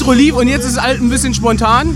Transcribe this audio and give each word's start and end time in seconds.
Intro 0.00 0.12
lief 0.14 0.34
und 0.34 0.48
jetzt 0.48 0.64
ist 0.64 0.72
es 0.72 0.80
halt 0.80 0.98
ein 1.02 1.10
bisschen 1.10 1.34
spontan. 1.34 1.94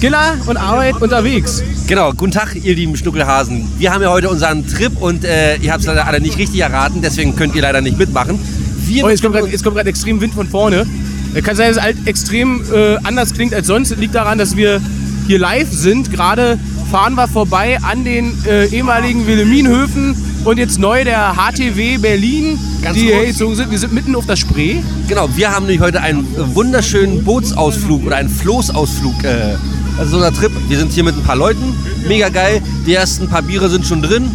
Gilla 0.00 0.36
und 0.46 0.56
Arbeit 0.56 1.02
unterwegs. 1.02 1.62
Genau, 1.86 2.10
guten 2.14 2.32
Tag, 2.32 2.56
ihr 2.56 2.74
lieben 2.74 2.96
Schnuckelhasen. 2.96 3.70
Wir 3.76 3.92
haben 3.92 4.00
ja 4.00 4.10
heute 4.10 4.30
unseren 4.30 4.66
Trip 4.66 4.90
und 4.98 5.22
äh, 5.26 5.56
ihr 5.56 5.70
habt 5.70 5.82
es 5.82 5.86
leider 5.86 6.06
alle 6.06 6.22
nicht 6.22 6.38
richtig 6.38 6.60
erraten, 6.60 7.02
deswegen 7.02 7.36
könnt 7.36 7.54
ihr 7.54 7.60
leider 7.60 7.82
nicht 7.82 7.98
mitmachen. 7.98 8.38
Wir 8.86 9.04
Oh, 9.04 9.10
jetzt 9.10 9.22
kommt 9.22 9.34
gerade 9.34 9.90
extrem 9.90 10.18
Wind 10.22 10.32
von 10.32 10.48
vorne. 10.48 10.86
Äh, 11.34 11.42
Kann 11.42 11.54
sein, 11.54 11.68
dass 11.68 11.76
es 11.76 11.82
halt 11.82 11.98
extrem 12.06 12.62
äh, 12.72 12.96
anders 13.02 13.34
klingt 13.34 13.52
als 13.52 13.66
sonst. 13.66 13.94
Liegt 13.98 14.14
daran, 14.14 14.38
dass 14.38 14.56
wir 14.56 14.80
hier 15.26 15.38
live 15.38 15.70
sind. 15.70 16.10
Gerade 16.10 16.58
fahren 16.90 17.16
wir 17.16 17.28
vorbei 17.28 17.78
an 17.82 18.02
den 18.02 18.32
äh, 18.46 18.68
ehemaligen 18.68 19.26
Wilhelminhöfen 19.26 20.16
und 20.44 20.58
jetzt 20.58 20.78
neu 20.78 21.04
der 21.04 21.34
HTW 21.36 21.98
Berlin, 21.98 22.58
Ganz 22.82 22.96
die 22.96 23.06
kurz. 23.06 23.16
hier 23.16 23.26
gezogen 23.26 23.54
sind. 23.54 23.70
Wir 23.70 23.78
sind 23.78 23.92
mitten 23.92 24.14
auf 24.16 24.26
der 24.26 24.36
Spree. 24.36 24.76
Genau, 25.08 25.28
wir 25.34 25.50
haben 25.50 25.66
nämlich 25.66 25.80
heute 25.80 26.00
einen 26.00 26.26
wunderschönen 26.54 27.22
Bootsausflug 27.24 28.06
oder 28.06 28.16
einen 28.16 28.28
Floßausflug. 28.28 29.24
Äh, 29.24 29.56
also 29.98 30.18
so 30.18 30.24
ein 30.24 30.34
Trip. 30.34 30.50
Wir 30.68 30.78
sind 30.78 30.92
hier 30.92 31.04
mit 31.04 31.16
ein 31.16 31.22
paar 31.22 31.36
Leuten. 31.36 31.74
Mega 32.08 32.28
geil. 32.28 32.60
Die 32.86 32.94
ersten 32.94 33.28
paar 33.28 33.42
Biere 33.42 33.68
sind 33.68 33.86
schon 33.86 34.02
drin. 34.02 34.30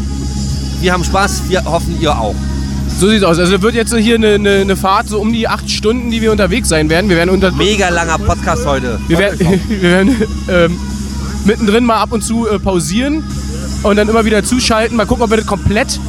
Wir 0.81 0.93
haben 0.93 1.03
Spaß. 1.03 1.43
Wir 1.49 1.65
hoffen, 1.65 1.99
ihr 1.99 2.17
auch. 2.17 2.35
So 2.99 3.09
sieht's 3.09 3.23
aus. 3.23 3.37
Also 3.37 3.61
wird 3.61 3.75
jetzt 3.75 3.95
hier 3.95 4.15
eine, 4.15 4.35
eine, 4.35 4.49
eine 4.61 4.75
Fahrt 4.75 5.09
so 5.09 5.19
um 5.19 5.33
die 5.33 5.47
acht 5.47 5.69
Stunden, 5.69 6.09
die 6.09 6.21
wir 6.21 6.31
unterwegs 6.31 6.69
sein 6.69 6.89
werden. 6.89 7.09
Wir 7.09 7.17
werden 7.17 7.31
unter 7.31 7.51
Mega 7.51 7.89
langer 7.89 8.17
Podcast 8.17 8.65
heute. 8.65 8.99
Wir 9.07 9.17
werden, 9.17 9.39
wir 9.67 9.81
werden 9.81 10.15
ähm, 10.49 10.77
mittendrin 11.45 11.83
mal 11.83 11.97
ab 11.97 12.11
und 12.11 12.23
zu 12.23 12.47
äh, 12.47 12.59
pausieren 12.59 13.23
und 13.83 13.95
dann 13.95 14.09
immer 14.09 14.25
wieder 14.25 14.43
zuschalten. 14.43 14.97
Mal 14.97 15.05
gucken, 15.05 15.23
ob 15.23 15.29
wir 15.29 15.37
das 15.37 15.45
komplett 15.45 15.99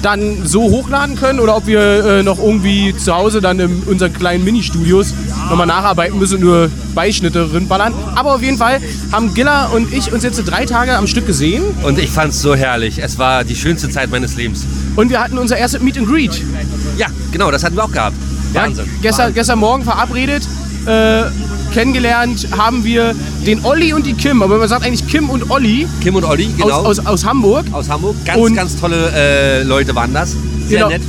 dann 0.00 0.46
so 0.46 0.62
hochladen 0.62 1.16
können 1.16 1.40
oder 1.40 1.56
ob 1.56 1.66
wir 1.66 1.80
äh, 1.80 2.22
noch 2.22 2.38
irgendwie 2.38 2.94
zu 2.96 3.12
Hause 3.12 3.40
dann 3.40 3.58
in 3.58 3.82
unseren 3.86 4.12
kleinen 4.12 4.44
Ministudios 4.44 5.12
nochmal 5.50 5.66
nacharbeiten 5.66 6.16
müssen 6.20 6.36
und 6.36 6.42
nur 6.42 6.70
Beischnitte 6.94 7.52
rinballern. 7.52 7.92
Aber 8.14 8.36
auf 8.36 8.42
jeden 8.42 8.58
Fall 8.58 8.80
haben 9.10 9.34
Gilla 9.34 9.66
und 9.66 9.92
ich 9.92 10.12
uns 10.12 10.22
jetzt 10.22 10.36
drei 10.44 10.66
Tage 10.66 10.96
am 10.96 11.08
Stück 11.08 11.26
gesehen 11.26 11.64
Und 11.82 11.98
ich 11.98 12.10
fand's 12.10 12.40
so 12.40 12.54
herrlich. 12.54 13.02
Es 13.02 13.18
war 13.18 13.42
die 13.42 13.56
schönste 13.56 13.88
Zeit 13.90 14.08
meines 14.10 14.36
Lebens. 14.36 14.64
und 14.94 15.10
wir 15.10 15.20
hatten 15.20 15.36
unser 15.36 15.56
erstes 15.56 15.80
Meet 15.82 15.98
and 15.98 16.08
Greet. 16.08 16.42
Ja, 16.96 17.08
genau, 17.32 17.50
das 17.50 17.64
hatten 17.64 17.74
wir 17.74 17.82
auch 17.84 17.90
gehabt. 17.92 18.14
Ja, 18.54 18.62
Wahnsinn. 18.62 18.86
gestern, 19.02 19.34
gestern 19.34 19.58
Morgen 19.58 19.82
verabredet. 19.82 20.44
Äh, 20.86 21.22
kennengelernt 21.72 22.48
haben 22.56 22.84
wir 22.84 23.14
den 23.46 23.64
Olli 23.64 23.92
und 23.92 24.06
die 24.06 24.14
Kim. 24.14 24.42
Aber 24.42 24.58
man 24.58 24.68
sagt 24.68 24.84
eigentlich 24.84 25.06
Kim 25.06 25.30
und 25.30 25.50
Olli 25.50 25.86
Kim 26.02 26.14
und 26.16 26.24
Olli, 26.24 26.46
genau. 26.58 26.74
aus, 26.82 26.98
aus, 27.00 27.06
aus 27.06 27.24
Hamburg. 27.24 27.64
aus 27.72 27.88
Hamburg. 27.88 28.16
Ganz, 28.24 28.38
Und- 28.40 28.54
ganz 28.54 28.76
tolle 28.80 29.10
äh, 29.14 29.62
Leute 29.62 29.94
waren 29.94 30.12
das. 30.12 30.32
Sehr 30.66 30.78
Genau. 30.78 30.88
nett. 30.90 31.02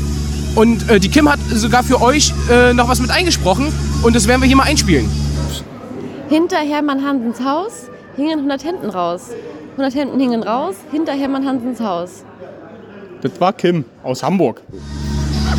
Und 0.56 0.90
äh, 0.90 1.00
die 1.00 1.10
Kim 1.10 1.30
hat 1.30 1.40
sogar 1.54 1.84
für 1.84 2.02
euch 2.02 2.34
äh, 2.52 2.74
noch 2.74 2.88
was 2.90 3.00
mit 3.00 3.12
eingesprochen 3.12 3.68
und 4.04 4.16
das 4.16 4.28
werden 4.28 4.42
wir 4.42 4.48
hier 4.48 4.56
mal 4.56 4.64
einspielen. 4.64 5.10
Hinter 6.30 6.58
Hermann 6.58 7.04
Hansens 7.06 7.40
Haus 7.44 7.72
hingen 8.16 8.40
100 8.40 8.64
Hemden 8.64 8.90
raus. 8.90 9.22
100 9.78 9.96
Hemden 9.96 10.20
hingen 10.20 10.44
raus, 10.44 10.76
hinter 10.92 11.14
Hermann 11.14 11.46
Hansens 11.48 11.80
Haus. 11.80 12.24
Das 13.22 13.32
war 13.40 13.54
Kim 13.54 13.86
aus 14.04 14.24
Hamburg. 14.24 14.62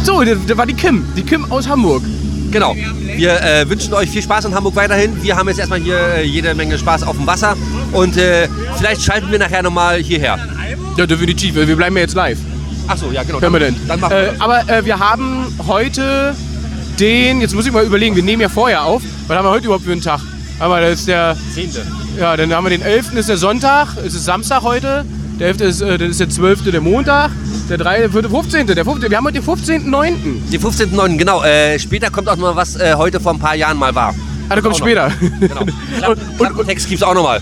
So, 0.03 0.23
das, 0.23 0.39
das 0.47 0.57
war 0.57 0.67
die 0.67 0.75
Kim. 0.75 1.05
Die 1.17 1.23
Kim 1.23 1.51
aus 1.51 1.69
Hamburg. 1.69 2.03
Genau. 2.51 2.75
Wir 2.75 3.41
äh, 3.43 3.69
wünschen 3.69 3.95
euch 3.95 4.11
viel 4.11 4.23
Spaß 4.23 4.47
in 4.47 4.55
Hamburg 4.55 4.75
weiterhin. 4.77 5.23
Wir 5.23 5.37
haben 5.37 5.49
jetzt 5.49 5.59
erstmal 5.59 5.81
hier 5.81 5.99
äh, 5.99 6.25
jede 6.25 6.55
Menge 6.55 6.79
Spaß 6.79 7.03
auf 7.05 7.17
dem 7.17 7.27
Wasser. 7.27 7.57
Und 7.93 8.17
äh, 8.17 8.49
vielleicht 8.77 9.03
schalten 9.03 9.31
wir 9.31 9.39
nachher 9.39 9.63
nochmal 9.63 9.99
hierher. 9.99 10.39
Ja, 10.97 11.07
definitiv. 11.07 11.55
Wir 11.55 11.77
bleiben 11.77 11.97
ja 11.97 12.03
jetzt 12.03 12.15
live. 12.15 12.39
Achso, 12.89 13.11
ja, 13.13 13.23
genau. 13.23 13.39
Permanent. 13.39 13.77
Dann 13.87 14.01
machen 14.01 14.11
wir 14.13 14.19
Äh, 14.19 14.27
das. 14.33 14.41
aber 14.41 14.69
äh, 14.69 14.85
wir 14.85 14.99
haben 14.99 15.47
heute 15.67 16.35
den, 16.99 17.41
jetzt 17.41 17.55
muss 17.55 17.67
ich 17.67 17.73
mal 17.73 17.85
überlegen, 17.85 18.17
wir 18.17 18.23
nehmen 18.23 18.43
ja 18.43 18.49
vorher 18.49 18.85
auf. 18.85 19.03
Was 19.29 19.37
haben 19.37 19.45
wir 19.47 19.51
heute 19.51 19.67
überhaupt 19.67 19.85
für 19.85 19.93
einen 19.93 20.01
Tag? 20.03 20.21
Aber 20.59 20.81
das 20.81 21.01
ist 21.01 21.09
der, 21.09 21.37
Zehnte. 21.55 21.87
ja, 22.19 22.37
dann 22.37 22.53
haben 22.53 22.65
wir 22.65 22.71
den 22.71 22.83
11. 22.83 23.15
ist 23.15 23.29
der 23.29 23.39
Sonntag, 23.39 23.97
es 24.05 24.15
ist 24.15 24.25
Samstag 24.25 24.63
heute. 24.63 25.05
Der 25.39 25.49
11. 25.49 25.61
ist, 25.61 25.81
äh, 25.81 25.97
ist 26.05 26.21
der 26.21 26.29
12. 26.29 26.71
der 26.71 26.81
Montag. 26.81 27.31
Der 27.71 27.79
3. 27.79 28.09
der 28.09 28.11
15. 28.11 28.67
Der 28.67 28.85
15. 28.85 29.11
Wir 29.11 29.17
haben 29.17 29.25
heute 29.25 29.41
den 29.41 29.49
15.9. 29.49 30.51
Den 30.51 30.61
15.09. 30.61 31.17
Genau. 31.19 31.45
Äh, 31.45 31.79
später 31.79 32.11
kommt 32.11 32.29
auch 32.29 32.35
noch 32.35 32.43
mal 32.43 32.57
was 32.57 32.75
äh, 32.75 32.95
heute 32.97 33.21
vor 33.21 33.33
ein 33.33 33.39
paar 33.39 33.55
Jahren 33.55 33.79
mal 33.79 33.95
war. 33.95 34.13
Ah, 34.49 34.55
der 34.55 34.63
kommt 34.63 34.75
Auch 34.75 34.81
noch. 34.81 34.87
später. 34.87 35.13
Genau. 35.39 35.61
und, 36.11 36.19
und, 36.19 36.37
Klappentext 36.39 36.89
gibt's 36.89 37.05
auch 37.05 37.15
nochmal. 37.15 37.41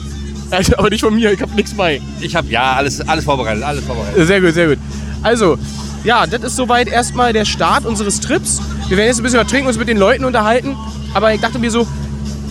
Also, 0.50 0.76
aber 0.76 0.90
nicht 0.90 1.00
von 1.00 1.14
mir, 1.14 1.32
ich 1.32 1.40
habe 1.40 1.54
nichts 1.54 1.72
bei. 1.72 2.02
Ich 2.20 2.36
habe 2.36 2.46
ja 2.48 2.74
alles, 2.74 3.00
alles 3.08 3.24
vorbereitet. 3.24 3.62
Alles 3.62 3.82
vorbereitet. 3.84 4.26
Sehr 4.26 4.42
gut, 4.42 4.52
sehr 4.52 4.68
gut. 4.68 4.78
Also, 5.22 5.56
ja, 6.04 6.26
das 6.26 6.42
ist 6.42 6.56
soweit 6.56 6.88
erstmal 6.88 7.32
der 7.32 7.46
Start 7.46 7.86
unseres 7.86 8.20
Trips. 8.20 8.60
Wir 8.88 8.98
werden 8.98 9.08
jetzt 9.08 9.20
ein 9.20 9.22
bisschen 9.22 9.40
was 9.40 9.46
trinken, 9.46 9.66
uns 9.66 9.78
mit 9.78 9.88
den 9.88 9.96
Leuten 9.96 10.26
unterhalten. 10.26 10.76
Aber 11.14 11.32
ich 11.32 11.40
dachte 11.40 11.58
mir 11.58 11.70
so, 11.70 11.86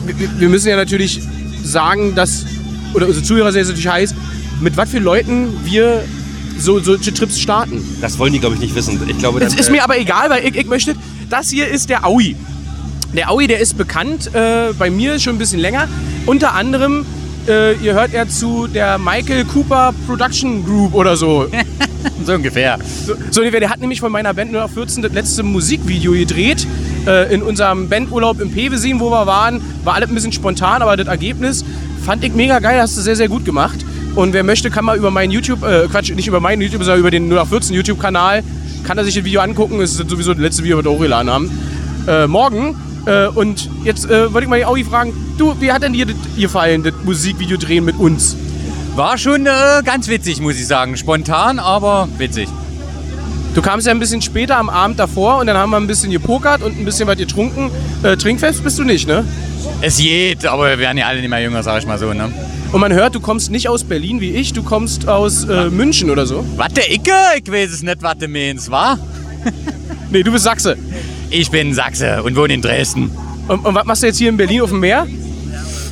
wir, 0.07 0.39
wir 0.39 0.49
müssen 0.49 0.67
ja 0.67 0.77
natürlich 0.77 1.21
sagen, 1.63 2.15
dass, 2.15 2.43
oder 2.95 3.05
unsere 3.05 3.23
Zuhörer 3.23 3.51
sind 3.51 3.59
jetzt 3.59 3.67
natürlich 3.67 3.87
heiß, 3.87 4.15
mit 4.61 4.75
was 4.77 4.89
für 4.89 4.97
Leuten 4.97 5.53
wir 5.63 6.03
so 6.59 6.79
solche 6.79 7.13
Trips 7.13 7.39
starten. 7.39 7.83
Das 8.01 8.19
wollen 8.19 8.33
die, 8.33 8.39
glaube 8.39 8.55
ich, 8.55 8.61
nicht 8.61 8.75
wissen. 8.75 8.99
Ich 9.07 9.17
glaube, 9.17 9.39
Es 9.41 9.51
dann, 9.51 9.59
ist 9.59 9.69
äh, 9.69 9.71
mir 9.71 9.83
aber 9.83 9.97
egal, 9.97 10.29
weil 10.29 10.45
ich, 10.45 10.55
ich 10.55 10.67
möchte, 10.67 10.95
das 11.29 11.49
hier 11.49 11.67
ist 11.67 11.89
der 11.89 12.05
Aui. 12.05 12.35
Der 13.13 13.31
Aui, 13.31 13.47
der 13.47 13.59
ist 13.59 13.77
bekannt 13.77 14.33
äh, 14.33 14.73
bei 14.77 14.89
mir 14.89 15.19
schon 15.19 15.35
ein 15.35 15.39
bisschen 15.39 15.59
länger. 15.59 15.87
Unter 16.25 16.53
anderem, 16.53 17.05
äh, 17.47 17.73
ihr 17.75 17.93
hört 17.93 18.13
ja 18.13 18.27
zu 18.27 18.67
der 18.67 18.97
Michael 18.97 19.45
Cooper 19.45 19.93
Production 20.05 20.65
Group 20.65 20.93
oder 20.93 21.15
so. 21.15 21.47
So 22.25 22.33
ungefähr. 22.33 22.77
So, 23.05 23.13
so, 23.31 23.41
der 23.41 23.69
hat 23.69 23.79
nämlich 23.79 23.99
von 23.99 24.11
meiner 24.11 24.33
Band 24.33 24.51
014 24.51 25.01
das 25.01 25.13
letzte 25.13 25.43
Musikvideo 25.43 26.11
gedreht. 26.11 26.67
Äh, 27.05 27.33
in 27.33 27.41
unserem 27.41 27.87
Bandurlaub 27.89 28.41
im 28.41 28.51
Pevesin, 28.51 28.99
wo 28.99 29.09
wir 29.09 29.25
waren. 29.25 29.61
War 29.85 29.95
alles 29.95 30.09
ein 30.09 30.15
bisschen 30.15 30.33
spontan, 30.33 30.81
aber 30.81 30.97
das 30.97 31.07
Ergebnis 31.07 31.63
fand 32.05 32.23
ich 32.23 32.33
mega 32.33 32.59
geil. 32.59 32.81
Hast 32.81 32.97
du 32.97 33.01
sehr, 33.01 33.15
sehr 33.15 33.29
gut 33.29 33.45
gemacht. 33.45 33.77
Und 34.17 34.33
wer 34.33 34.43
möchte, 34.43 34.71
kann 34.71 34.83
mal 34.83 34.97
über 34.97 35.11
meinen 35.11 35.29
YouTube, 35.29 35.61
äh, 35.61 35.87
Quatsch, 35.87 36.09
nicht 36.09 36.27
über 36.27 36.39
meinen 36.39 36.59
YouTube, 36.59 36.83
sondern 36.83 37.01
über 37.01 37.11
den 37.11 37.29
014 37.29 37.75
YouTube-Kanal, 37.75 38.43
kann 38.83 38.97
er 38.97 39.03
sich 39.03 39.13
das 39.13 39.23
Video 39.23 39.41
angucken. 39.41 39.79
Es 39.79 39.91
ist 39.91 40.09
sowieso 40.09 40.33
das 40.33 40.41
letzte 40.41 40.63
Video, 40.63 40.75
was 40.79 40.85
wir 40.85 40.91
hochgeladen 40.91 41.31
haben. 41.31 41.51
Äh, 42.07 42.25
morgen. 42.25 42.75
Äh, 43.05 43.27
und 43.27 43.69
jetzt 43.83 44.05
äh, 44.09 44.33
wollte 44.33 44.45
ich 44.45 44.49
mal 44.49 44.57
die 44.57 44.65
Aui 44.65 44.83
fragen, 44.83 45.13
du, 45.37 45.53
wie 45.61 45.71
hat 45.71 45.83
denn 45.83 45.93
dir 45.93 46.07
das 46.07 46.15
gefallen, 46.35 46.81
das 46.81 46.95
Musikvideo 47.03 47.57
drehen 47.57 47.85
mit 47.85 47.99
uns? 47.99 48.35
War 48.95 49.19
schon 49.19 49.45
äh, 49.45 49.83
ganz 49.85 50.07
witzig, 50.07 50.41
muss 50.41 50.55
ich 50.55 50.65
sagen. 50.65 50.97
Spontan, 50.97 51.59
aber 51.59 52.09
witzig. 52.17 52.49
Du 53.53 53.61
kamst 53.61 53.85
ja 53.85 53.91
ein 53.93 53.99
bisschen 53.99 54.23
später 54.23 54.57
am 54.57 54.69
Abend 54.69 54.97
davor 54.97 55.37
und 55.37 55.45
dann 55.45 55.57
haben 55.57 55.69
wir 55.69 55.77
ein 55.77 55.85
bisschen 55.85 56.11
gepokert 56.11 56.63
und 56.63 56.75
ein 56.75 56.85
bisschen 56.85 57.07
was 57.07 57.17
getrunken. 57.17 57.69
Äh, 58.01 58.17
trinkfest 58.17 58.63
bist 58.63 58.79
du 58.79 58.83
nicht, 58.83 59.07
ne? 59.07 59.25
Es 59.81 59.97
geht, 59.97 60.43
aber 60.47 60.71
wir 60.71 60.79
werden 60.79 60.97
ja 60.97 61.05
alle 61.05 61.19
nicht 61.19 61.29
mehr 61.29 61.39
jünger, 61.39 61.61
sag 61.61 61.77
ich 61.77 61.85
mal 61.85 61.99
so, 61.99 62.13
ne? 62.13 62.31
Und 62.71 62.81
man 62.81 62.91
hört, 62.93 63.15
du 63.15 63.19
kommst 63.19 63.49
nicht 63.49 63.69
aus 63.69 63.83
Berlin 63.83 64.19
wie 64.19 64.31
ich, 64.31 64.51
du 64.51 64.61
kommst 64.61 65.07
aus 65.07 65.45
äh, 65.45 65.69
München 65.69 66.09
oder 66.09 66.25
so. 66.25 66.45
Warte, 66.57 66.81
Icke? 66.91 67.11
Ich 67.41 67.49
weiß 67.51 67.71
es 67.71 67.81
nicht, 67.81 68.01
was 68.01 68.17
du 68.17 68.27
meinst, 68.27 68.69
wa? 68.71 68.97
Nee, 70.09 70.23
du 70.23 70.31
bist 70.31 70.45
Sachse. 70.45 70.77
Ich 71.29 71.51
bin 71.51 71.73
Sachse 71.73 72.23
und 72.23 72.37
wohne 72.37 72.53
in 72.53 72.61
Dresden. 72.61 73.11
Und, 73.49 73.65
und 73.65 73.75
was 73.75 73.83
machst 73.83 74.03
du 74.03 74.07
jetzt 74.07 74.17
hier 74.17 74.29
in 74.29 74.37
Berlin 74.37 74.61
auf 74.61 74.69
dem 74.69 74.79
Meer? 74.79 75.05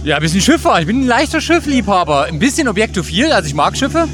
Ja, 0.06 0.16
ein 0.16 0.22
bisschen 0.22 0.40
Schiffer. 0.40 0.80
Ich 0.80 0.88
bin 0.88 1.02
ein 1.02 1.08
leichter 1.08 1.42
Schiffliebhaber. 1.42 2.26
Ein 2.26 2.40
bisschen 2.40 2.70
objektophil, 2.70 3.34
also 3.34 3.48
ich 3.48 3.54
mag 3.54 3.76
Schiffe. 3.76 4.08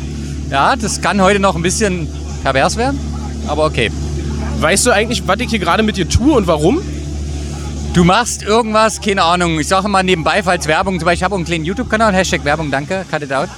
Ja, 0.49 0.75
das 0.75 1.01
kann 1.01 1.21
heute 1.21 1.39
noch 1.39 1.55
ein 1.55 1.61
bisschen 1.61 2.07
pervers 2.43 2.77
werden, 2.77 2.99
aber 3.47 3.65
okay. 3.65 3.91
Weißt 4.59 4.85
du 4.87 4.91
eigentlich, 4.91 5.21
was 5.27 5.39
ich 5.39 5.51
hier 5.51 5.59
gerade 5.59 5.83
mit 5.83 5.97
dir 5.97 6.09
tue 6.09 6.33
und 6.33 6.47
warum? 6.47 6.81
Du 7.93 8.03
machst 8.05 8.41
irgendwas, 8.43 9.01
keine 9.01 9.23
Ahnung. 9.23 9.59
Ich 9.59 9.67
sage 9.67 9.87
mal 9.89 10.01
nebenbei, 10.03 10.41
falls 10.43 10.65
Werbung, 10.67 10.97
zum 10.97 11.05
Beispiel, 11.05 11.17
ich 11.19 11.23
habe 11.23 11.35
einen 11.35 11.43
kleinen 11.45 11.65
YouTube-Kanal, 11.65 12.13
Hashtag 12.13 12.45
Werbung, 12.45 12.71
danke, 12.71 13.05
cut 13.11 13.21
it 13.21 13.33
out. 13.33 13.49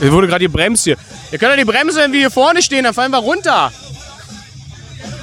Es 0.00 0.10
wurde 0.10 0.26
gerade 0.26 0.44
gebremst 0.44 0.84
hier. 0.84 0.96
Ihr 1.30 1.38
könnt 1.38 1.52
ja 1.52 1.56
die 1.56 1.64
Bremse, 1.64 2.00
wenn 2.00 2.12
wir 2.12 2.20
hier 2.20 2.30
vorne 2.30 2.62
stehen, 2.62 2.84
dann 2.84 2.94
fallen 2.94 3.12
wir 3.12 3.18
runter. 3.18 3.70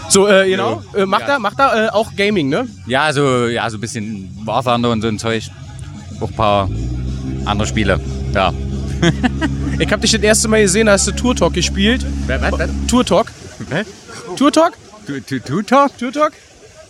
So, 0.09 0.27
äh, 0.27 0.47
genau. 0.49 0.81
Äh, 0.95 1.05
macht 1.05 1.23
Ja. 1.23 1.33
er, 1.35 1.39
macht 1.39 1.59
er 1.59 1.85
äh, 1.85 1.89
auch 1.89 2.15
Gaming, 2.15 2.49
ne? 2.49 2.67
Ja, 2.87 3.11
so, 3.11 3.47
ja, 3.47 3.69
so 3.69 3.77
ein 3.77 3.81
bisschen 3.81 4.29
War 4.45 4.63
Thunder 4.63 4.91
und 4.91 5.01
so 5.01 5.07
ein 5.07 5.19
Zeug. 5.19 5.49
Auch 6.21 6.29
ein 6.29 6.35
paar 6.35 6.69
andere 7.45 7.67
Spiele. 7.67 7.99
Ja. 8.33 8.53
Ich 9.79 9.91
hab 9.91 9.99
dich 10.01 10.11
das 10.11 10.21
erste 10.21 10.47
Mal 10.47 10.61
gesehen, 10.61 10.85
da 10.85 10.91
hast 10.93 11.07
du 11.07 11.11
Tour 11.11 11.35
Talk 11.35 11.53
gespielt. 11.55 12.05
Was? 12.27 12.51
was? 12.51 12.69
Tour 12.87 13.03
Talk? 13.03 13.31
Tour 14.37 14.51
Talk? 14.51 14.73
To, 15.07 15.19
to, 15.19 15.39
to 15.39 15.61
talk? 15.63 15.97
Tour 15.97 16.11
Talk? 16.11 16.31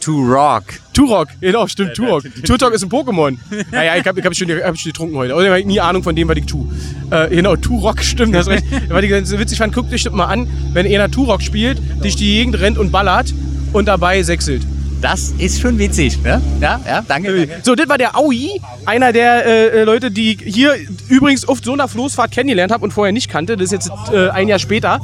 To 0.04 0.12
rock. 0.12 0.66
Turok, 0.94 1.30
genau, 1.40 1.66
stimmt, 1.66 1.94
Turok. 1.94 2.24
Turok 2.46 2.74
ist 2.74 2.84
ein 2.84 2.90
Pokémon. 2.90 3.38
Ja, 3.72 3.84
ja, 3.84 3.96
ich 3.96 4.06
habe 4.06 4.20
ich 4.20 4.26
hab 4.26 4.36
schon, 4.36 4.50
hab 4.50 4.78
schon 4.78 4.92
getrunken 4.92 5.16
heute. 5.16 5.34
Habe 5.34 5.60
ich 5.62 5.66
nie 5.66 5.80
Ahnung 5.80 6.04
von 6.04 6.14
dem, 6.14 6.28
was 6.28 6.36
ich 6.36 6.46
tue. 6.46 6.68
Äh, 7.10 7.30
genau, 7.30 7.56
Turok, 7.56 8.00
stimmt, 8.04 8.36
hast 8.36 8.50
recht. 8.50 8.66
Was 8.90 9.02
ich 9.02 9.10
ganz 9.10 9.32
witzig 9.32 9.58
fand, 9.58 9.74
guckt 9.74 9.94
euch 9.94 10.04
das 10.04 10.12
mal 10.12 10.26
an, 10.26 10.48
wenn 10.74 10.86
einer 10.86 11.10
Turok 11.10 11.42
spielt, 11.42 11.82
durch 12.02 12.18
die 12.18 12.26
Gegend 12.26 12.60
rennt 12.60 12.78
und 12.78 12.92
ballert 12.92 13.34
und 13.72 13.88
dabei 13.88 14.22
sechselt. 14.24 14.64
Das 15.00 15.34
ist 15.38 15.62
schon 15.62 15.80
witzig, 15.80 16.22
ne? 16.22 16.42
Ja, 16.60 16.82
ja, 16.86 17.02
danke. 17.08 17.48
danke. 17.48 17.62
So, 17.64 17.74
das 17.76 17.88
war 17.88 17.98
der 17.98 18.18
Aui, 18.18 18.62
einer 18.86 19.14
der 19.14 19.46
äh, 19.46 19.68
äh, 19.68 19.84
Leute, 19.86 20.12
die 20.12 20.34
ich 20.34 20.54
hier 20.54 20.76
übrigens 21.08 21.48
auf 21.48 21.60
so 21.64 21.72
einer 21.72 21.88
Floßfahrt 21.88 22.32
kennengelernt 22.32 22.74
habe 22.74 22.84
und 22.84 22.92
vorher 22.92 23.14
nicht 23.14 23.30
kannte. 23.30 23.56
Das 23.56 23.72
ist 23.72 23.72
jetzt 23.72 23.92
äh, 24.14 24.30
ein 24.30 24.50
Jahr 24.50 24.60
später. 24.60 25.00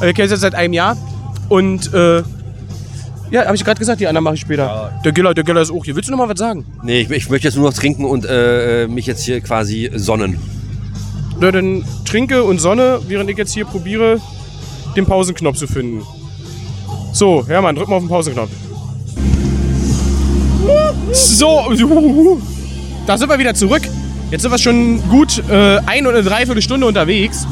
Äh, 0.00 0.06
Wir 0.06 0.12
kennen 0.12 0.24
uns 0.24 0.32
jetzt 0.32 0.40
seit 0.40 0.54
einem 0.54 0.74
Jahr. 0.74 0.96
Und 1.48 1.92
äh, 1.92 2.22
Ja, 3.32 3.46
habe 3.46 3.56
ich 3.56 3.64
gerade 3.64 3.78
gesagt, 3.78 3.98
die 3.98 4.06
anderen 4.06 4.24
mache 4.24 4.34
ich 4.34 4.42
später. 4.42 4.92
Der 5.06 5.12
Giller, 5.12 5.32
der 5.32 5.42
Giller 5.42 5.62
ist 5.62 5.70
auch 5.70 5.82
hier. 5.86 5.96
Willst 5.96 6.06
du 6.06 6.12
noch 6.12 6.18
mal 6.18 6.28
was 6.28 6.38
sagen? 6.38 6.66
Nee, 6.82 7.00
ich, 7.00 7.10
ich 7.10 7.30
möchte 7.30 7.48
jetzt 7.48 7.56
nur 7.56 7.66
noch 7.66 7.74
trinken 7.74 8.04
und 8.04 8.26
äh, 8.28 8.86
mich 8.88 9.06
jetzt 9.06 9.24
hier 9.24 9.40
quasi 9.40 9.90
sonnen. 9.94 10.38
Na, 11.40 11.50
dann 11.50 11.82
trinke 12.04 12.44
und 12.44 12.60
sonne, 12.60 13.00
während 13.08 13.30
ich 13.30 13.38
jetzt 13.38 13.54
hier 13.54 13.64
probiere, 13.64 14.20
den 14.96 15.06
Pausenknopf 15.06 15.56
zu 15.56 15.66
finden. 15.66 16.02
So, 17.14 17.42
Hermann, 17.48 17.74
drück 17.74 17.88
mal 17.88 17.96
auf 17.96 18.02
den 18.02 18.10
Pausenknopf. 18.10 18.50
So, 21.12 21.72
da 23.06 23.16
sind 23.16 23.30
wir 23.30 23.38
wieder 23.38 23.54
zurück. 23.54 23.82
Jetzt 24.30 24.42
sind 24.42 24.50
wir 24.50 24.58
schon 24.58 25.00
gut 25.08 25.42
äh, 25.48 25.78
ein 25.86 26.06
oder 26.06 26.22
dreiviertel 26.22 26.60
Stunde 26.60 26.86
unterwegs. 26.86 27.46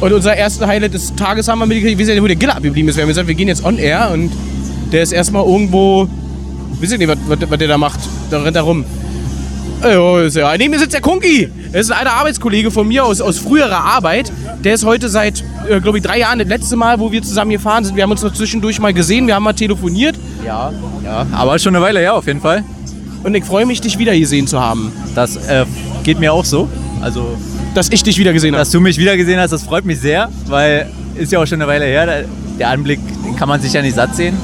Und 0.00 0.12
unser 0.12 0.36
erster 0.36 0.66
Highlight 0.66 0.94
des 0.94 1.14
Tages 1.14 1.46
haben 1.46 1.60
wir 1.60 1.66
mitgekriegt. 1.66 1.98
Wir 1.98 2.04
wissen 2.04 2.16
ja 2.16 2.22
wo 2.22 2.26
der 2.26 2.34
Giller 2.34 2.56
abgeblieben 2.56 2.88
ist. 2.88 2.96
Wir 2.96 3.02
haben 3.02 3.08
gesagt, 3.08 3.28
wir 3.28 3.36
gehen 3.36 3.46
jetzt 3.46 3.64
on 3.64 3.78
air 3.78 4.10
und 4.12 4.32
der 4.92 5.02
ist 5.02 5.12
erstmal 5.12 5.44
irgendwo. 5.44 6.08
Wisst 6.80 6.92
ihr 6.92 6.98
nicht, 6.98 7.08
was, 7.08 7.18
was, 7.26 7.38
was 7.50 7.58
der 7.58 7.68
da 7.68 7.78
macht? 7.78 7.98
Da 8.30 8.40
rennt 8.42 8.56
er 8.56 8.62
rum. 8.62 8.84
Ja, 9.82 10.20
ist 10.20 10.34
ja. 10.36 10.56
Neben 10.56 10.72
mir 10.72 10.78
sitzt 10.80 10.92
der 10.94 11.00
Kunki. 11.00 11.48
Das 11.72 11.82
ist 11.82 11.92
ein 11.92 11.98
alter 11.98 12.14
Arbeitskollege 12.14 12.70
von 12.70 12.88
mir 12.88 13.04
aus, 13.04 13.20
aus 13.20 13.38
früherer 13.38 13.78
Arbeit. 13.84 14.32
Der 14.64 14.74
ist 14.74 14.84
heute 14.84 15.08
seit, 15.08 15.44
äh, 15.68 15.80
glaube 15.80 15.98
ich, 15.98 16.04
drei 16.04 16.18
Jahren 16.18 16.38
das 16.40 16.48
letzte 16.48 16.74
Mal, 16.76 16.98
wo 16.98 17.12
wir 17.12 17.22
zusammen 17.22 17.52
gefahren 17.52 17.84
sind. 17.84 17.94
Wir 17.94 18.02
haben 18.02 18.10
uns 18.10 18.22
noch 18.22 18.32
zwischendurch 18.32 18.80
mal 18.80 18.92
gesehen, 18.92 19.26
wir 19.28 19.34
haben 19.36 19.44
mal 19.44 19.52
telefoniert. 19.52 20.16
Ja, 20.44 20.72
ja. 21.04 21.26
Aber 21.32 21.58
schon 21.60 21.76
eine 21.76 21.84
Weile 21.84 22.00
her 22.00 22.14
auf 22.14 22.26
jeden 22.26 22.40
Fall. 22.40 22.64
Und 23.22 23.34
ich 23.34 23.44
freue 23.44 23.66
mich, 23.66 23.80
dich 23.80 23.98
wieder 23.98 24.16
gesehen 24.18 24.46
zu 24.48 24.60
haben. 24.60 24.90
Das 25.14 25.36
äh, 25.36 25.64
geht 26.02 26.18
mir 26.18 26.32
auch 26.32 26.44
so. 26.44 26.68
Also, 27.00 27.36
Dass 27.74 27.88
ich 27.90 28.02
dich 28.02 28.18
wieder 28.18 28.32
gesehen 28.32 28.54
habe. 28.54 28.60
dass 28.62 28.70
du 28.70 28.80
mich 28.80 28.98
wieder 28.98 29.16
gesehen 29.16 29.38
hast, 29.38 29.50
das 29.52 29.62
freut 29.62 29.84
mich 29.84 30.00
sehr, 30.00 30.28
weil 30.46 30.90
ist 31.16 31.30
ja 31.30 31.40
auch 31.40 31.46
schon 31.46 31.60
eine 31.62 31.70
Weile 31.70 31.84
her. 31.84 32.06
Der- 32.06 32.24
Der 32.58 32.70
Anblick, 32.70 32.98
kann 33.38 33.48
man 33.48 33.60
sich 33.60 33.72
ja 33.72 33.82
nicht 33.82 33.94
satt 33.94 34.16
sehen. 34.16 34.36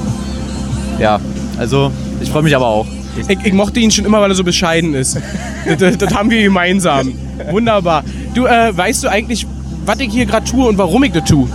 Ja, 0.99 1.19
also 1.57 1.91
ich 2.21 2.29
freue 2.29 2.43
mich 2.43 2.55
aber 2.55 2.67
auch. 2.67 2.87
Ich, 3.27 3.37
ich 3.43 3.53
mochte 3.53 3.79
ihn 3.79 3.91
schon 3.91 4.05
immer, 4.05 4.21
weil 4.21 4.31
er 4.31 4.35
so 4.35 4.43
bescheiden 4.43 4.93
ist. 4.93 5.17
das, 5.65 5.77
das, 5.77 5.97
das 5.97 6.13
haben 6.13 6.29
wir 6.29 6.41
gemeinsam. 6.43 7.13
Wunderbar. 7.49 8.03
Du, 8.33 8.45
äh, 8.45 8.75
weißt 8.75 9.03
du 9.03 9.07
eigentlich, 9.09 9.45
was 9.85 9.99
ich 9.99 10.11
hier 10.11 10.25
gerade 10.25 10.49
tue 10.49 10.65
und 10.67 10.77
warum 10.77 11.03
ich 11.03 11.11
das 11.11 11.25
tue? 11.25 11.47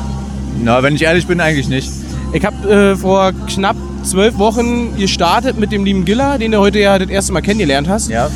Na, 0.62 0.82
wenn 0.82 0.94
ich 0.94 1.02
ehrlich 1.02 1.26
bin, 1.26 1.40
eigentlich 1.40 1.68
nicht. 1.68 1.90
Ich 2.32 2.44
habe 2.44 2.70
äh, 2.70 2.96
vor 2.96 3.32
knapp 3.48 3.76
zwölf 4.04 4.38
Wochen 4.38 4.96
gestartet 4.96 5.58
mit 5.58 5.72
dem 5.72 5.84
lieben 5.84 6.04
Giller, 6.04 6.38
den 6.38 6.52
du 6.52 6.58
heute 6.58 6.78
ja 6.78 6.98
das 6.98 7.08
erste 7.08 7.32
Mal 7.32 7.42
kennengelernt 7.42 7.88
hast. 7.88 8.08
Ja. 8.08 8.30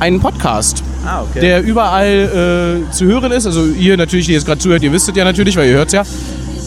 Einen 0.00 0.20
Podcast, 0.20 0.82
Ah, 1.04 1.22
okay. 1.22 1.40
der 1.40 1.62
überall 1.62 2.84
äh, 2.88 2.92
zu 2.92 3.04
hören 3.06 3.32
ist. 3.32 3.46
Also 3.46 3.66
ihr 3.66 3.96
natürlich, 3.96 4.26
die 4.26 4.32
jetzt 4.32 4.46
gerade 4.46 4.58
zuhört, 4.60 4.82
ihr 4.82 4.92
wisst 4.92 5.08
es 5.08 5.16
ja 5.16 5.24
natürlich, 5.24 5.56
weil 5.56 5.68
ihr 5.68 5.76
hört 5.76 5.88
es 5.88 5.92
ja. 5.94 6.02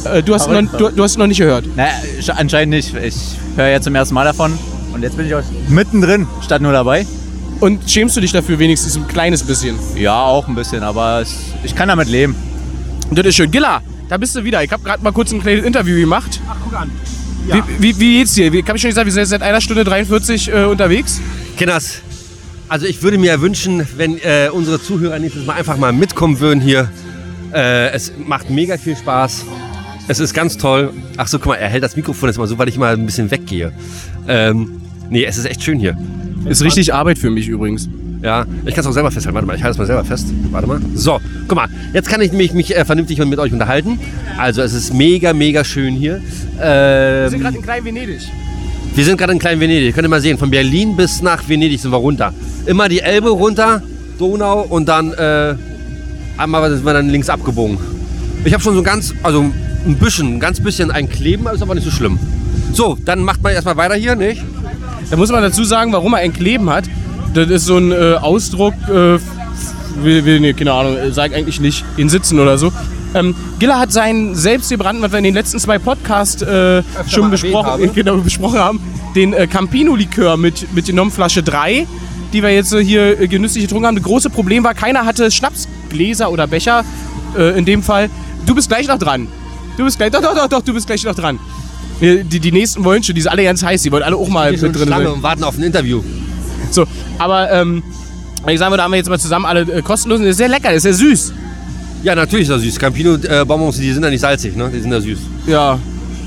Äh, 0.06 0.24
du, 0.24 0.34
hast 0.34 0.50
noch, 0.50 0.62
du, 0.78 0.90
du 0.90 1.04
hast 1.04 1.12
es 1.12 1.18
noch 1.18 1.28
nicht 1.28 1.38
gehört. 1.40 1.66
Naja, 1.76 1.92
sch- 2.20 2.32
anscheinend 2.32 2.72
nicht. 2.76 2.94
Ich 2.96 3.16
höre 3.56 3.68
ja 3.70 3.82
zum 3.82 3.96
ersten 3.96 4.14
Mal 4.16 4.26
davon. 4.26 4.58
Und 4.94 5.04
jetzt 5.04 5.16
bin 5.18 5.26
ich 5.26 5.34
auch 5.36 5.42
mittendrin, 5.70 6.28
statt 6.44 6.62
nur 6.62 6.72
dabei. 6.74 7.06
Und 7.60 7.90
schämst 7.90 8.18
du 8.18 8.22
dich 8.22 8.32
dafür 8.32 8.58
wenigstens 8.60 8.96
ein 8.98 9.08
kleines 9.08 9.44
bisschen? 9.44 9.78
Ja, 9.96 10.24
auch 10.24 10.48
ein 10.48 10.56
bisschen, 10.56 10.84
aber 10.84 11.22
es, 11.22 11.36
ich 11.64 11.76
kann 11.76 11.88
damit 11.90 12.08
leben. 12.10 12.36
Und 13.10 13.18
das 13.20 13.26
ist 13.26 13.36
schön. 13.36 13.52
Gilla, 13.52 13.82
da 14.10 14.18
bist 14.18 14.36
du 14.36 14.44
wieder. 14.44 14.64
Ich 14.64 14.72
habe 14.72 14.84
gerade 14.84 15.04
mal 15.04 15.12
kurz 15.12 15.32
ein 15.32 15.42
kleines 15.42 15.64
Interview 15.66 16.00
gemacht. 16.00 16.40
Ach, 16.50 16.56
guck 16.64 16.74
an. 16.80 16.90
Wie, 17.46 17.62
wie, 17.80 18.00
wie 18.00 18.18
geht's 18.20 18.34
dir? 18.34 18.52
Wie- 18.54 18.60
Ich 18.60 18.68
habe 18.68 18.78
schon 18.80 18.90
gesagt, 18.90 19.06
wir 19.06 19.12
sind 19.12 19.22
jetzt 19.22 19.30
seit 19.30 19.42
einer 19.44 19.62
Stunde 19.62 19.84
43 19.84 20.48
äh, 20.54 20.64
unterwegs. 20.66 21.20
Kinders, 21.58 22.00
also 22.68 22.86
ich 22.86 23.02
würde 23.04 23.18
mir 23.18 23.28
ja 23.34 23.42
wünschen, 23.42 23.86
wenn 23.98 24.18
äh, 24.20 24.50
unsere 24.52 24.82
Zuhörer 24.82 25.20
nächstes 25.20 25.46
Mal 25.46 25.54
einfach 25.58 25.78
mal 25.78 25.92
mitkommen 25.94 26.40
würden 26.40 26.60
hier. 26.62 26.90
Äh, 27.54 27.90
es 27.92 28.12
macht 28.18 28.50
mega 28.50 28.78
viel 28.78 28.96
Spaß. 28.96 29.46
Es 30.08 30.20
ist 30.20 30.34
ganz 30.34 30.58
toll. 30.58 30.92
Ach 31.18 31.28
so, 31.28 31.38
guck 31.40 31.48
mal, 31.48 31.56
er 31.56 31.70
hält 31.70 31.84
das 31.84 31.96
Mikrofon 31.96 32.30
jetzt 32.30 32.38
mal 32.38 32.48
so, 32.48 32.58
weil 32.58 32.68
ich 32.70 32.78
mal 32.78 32.94
ein 32.94 33.06
bisschen 33.06 33.32
weggehe. 33.32 33.72
Ähm, 34.28 34.82
nee, 35.10 35.24
es 35.24 35.38
ist 35.38 35.46
echt 35.46 35.64
schön 35.64 35.80
hier. 35.80 35.98
Ist 36.46 36.64
richtig 36.64 36.94
Arbeit 36.94 37.18
für 37.18 37.30
mich 37.30 37.48
übrigens. 37.48 37.88
Ja, 38.24 38.46
ich 38.66 38.76
kann 38.76 38.82
es 38.82 38.88
auch 38.88 38.92
selber 38.94 39.10
festhalten. 39.12 39.36
Warte 39.36 39.48
mal, 39.48 39.56
ich 39.56 39.64
halte 39.64 39.74
es 39.74 39.78
mal 39.78 39.88
selber 39.88 40.04
fest. 40.04 40.28
Warte 40.52 40.68
mal. 40.68 40.80
So, 40.96 41.20
guck 41.48 41.56
mal, 41.56 41.68
jetzt 41.94 42.08
kann 42.10 42.22
ich 42.22 42.32
mich, 42.34 42.54
mich 42.54 42.76
äh, 42.76 42.86
vernünftig 42.86 43.18
mit 43.26 43.40
euch 43.40 43.52
unterhalten. 43.54 44.00
Also, 44.38 44.62
es 44.62 44.74
ist 44.74 44.94
mega, 44.94 45.34
mega 45.34 45.64
schön 45.64 45.96
hier. 45.96 46.22
Wir 46.58 47.30
sind 47.30 47.40
Ähm, 47.40 47.42
gerade 47.42 47.58
in 47.58 47.64
Klein-Venedig. 47.64 48.22
wir 48.96 49.06
sind 49.06 49.18
gerade 49.18 49.34
in 49.34 49.40
Klein-Venedig. 49.40 49.96
Könnt 49.96 50.06
ihr 50.06 50.10
mal 50.10 50.22
sehen, 50.22 50.38
von 50.38 50.52
Berlin 50.52 50.96
bis 50.96 51.22
nach 51.22 51.48
Venedig 51.48 51.80
sind 51.80 51.92
wir 51.92 51.98
runter. 51.98 52.34
Immer 52.66 52.90
die 52.90 53.00
Elbe 53.00 53.30
runter, 53.30 53.82
Donau 54.20 54.62
und 54.70 54.88
dann 54.88 55.14
äh, 55.14 55.56
einmal 56.38 56.70
sind 56.72 56.86
wir 56.86 56.94
dann 56.94 57.10
links 57.10 57.30
abgebogen. 57.30 57.78
Ich 58.46 58.54
habe 58.54 58.62
schon 58.62 58.76
so 58.76 58.84
ganz, 58.84 59.14
also 59.24 59.46
ein 59.86 59.96
bisschen, 59.96 60.36
ein 60.36 60.40
ganz 60.40 60.60
bisschen 60.60 60.92
ein 60.92 61.10
Kleben, 61.10 61.48
ist 61.48 61.62
aber 61.62 61.76
nicht 61.76 61.84
so 61.84 61.92
schlimm. 61.92 62.20
So, 62.74 62.98
dann 63.04 63.24
macht 63.24 63.42
man 63.42 63.54
erstmal 63.54 63.78
weiter 63.78 63.96
hier, 63.96 64.16
nicht? 64.16 64.44
Da 65.10 65.18
muss 65.18 65.32
man 65.32 65.42
dazu 65.42 65.64
sagen, 65.64 65.92
warum 65.92 66.14
er 66.14 66.20
ein 66.20 66.34
Kleben 66.34 66.70
hat. 66.70 66.86
Das 67.34 67.50
ist 67.50 67.66
so 67.66 67.78
ein 67.78 67.92
äh, 67.92 68.16
Ausdruck, 68.16 68.74
äh, 68.88 69.18
will, 70.04 70.26
will, 70.26 70.40
nee, 70.40 70.54
keine 70.54 70.74
Ahnung, 70.74 70.98
äh, 70.98 71.12
sag 71.12 71.34
eigentlich 71.34 71.60
nicht, 71.60 71.84
in 71.98 72.10
Sitzen 72.10 72.40
oder 72.40 72.58
so. 72.58 72.72
Ähm, 73.14 73.36
Giller 73.60 73.80
hat 73.80 73.92
seinen 73.92 74.36
selbstgebrannten, 74.36 75.04
was 75.04 75.12
wir 75.12 75.18
in 75.18 75.26
den 75.26 75.34
letzten 75.34 75.60
zwei 75.60 75.80
Podcasts 75.80 76.42
äh, 76.42 76.82
schon 77.08 77.30
besprochen, 77.30 77.72
habe. 77.72 77.88
genau, 77.94 78.18
besprochen 78.18 78.60
haben, 78.60 78.80
den 79.16 79.34
äh, 79.34 79.48
Campino-Likör 79.48 80.38
mit, 80.38 80.74
mit 80.74 80.86
genommen 80.86 81.12
Flasche 81.12 81.44
3, 81.44 81.88
die 82.32 82.42
wir 82.42 82.52
jetzt 82.52 82.74
äh, 82.74 82.84
hier 82.84 83.20
äh, 83.20 83.28
genüsslich 83.28 83.66
getrunken 83.66 83.88
haben. 83.88 83.96
Das 83.96 84.06
große 84.06 84.30
Problem 84.30 84.64
war, 84.64 84.74
keiner 84.74 85.06
hatte 85.06 85.30
Schnapsgläser 85.30 86.32
oder 86.32 86.48
Becher, 86.48 86.86
äh, 87.38 87.58
in 87.58 87.66
dem 87.66 87.84
Fall. 87.84 88.10
Du 88.46 88.56
bist 88.56 88.70
gleich 88.70 88.88
noch 88.88 88.98
dran. 88.98 89.28
Du 89.82 89.86
bist 89.86 89.98
gleich, 89.98 90.12
doch, 90.12 90.22
doch, 90.22 90.36
doch, 90.36 90.48
doch, 90.48 90.62
du 90.62 90.76
bist 90.76 90.86
gleich 90.86 91.04
noch 91.06 91.16
dran. 91.16 91.40
Die, 92.00 92.40
die 92.40 92.52
nächsten 92.52 92.84
wollen 92.84 93.02
schon, 93.02 93.16
die 93.16 93.22
sind 93.22 93.32
alle 93.32 93.44
ganz 93.44 93.64
heiß, 93.64 93.82
die 93.82 93.92
wollen 93.92 94.04
alle 94.04 94.16
auch 94.16 94.30
mal 94.30 94.52
mit 94.52 94.62
drin 94.62 94.74
sein. 94.76 94.86
Schlange 94.86 95.12
und 95.12 95.24
warten 95.24 95.44
auf 95.44 95.58
ein 95.58 95.64
Interview. 95.64 96.04
So, 96.70 96.86
aber 97.18 97.52
ähm, 97.52 97.82
ich 98.48 98.60
sagen 98.60 98.72
würde, 98.72 98.84
haben 98.84 98.92
wir 98.92 98.98
jetzt 98.98 99.10
mal 99.10 99.20
zusammen 99.20 99.46
alle 99.48 99.62
äh, 99.62 99.82
kostenlos. 99.82 100.20
und 100.20 100.26
Das 100.26 100.34
ist 100.34 100.38
sehr 100.38 100.50
lecker, 100.50 100.68
das 100.68 100.76
ist 100.76 100.84
sehr 100.84 100.94
süß. 100.94 101.34
Ja, 102.04 102.14
natürlich 102.14 102.48
ist 102.48 102.52
das 102.52 102.62
süß. 102.62 102.78
Campino 102.78 103.16
äh, 103.16 103.44
die 103.44 103.92
sind 103.92 104.04
ja 104.04 104.12
nicht 104.12 104.20
salzig, 104.20 104.56
ne? 104.56 104.70
Die 104.72 104.82
sind 104.82 104.92
ja 104.92 105.02
süß. 105.02 105.18
Ja. 105.48 105.80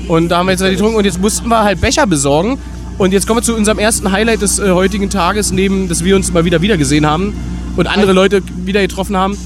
Und 0.09 0.27
da 0.27 0.39
haben 0.39 0.47
wir 0.47 0.51
jetzt 0.51 0.61
die 0.65 0.71
getrunken 0.71 0.97
und 0.97 1.05
jetzt 1.05 1.21
mussten 1.21 1.47
wir 1.47 1.63
halt 1.63 1.79
Becher 1.79 2.05
besorgen. 2.05 2.57
Und 2.97 3.13
jetzt 3.13 3.25
kommen 3.25 3.39
wir 3.39 3.43
zu 3.43 3.55
unserem 3.55 3.79
ersten 3.79 4.11
Highlight 4.11 4.41
des 4.41 4.59
äh, 4.59 4.69
heutigen 4.71 5.09
Tages, 5.09 5.53
neben, 5.53 5.87
dass 5.87 6.03
wir 6.03 6.17
uns 6.17 6.33
mal 6.33 6.43
wieder 6.43 6.61
wieder 6.61 6.75
gesehen 6.75 7.05
haben 7.05 7.33
und 7.77 7.87
andere 7.87 8.11
Leute 8.11 8.41
wieder 8.65 8.81
getroffen 8.81 9.15
haben, 9.15 9.37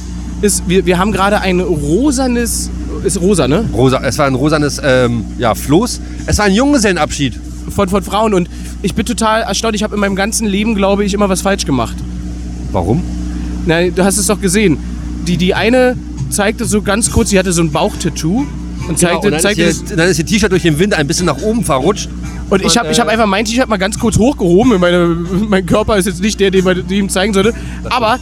ist, 0.41 0.67
wir, 0.67 0.86
wir 0.86 0.98
haben 0.98 1.12
gerade 1.12 1.41
ein 1.41 1.60
rosanes, 1.60 2.69
ist 3.03 3.19
rosa, 3.19 3.48
ne? 3.48 3.65
Rosa, 3.74 4.01
es 4.03 4.17
war 4.17 4.25
ein 4.25 4.36
rosanes 4.36 4.81
ähm, 4.84 5.25
ja, 5.38 5.55
Floß. 5.55 6.01
Es 6.25 6.38
war 6.38 6.46
ein 6.46 6.53
Junggesellenabschied. 6.53 7.39
Von, 7.69 7.88
von 7.88 8.01
Frauen 8.01 8.34
und 8.34 8.50
ich 8.81 8.96
bin 8.96 9.05
total 9.05 9.41
erstaunt. 9.41 9.75
Ich 9.75 9.84
habe 9.84 9.93
in 9.93 10.01
meinem 10.01 10.15
ganzen 10.15 10.48
Leben, 10.48 10.74
glaube 10.74 11.05
ich, 11.05 11.13
immer 11.13 11.29
was 11.29 11.41
falsch 11.41 11.65
gemacht. 11.65 11.96
Warum? 12.72 13.03
Na, 13.65 13.88
du 13.89 14.03
hast 14.03 14.17
es 14.17 14.25
doch 14.25 14.41
gesehen. 14.41 14.77
Die, 15.27 15.38
die 15.38 15.53
eine 15.53 15.96
zeigte 16.29 16.65
so 16.65 16.81
ganz 16.81 17.12
kurz, 17.12 17.29
sie 17.29 17.38
hatte 17.38 17.51
so 17.51 17.62
ein 17.62 17.72
Bauchtattoo 17.72 18.46
und 18.88 18.98
zeigte, 18.98 19.19
Genau, 19.22 19.25
und 19.25 19.31
dann, 19.31 19.39
zeigte 19.39 19.63
ist 19.63 19.91
ihr, 19.91 19.98
dann 19.98 20.08
ist 20.08 20.19
ihr 20.19 20.25
T-Shirt 20.25 20.51
durch 20.51 20.63
den 20.63 20.79
Wind 20.79 20.93
ein 20.93 21.08
bisschen 21.08 21.25
nach 21.25 21.41
oben 21.41 21.63
verrutscht. 21.63 22.10
Und 22.50 22.65
ich 22.65 22.77
habe 22.77 22.91
ich 22.91 23.00
hab 23.00 23.08
einfach 23.08 23.27
mein 23.27 23.46
T-Shirt 23.46 23.69
mal 23.69 23.77
ganz 23.77 24.00
kurz 24.00 24.17
hochgehoben. 24.17 24.79
Meine, 24.79 25.15
mein 25.48 25.65
Körper 25.65 25.98
ist 25.98 26.05
jetzt 26.08 26.22
nicht 26.22 26.39
der, 26.39 26.50
den 26.50 26.63
man 26.63 26.89
ihm 26.89 27.10
zeigen 27.10 27.34
sollte. 27.34 27.53
Aber 27.89 28.19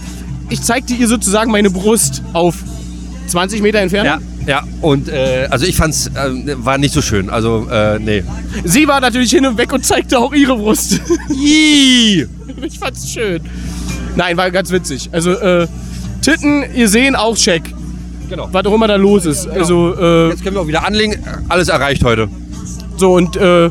ich 0.50 0.62
zeigte 0.62 0.94
ihr 0.94 1.08
sozusagen 1.08 1.51
meine 1.51 1.70
Brust 1.70 2.24
auf 2.34 2.56
20 3.27 3.62
Meter 3.62 3.80
Entfernung. 3.80 4.22
Ja, 4.46 4.62
ja. 4.62 4.63
Und 4.82 5.10
äh, 5.10 5.48
also 5.50 5.66
ich 5.66 5.75
fand's 5.75 6.08
äh, 6.08 6.56
war 6.63 6.77
nicht 6.77 6.94
so 6.94 7.01
schön. 7.01 7.30
Also 7.30 7.68
äh, 7.70 8.00
nee. 8.00 8.24
Sie 8.63 8.88
war 8.88 9.01
natürlich 9.01 9.32
hin 9.32 9.46
und 9.46 9.58
weg 9.58 9.74
und 9.74 9.86
zeigte 9.86 10.18
auch 10.20 10.34
ihre 10.34 10.56
Brust. 10.58 11.01
Ich 11.30 12.80
fand's 12.80 13.12
schön. 13.12 13.42
Nein, 14.16 14.36
war 14.36 14.50
ganz 14.50 14.72
witzig. 14.72 15.10
Also, 15.12 15.34
äh, 15.34 15.68
Titten, 16.22 16.63
ihr 16.74 16.89
sehen 16.89 17.16
auch 17.16 17.38
check. 17.38 17.62
Genau. 18.30 18.50
Was 18.51 18.66
auch 18.66 18.74
immer 18.74 18.88
da 18.88 18.96
los 18.96 19.25
ist. 19.25 19.48
Also, 19.48 19.94
äh, 19.96 20.30
Jetzt 20.30 20.44
können 20.44 20.56
wir 20.56 20.62
auch 20.62 20.68
wieder 20.68 20.84
anlegen. 20.86 21.24
Alles 21.50 21.70
erreicht 21.70 22.04
heute. 22.04 22.27
so 22.98 23.13
und 23.13 23.36
äh, 23.38 23.70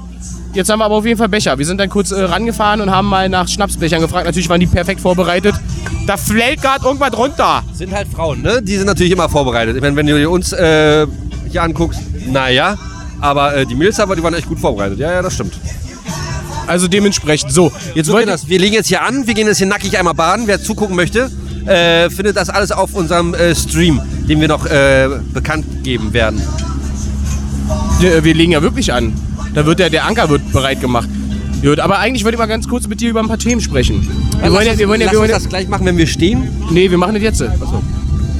jetzt 0.56 0.70
haben 0.70 0.80
wir 0.80 0.86
aber 0.86 0.96
auf 0.96 1.06
jeden 1.06 1.18
Fall 1.18 1.28
Becher. 1.28 1.58
Wir 1.58 1.66
sind 1.66 1.78
dann 1.78 1.88
kurz 1.88 2.10
äh, 2.10 2.20
rangefahren 2.22 2.80
und 2.80 2.90
haben 2.90 3.08
mal 3.08 3.28
nach 3.28 3.46
Schnapsbechern 3.46 4.00
gefragt. 4.00 4.26
Natürlich 4.26 4.48
waren 4.48 4.60
die 4.60 4.66
perfekt 4.66 5.00
vorbereitet. 5.00 5.54
Da 6.06 6.16
fällt 6.16 6.62
gerade 6.62 6.84
irgendwas 6.84 7.16
runter. 7.16 7.62
Sind 7.74 7.92
halt 7.92 8.08
Frauen, 8.08 8.42
ne? 8.42 8.62
Die 8.62 8.76
sind 8.76 8.86
natürlich 8.86 9.12
immer 9.12 9.28
vorbereitet. 9.28 9.76
Ich 9.76 9.82
meine, 9.82 9.94
wenn 9.96 10.06
du 10.06 10.16
dir 10.18 10.30
uns 10.30 10.52
äh, 10.52 11.06
hier 11.50 11.62
anguckst, 11.62 12.00
naja. 12.26 12.76
Aber 13.20 13.56
äh, 13.56 13.66
die 13.66 13.74
Mädels 13.74 14.00
aber, 14.00 14.16
die 14.16 14.22
waren 14.22 14.34
echt 14.34 14.48
gut 14.48 14.58
vorbereitet. 14.58 14.98
Ja, 14.98 15.12
ja, 15.12 15.22
das 15.22 15.34
stimmt. 15.34 15.54
Also 16.66 16.88
dementsprechend. 16.88 17.52
So, 17.52 17.70
jetzt 17.94 18.06
So, 18.06 18.12
wollte 18.12 18.26
Kinders, 18.26 18.48
wir 18.48 18.58
legen 18.58 18.74
jetzt 18.74 18.88
hier 18.88 19.02
an. 19.02 19.26
Wir 19.26 19.34
gehen 19.34 19.46
jetzt 19.46 19.58
hier 19.58 19.66
nackig 19.66 19.98
einmal 19.98 20.14
baden. 20.14 20.46
Wer 20.46 20.60
zugucken 20.60 20.96
möchte, 20.96 21.30
äh, 21.66 22.10
findet 22.10 22.36
das 22.36 22.50
alles 22.50 22.72
auf 22.72 22.94
unserem 22.94 23.34
äh, 23.34 23.54
Stream, 23.54 24.00
den 24.28 24.40
wir 24.40 24.48
noch 24.48 24.66
äh, 24.66 25.08
bekannt 25.32 25.84
geben 25.84 26.12
werden. 26.12 26.42
Wir, 28.00 28.24
wir 28.24 28.34
legen 28.34 28.52
ja 28.52 28.62
wirklich 28.62 28.92
an. 28.92 29.12
Da 29.54 29.64
wird 29.66 29.78
der, 29.78 29.90
der 29.90 30.06
Anker 30.06 30.28
wird 30.28 30.52
bereit 30.52 30.80
gemacht. 30.80 31.08
Gut, 31.62 31.80
aber 31.80 31.98
eigentlich 31.98 32.24
wollte 32.24 32.36
ich 32.36 32.38
mal 32.38 32.46
ganz 32.46 32.68
kurz 32.68 32.86
mit 32.86 33.00
dir 33.00 33.10
über 33.10 33.20
ein 33.20 33.28
paar 33.28 33.38
Themen 33.38 33.60
sprechen. 33.60 34.06
Wir 34.40 34.52
wollen 34.52 34.66
ja, 34.66 34.78
wir 34.78 34.88
wollen 34.88 35.00
ja, 35.00 35.10
wir 35.10 35.18
wollen 35.18 35.30
ja, 35.30 35.36
das 35.36 35.48
gleich 35.48 35.68
machen, 35.68 35.86
wenn 35.86 35.96
wir 35.96 36.06
stehen. 36.06 36.48
Nee, 36.70 36.90
wir 36.90 36.98
machen 36.98 37.14
das 37.14 37.22
jetzt. 37.22 37.44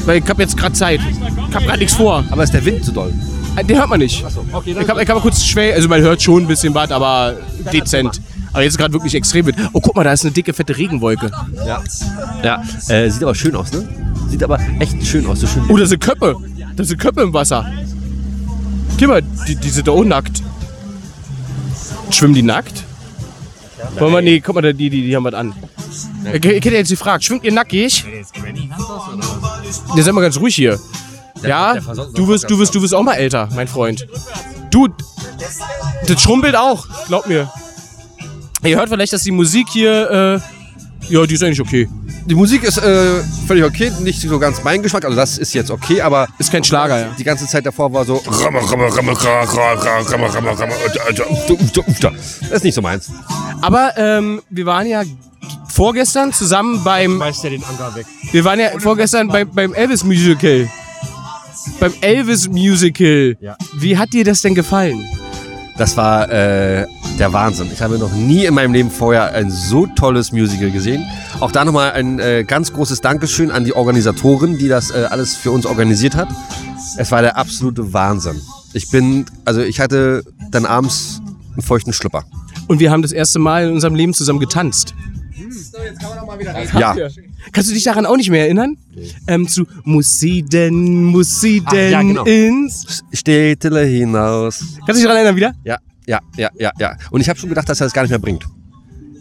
Weil 0.04 0.18
ich 0.22 0.28
hab 0.28 0.38
jetzt 0.38 0.56
gerade 0.56 0.74
Zeit. 0.74 1.00
Ich 1.48 1.54
hab 1.54 1.64
gerade 1.64 1.78
nichts 1.78 1.94
vor. 1.94 2.24
Aber 2.30 2.44
ist 2.44 2.52
der 2.52 2.64
Wind 2.64 2.84
zu 2.84 2.92
doll? 2.92 3.12
Den 3.68 3.78
hört 3.78 3.88
man 3.88 3.98
nicht. 3.98 4.22
okay, 4.52 4.76
Ich 4.78 4.86
kann 4.86 4.96
mal 4.96 5.20
kurz 5.20 5.42
schwer, 5.42 5.74
also 5.74 5.88
man 5.88 6.02
hört 6.02 6.20
schon 6.22 6.42
ein 6.42 6.46
bisschen 6.46 6.74
was, 6.74 6.90
aber 6.90 7.36
dezent. 7.72 8.20
Aber 8.52 8.62
jetzt 8.62 8.76
gerade 8.78 8.92
wirklich 8.92 9.14
extrem 9.14 9.46
wird. 9.46 9.56
Oh, 9.72 9.80
guck 9.80 9.96
mal, 9.96 10.04
da 10.04 10.12
ist 10.12 10.24
eine 10.24 10.32
dicke, 10.32 10.52
fette 10.52 10.76
Regenwolke. 10.76 11.30
Ja. 11.66 11.82
Ja, 12.42 12.62
äh, 12.88 13.10
sieht 13.10 13.22
aber 13.22 13.34
schön 13.34 13.56
aus, 13.56 13.72
ne? 13.72 13.86
Sieht 14.30 14.42
aber 14.42 14.58
echt 14.78 15.04
schön 15.06 15.26
aus. 15.26 15.40
So 15.40 15.46
schön 15.46 15.64
Oh, 15.68 15.76
da 15.76 15.86
sind 15.86 16.00
Köpfe. 16.00 16.36
Da 16.76 16.84
sind 16.84 16.98
Köpfe 16.98 17.22
im 17.22 17.32
Wasser. 17.32 17.66
Guck 18.98 19.08
mal, 19.08 19.22
die, 19.46 19.56
die 19.56 19.68
sind 19.68 19.86
da 19.86 19.92
auch 19.92 20.04
nackt. 20.04 20.42
Schwimmen 22.10 22.34
die 22.34 22.42
nackt? 22.42 22.84
Wollen 23.98 24.12
wir, 24.12 24.22
nee, 24.22 24.40
guck 24.40 24.54
mal, 24.54 24.72
die, 24.72 24.90
die, 24.90 25.02
die 25.02 25.14
haben 25.14 25.24
was 25.24 25.34
an. 25.34 25.54
Ich, 26.32 26.44
ich 26.44 26.64
hätte 26.64 26.70
jetzt 26.70 26.90
gefragt, 26.90 27.24
schwimmt 27.24 27.44
ihr 27.44 27.52
nackig? 27.52 28.04
Der 29.94 29.98
ist 29.98 30.08
immer 30.08 30.20
ganz 30.20 30.38
ruhig 30.38 30.54
hier. 30.54 30.78
Ja, 31.42 31.74
du 31.74 32.26
wirst, 32.28 32.46
auch 32.46 32.48
du 32.48 32.58
wirst, 32.58 32.74
du 32.74 32.82
wirst 32.82 32.94
auch 32.94 33.02
mal 33.02 33.14
älter, 33.14 33.48
mein 33.54 33.68
Freund. 33.68 34.06
Du, 34.70 34.88
das 36.06 36.22
schrumpelt 36.22 36.56
auch, 36.56 36.86
glaub 37.06 37.26
mir. 37.26 37.50
Ihr 38.62 38.76
hört 38.76 38.88
vielleicht, 38.88 39.12
dass 39.12 39.22
die 39.22 39.30
Musik 39.30 39.68
hier, 39.70 40.40
äh, 40.42 40.55
ja, 41.08 41.26
die 41.26 41.34
ist 41.34 41.42
eigentlich 41.42 41.60
okay. 41.60 41.88
Die 42.26 42.34
Musik 42.34 42.64
ist 42.64 42.78
äh, 42.78 43.22
völlig 43.46 43.64
okay, 43.64 43.92
nicht 44.02 44.20
so 44.20 44.38
ganz 44.38 44.62
mein 44.64 44.82
Geschmack. 44.82 45.04
Also 45.04 45.16
das 45.16 45.38
ist 45.38 45.54
jetzt 45.54 45.70
okay, 45.70 46.00
aber 46.00 46.26
Ist 46.38 46.50
kein 46.50 46.64
Schlager, 46.64 46.98
ja. 47.00 47.14
die 47.16 47.24
ganze 47.24 47.46
Zeit 47.46 47.64
davor 47.64 47.92
war 47.92 48.04
so. 48.04 48.20
Das 52.10 52.52
ist 52.52 52.64
nicht 52.64 52.74
so 52.74 52.82
meins. 52.82 53.10
Aber 53.62 53.92
ähm, 53.96 54.42
wir 54.50 54.66
waren 54.66 54.86
ja 54.86 55.02
vorgestern 55.68 56.32
zusammen 56.32 56.82
beim. 56.82 57.20
Weißt 57.20 57.44
ja 57.44 57.50
den 57.50 57.62
Anker 57.64 57.94
weg. 57.94 58.06
Wir 58.32 58.44
waren 58.44 58.58
ja 58.58 58.78
vorgestern 58.78 59.28
beim, 59.28 59.50
beim 59.50 59.74
Elvis 59.74 60.02
Musical. 60.02 60.68
Beim 61.78 61.92
Elvis 62.00 62.48
Musical. 62.48 63.36
Ja. 63.40 63.56
Wie 63.74 63.96
hat 63.96 64.12
dir 64.12 64.24
das 64.24 64.42
denn 64.42 64.54
gefallen? 64.54 65.04
Das 65.76 65.96
war 65.96 66.30
äh, 66.30 66.86
der 67.18 67.32
Wahnsinn. 67.32 67.70
Ich 67.72 67.80
habe 67.80 67.98
noch 67.98 68.12
nie 68.12 68.44
in 68.44 68.54
meinem 68.54 68.72
Leben 68.72 68.90
vorher 68.90 69.32
ein 69.32 69.50
so 69.50 69.86
tolles 69.86 70.32
Musical 70.32 70.70
gesehen. 70.70 71.04
Auch 71.40 71.50
da 71.50 71.64
nochmal 71.64 71.92
ein 71.92 72.18
äh, 72.18 72.44
ganz 72.46 72.72
großes 72.72 73.00
Dankeschön 73.00 73.50
an 73.50 73.64
die 73.64 73.72
Organisatorin, 73.72 74.58
die 74.58 74.68
das 74.68 74.90
äh, 74.90 75.06
alles 75.08 75.34
für 75.34 75.50
uns 75.50 75.64
organisiert 75.66 76.14
hat. 76.14 76.28
Es 76.98 77.10
war 77.10 77.22
der 77.22 77.36
absolute 77.36 77.92
Wahnsinn. 77.92 78.40
Ich 78.74 78.90
bin, 78.90 79.24
also 79.44 79.62
ich 79.62 79.80
hatte 79.80 80.24
dann 80.50 80.66
abends 80.66 81.22
einen 81.52 81.62
feuchten 81.62 81.92
Schlüpper. 81.92 82.24
Und 82.68 82.80
wir 82.80 82.90
haben 82.90 83.02
das 83.02 83.12
erste 83.12 83.38
Mal 83.38 83.68
in 83.68 83.74
unserem 83.74 83.94
Leben 83.94 84.12
zusammen 84.12 84.40
getanzt. 84.40 84.94
Ja, 86.78 86.94
Kannst 87.52 87.70
du 87.70 87.74
dich 87.74 87.84
daran 87.84 88.06
auch 88.06 88.16
nicht 88.16 88.30
mehr 88.30 88.42
erinnern? 88.42 88.76
Ähm, 89.26 89.46
zu 89.46 89.66
Muss 89.84 90.18
sie 90.18 90.42
denn, 90.42 91.04
muss 91.04 91.40
sie 91.40 91.62
Ach, 91.64 91.72
denn 91.72 91.92
ja, 91.92 92.02
genau. 92.02 92.24
ins. 92.24 93.04
Städtele 93.12 93.84
hinaus. 93.84 94.58
Kannst 94.78 94.88
du 94.88 94.94
dich 94.94 95.02
daran 95.02 95.16
erinnern 95.16 95.36
wieder? 95.36 95.54
Ja, 95.64 95.78
ja, 96.06 96.20
ja, 96.36 96.50
ja, 96.58 96.72
ja. 96.78 96.96
Und 97.10 97.20
ich 97.20 97.28
habe 97.28 97.38
schon 97.38 97.48
gedacht, 97.48 97.68
dass 97.68 97.80
er 97.80 97.86
das 97.86 97.92
gar 97.92 98.02
nicht 98.02 98.10
mehr 98.10 98.18
bringt. 98.18 98.44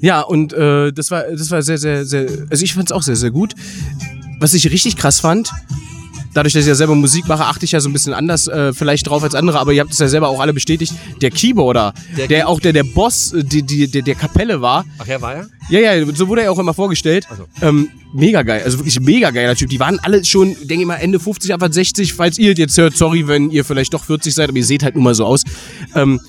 Ja, 0.01 0.22
und 0.22 0.54
äh, 0.54 0.92
das 0.92 1.12
war 1.12 1.24
das 1.24 1.50
war 1.51 1.62
sehr, 1.62 1.77
sehr, 1.77 2.06
sehr. 2.06 2.27
Also 2.50 2.63
ich 2.63 2.74
fand 2.74 2.89
es 2.89 2.92
auch 2.92 3.01
sehr, 3.04 3.15
sehr 3.15 3.32
gut. 3.32 3.54
Was 4.39 4.54
ich 4.54 4.70
richtig 4.70 4.98
krass 4.98 5.20
fand, 5.20 5.50
dadurch, 6.36 6.54
dass 6.54 6.63
ich 6.63 6.68
ja 6.68 6.75
selber 6.75 6.94
Musik 6.94 7.27
mache, 7.27 7.46
achte 7.46 7.65
ich 7.65 7.72
ja 7.72 7.80
so 7.80 7.89
ein 7.89 7.94
bisschen 7.94 8.13
anders 8.13 8.48
äh, 8.48 8.74
vielleicht 8.74 9.08
drauf 9.08 9.24
als 9.24 9.34
andere, 9.34 9.58
aber 9.60 9.72
ihr 9.72 9.82
habt 9.82 9.94
es 9.94 10.00
ja 10.00 10.08
selber 10.08 10.27
auch 10.27 10.39
alle 10.42 10.54
bestätigt. 10.54 10.94
Der 11.22 11.32
Keyboarder, 11.32 11.94
der, 12.30 12.48
auch 12.48 12.60
der, 12.60 12.74
der 12.74 12.84
Boss 12.84 13.34
äh, 13.34 13.44
die, 13.44 13.63
die, 13.63 13.88
der, 13.88 14.01
der 14.01 14.15
Kapelle 14.15 14.62
war, 14.62 14.86
Ach 15.00 15.08
ja, 15.08 15.20
war 15.22 15.34
er? 15.36 15.48
ja, 15.70 15.80
ja, 15.80 16.06
so 16.13 16.27
wurde 16.27 16.44
er 16.44 16.51
auch 16.51 16.60
immer 16.60 16.74
vorgestellt. 16.74 17.25
Ähm, 17.62 17.89
mega 18.13 18.44
geil, 18.44 18.62
also 18.63 18.77
wirklich 18.80 19.00
mega 19.00 19.32
geiler 19.32 19.56
Typ. 19.56 19.70
Die 19.70 19.80
waren 19.80 19.98
alle 20.00 20.24
schon, 20.25 20.56
denke 20.68 20.82
ich 20.82 20.86
mal, 20.86 20.96
Ende 20.96 21.20
50, 21.20 21.54
Anfang 21.54 21.72
60. 21.72 22.13
Falls 22.13 22.38
ihr 22.38 22.54
jetzt 22.54 22.77
hört, 22.77 22.96
sorry, 22.98 23.27
wenn 23.27 23.50
ihr 23.50 23.63
vielleicht 23.63 23.94
doch 23.94 24.04
40 24.04 24.36
seid, 24.36 24.50
aber 24.50 24.58
ihr 24.58 24.65
seht 24.65 24.84
halt 24.84 24.96
nun 24.96 25.06
mal 25.06 25.15
so 25.15 25.25
aus. 25.25 25.44
Ähm, 25.96 26.20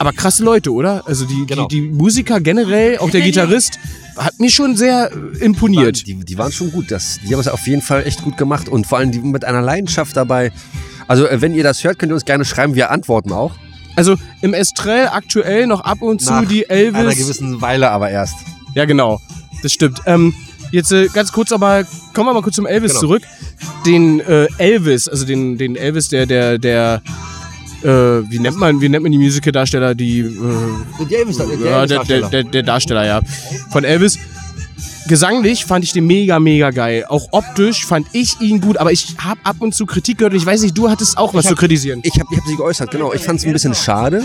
aber 0.00 0.12
krasse 0.12 0.42
Leute, 0.42 0.72
oder? 0.72 1.06
Also 1.06 1.24
die, 1.26 1.44
Genau. 1.46 1.68
die, 1.68 1.82
die 1.82 1.88
Musiker 1.88 2.40
generell, 2.40 2.98
auch 2.98 3.10
der 3.10 3.20
Gitarrist, 3.28 3.78
hat 4.16 4.40
mir 4.40 4.50
schon 4.50 4.76
sehr 4.76 5.10
äh, 5.12 5.44
imponiert. 5.44 6.06
Die, 6.06 6.14
die 6.14 6.38
waren 6.38 6.50
schon 6.52 6.72
gut. 6.72 6.90
Das, 6.90 7.20
die 7.26 7.32
haben 7.32 7.40
es 7.40 7.48
auf 7.48 7.66
jeden 7.66 7.82
Fall 7.82 8.06
echt 8.06 8.22
gut 8.22 8.36
gemacht 8.36 8.68
und 8.68 8.86
vor 8.86 8.98
allem 8.98 9.12
die 9.12 9.20
mit 9.20 9.44
einer 9.44 9.62
Leidenschaft 9.62 10.16
dabei. 10.16 10.52
Also, 11.06 11.26
äh, 11.26 11.40
wenn 11.40 11.54
ihr 11.54 11.62
das 11.62 11.84
hört, 11.84 11.98
könnt 11.98 12.10
ihr 12.12 12.14
uns 12.14 12.24
gerne 12.24 12.44
schreiben. 12.44 12.74
Wir 12.74 12.90
antworten 12.90 13.30
auch. 13.32 13.52
Also 13.96 14.16
im 14.40 14.54
Estrell 14.54 15.08
aktuell 15.08 15.66
noch 15.66 15.80
ab 15.82 16.00
und 16.00 16.22
zu 16.22 16.30
Nach 16.32 16.44
die 16.46 16.68
Einer 16.70 16.98
Elvis. 17.00 17.18
gewissen 17.18 17.60
Weile 17.60 17.90
aber 17.90 18.08
erst. 18.10 18.36
Ja, 18.74 18.84
genau. 18.86 19.20
Das 19.62 19.72
stimmt. 19.72 20.00
Ähm, 20.06 20.32
jetzt 20.70 20.92
äh, 20.92 21.08
ganz 21.08 21.32
kurz, 21.32 21.52
aber 21.52 21.84
kommen 22.14 22.28
wir 22.28 22.32
mal 22.34 22.42
kurz 22.42 22.56
zum 22.56 22.66
Elvis 22.66 22.92
Genau. 22.92 23.00
zurück. 23.00 23.22
Den 23.84 24.20
äh, 24.20 24.46
Elvis, 24.58 25.08
also 25.08 25.26
den, 25.26 25.58
den 25.58 25.76
Elvis, 25.76 26.08
der, 26.08 26.24
der, 26.26 26.56
der, 26.58 27.02
äh, 27.82 28.30
wie 28.30 28.38
nennt 28.38 28.56
man, 28.58 28.80
wie 28.80 28.88
nennt 28.88 29.02
man 29.02 29.12
die 29.12 29.18
Musical-Darsteller, 29.18 29.94
die, 29.94 30.20
äh, 30.20 31.04
Die 31.08 31.14
Elvis, 31.14 31.36
der 31.38 31.46
ja, 31.64 31.86
der, 31.86 32.04
der, 32.04 32.28
der, 32.28 32.44
der 32.44 32.62
Darsteller, 32.62 33.04
ja, 33.06 33.20
von 33.70 33.84
Elvis. 33.84 34.18
Gesanglich 35.08 35.64
fand 35.64 35.82
ich 35.84 35.92
den 35.92 36.06
mega, 36.06 36.38
mega 36.38 36.70
geil. 36.70 37.04
Auch 37.08 37.28
optisch 37.32 37.84
fand 37.84 38.06
ich 38.12 38.40
ihn 38.40 38.60
gut, 38.60 38.76
aber 38.76 38.92
ich 38.92 39.16
habe 39.18 39.40
ab 39.44 39.56
und 39.58 39.74
zu 39.74 39.84
Kritik 39.86 40.18
gehört 40.18 40.34
und 40.34 40.38
ich 40.38 40.46
weiß 40.46 40.60
nicht, 40.62 40.76
du 40.78 40.88
hattest 40.90 41.16
auch 41.18 41.34
was 41.34 41.46
hab- 41.46 41.50
zu 41.50 41.56
kritisieren. 41.56 42.00
Ich 42.04 42.12
habe 42.20 42.26
ich 42.30 42.38
hab 42.38 42.46
sie 42.46 42.54
geäußert, 42.56 42.90
genau. 42.92 43.12
Ich 43.12 43.22
fand 43.22 43.40
es 43.40 43.46
ein 43.46 43.52
bisschen 43.52 43.74
schade. 43.74 44.22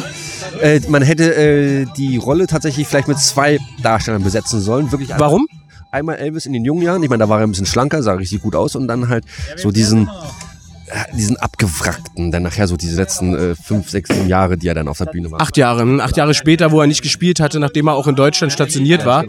Äh, 0.62 0.82
man 0.90 1.02
hätte 1.02 1.34
äh, 1.36 1.86
die 1.98 2.18
Rolle 2.18 2.46
tatsächlich 2.46 2.88
vielleicht 2.88 3.08
mit 3.08 3.18
zwei 3.18 3.58
Darstellern 3.82 4.22
besetzen 4.24 4.60
sollen. 4.62 4.92
Wirklich 4.92 5.12
einmal- 5.14 5.30
Warum? 5.30 5.48
Einmal 5.92 6.18
Elvis 6.18 6.46
in 6.46 6.54
den 6.54 6.66
jungen 6.66 6.82
Jahren. 6.84 7.02
Ich 7.04 7.10
meine, 7.10 7.24
da 7.24 7.30
war 7.30 7.40
er 7.40 7.48
ein 7.48 7.52
bisschen 7.52 7.66
schlanker, 7.66 8.04
sah 8.04 8.14
richtig 8.14 8.42
gut 8.42 8.54
aus. 8.56 8.76
Und 8.76 8.88
dann 8.88 9.08
halt 9.08 9.24
so 9.56 9.72
diesen, 9.72 10.10
diesen 11.18 11.38
abgewrackten, 11.38 12.32
dann 12.32 12.44
nachher 12.44 12.68
so 12.68 12.78
diese 12.78 12.96
letzten 12.96 13.36
äh, 13.36 13.56
fünf, 13.56 13.90
sechs, 13.90 14.10
sieben 14.14 14.28
Jahre, 14.30 14.58
die 14.58 14.68
er 14.68 14.76
dann 14.76 14.88
auf 14.88 14.98
der 15.00 15.06
Bühne 15.06 15.32
war. 15.32 15.42
Acht 15.42 15.58
Jahre, 15.58 15.82
hm, 15.82 16.00
acht 16.00 16.16
Jahre 16.18 16.34
später, 16.34 16.72
wo 16.72 16.80
er 16.82 16.88
nicht 16.88 17.02
gespielt 17.02 17.40
hatte, 17.40 17.60
nachdem 17.60 17.88
er 17.88 17.96
auch 17.96 18.08
in 18.08 18.16
Deutschland 18.16 18.54
stationiert 18.54 19.06
war. 19.06 19.26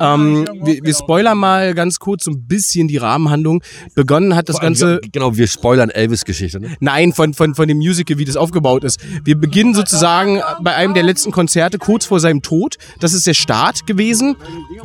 Ähm, 0.00 0.46
wir, 0.62 0.82
wir 0.82 0.94
spoilern 0.94 1.38
mal 1.38 1.74
ganz 1.74 1.98
kurz 1.98 2.24
so 2.24 2.30
ein 2.30 2.46
bisschen 2.46 2.88
die 2.88 2.96
Rahmenhandlung. 2.98 3.62
Begonnen 3.94 4.34
hat 4.36 4.48
das 4.48 4.56
allem, 4.56 4.64
Ganze, 4.74 5.00
wir- 5.02 5.10
Genau, 5.12 5.36
wir 5.36 5.46
spoilern 5.48 5.90
Elvis-Geschichte. 5.90 6.60
Ne? 6.60 6.76
nein, 6.80 7.12
von, 7.12 7.32
von, 7.34 7.54
von 7.54 7.66
dem 7.68 7.78
Musical, 7.78 8.18
wie 8.18 8.24
das 8.24 8.36
aufgebaut 8.36 8.84
ist. 8.84 9.00
Wir 9.24 9.36
beginnen 9.38 9.74
sozusagen 9.74 10.40
bei 10.62 10.74
einem 10.74 10.94
der 10.94 11.02
letzten 11.02 11.30
Konzerte 11.30 11.78
kurz 11.78 12.04
vor 12.06 12.20
seinem 12.20 12.42
Tod. 12.42 12.76
Das 13.00 13.12
ist 13.14 13.26
der 13.26 13.34
Start 13.34 13.86
gewesen. 13.86 14.36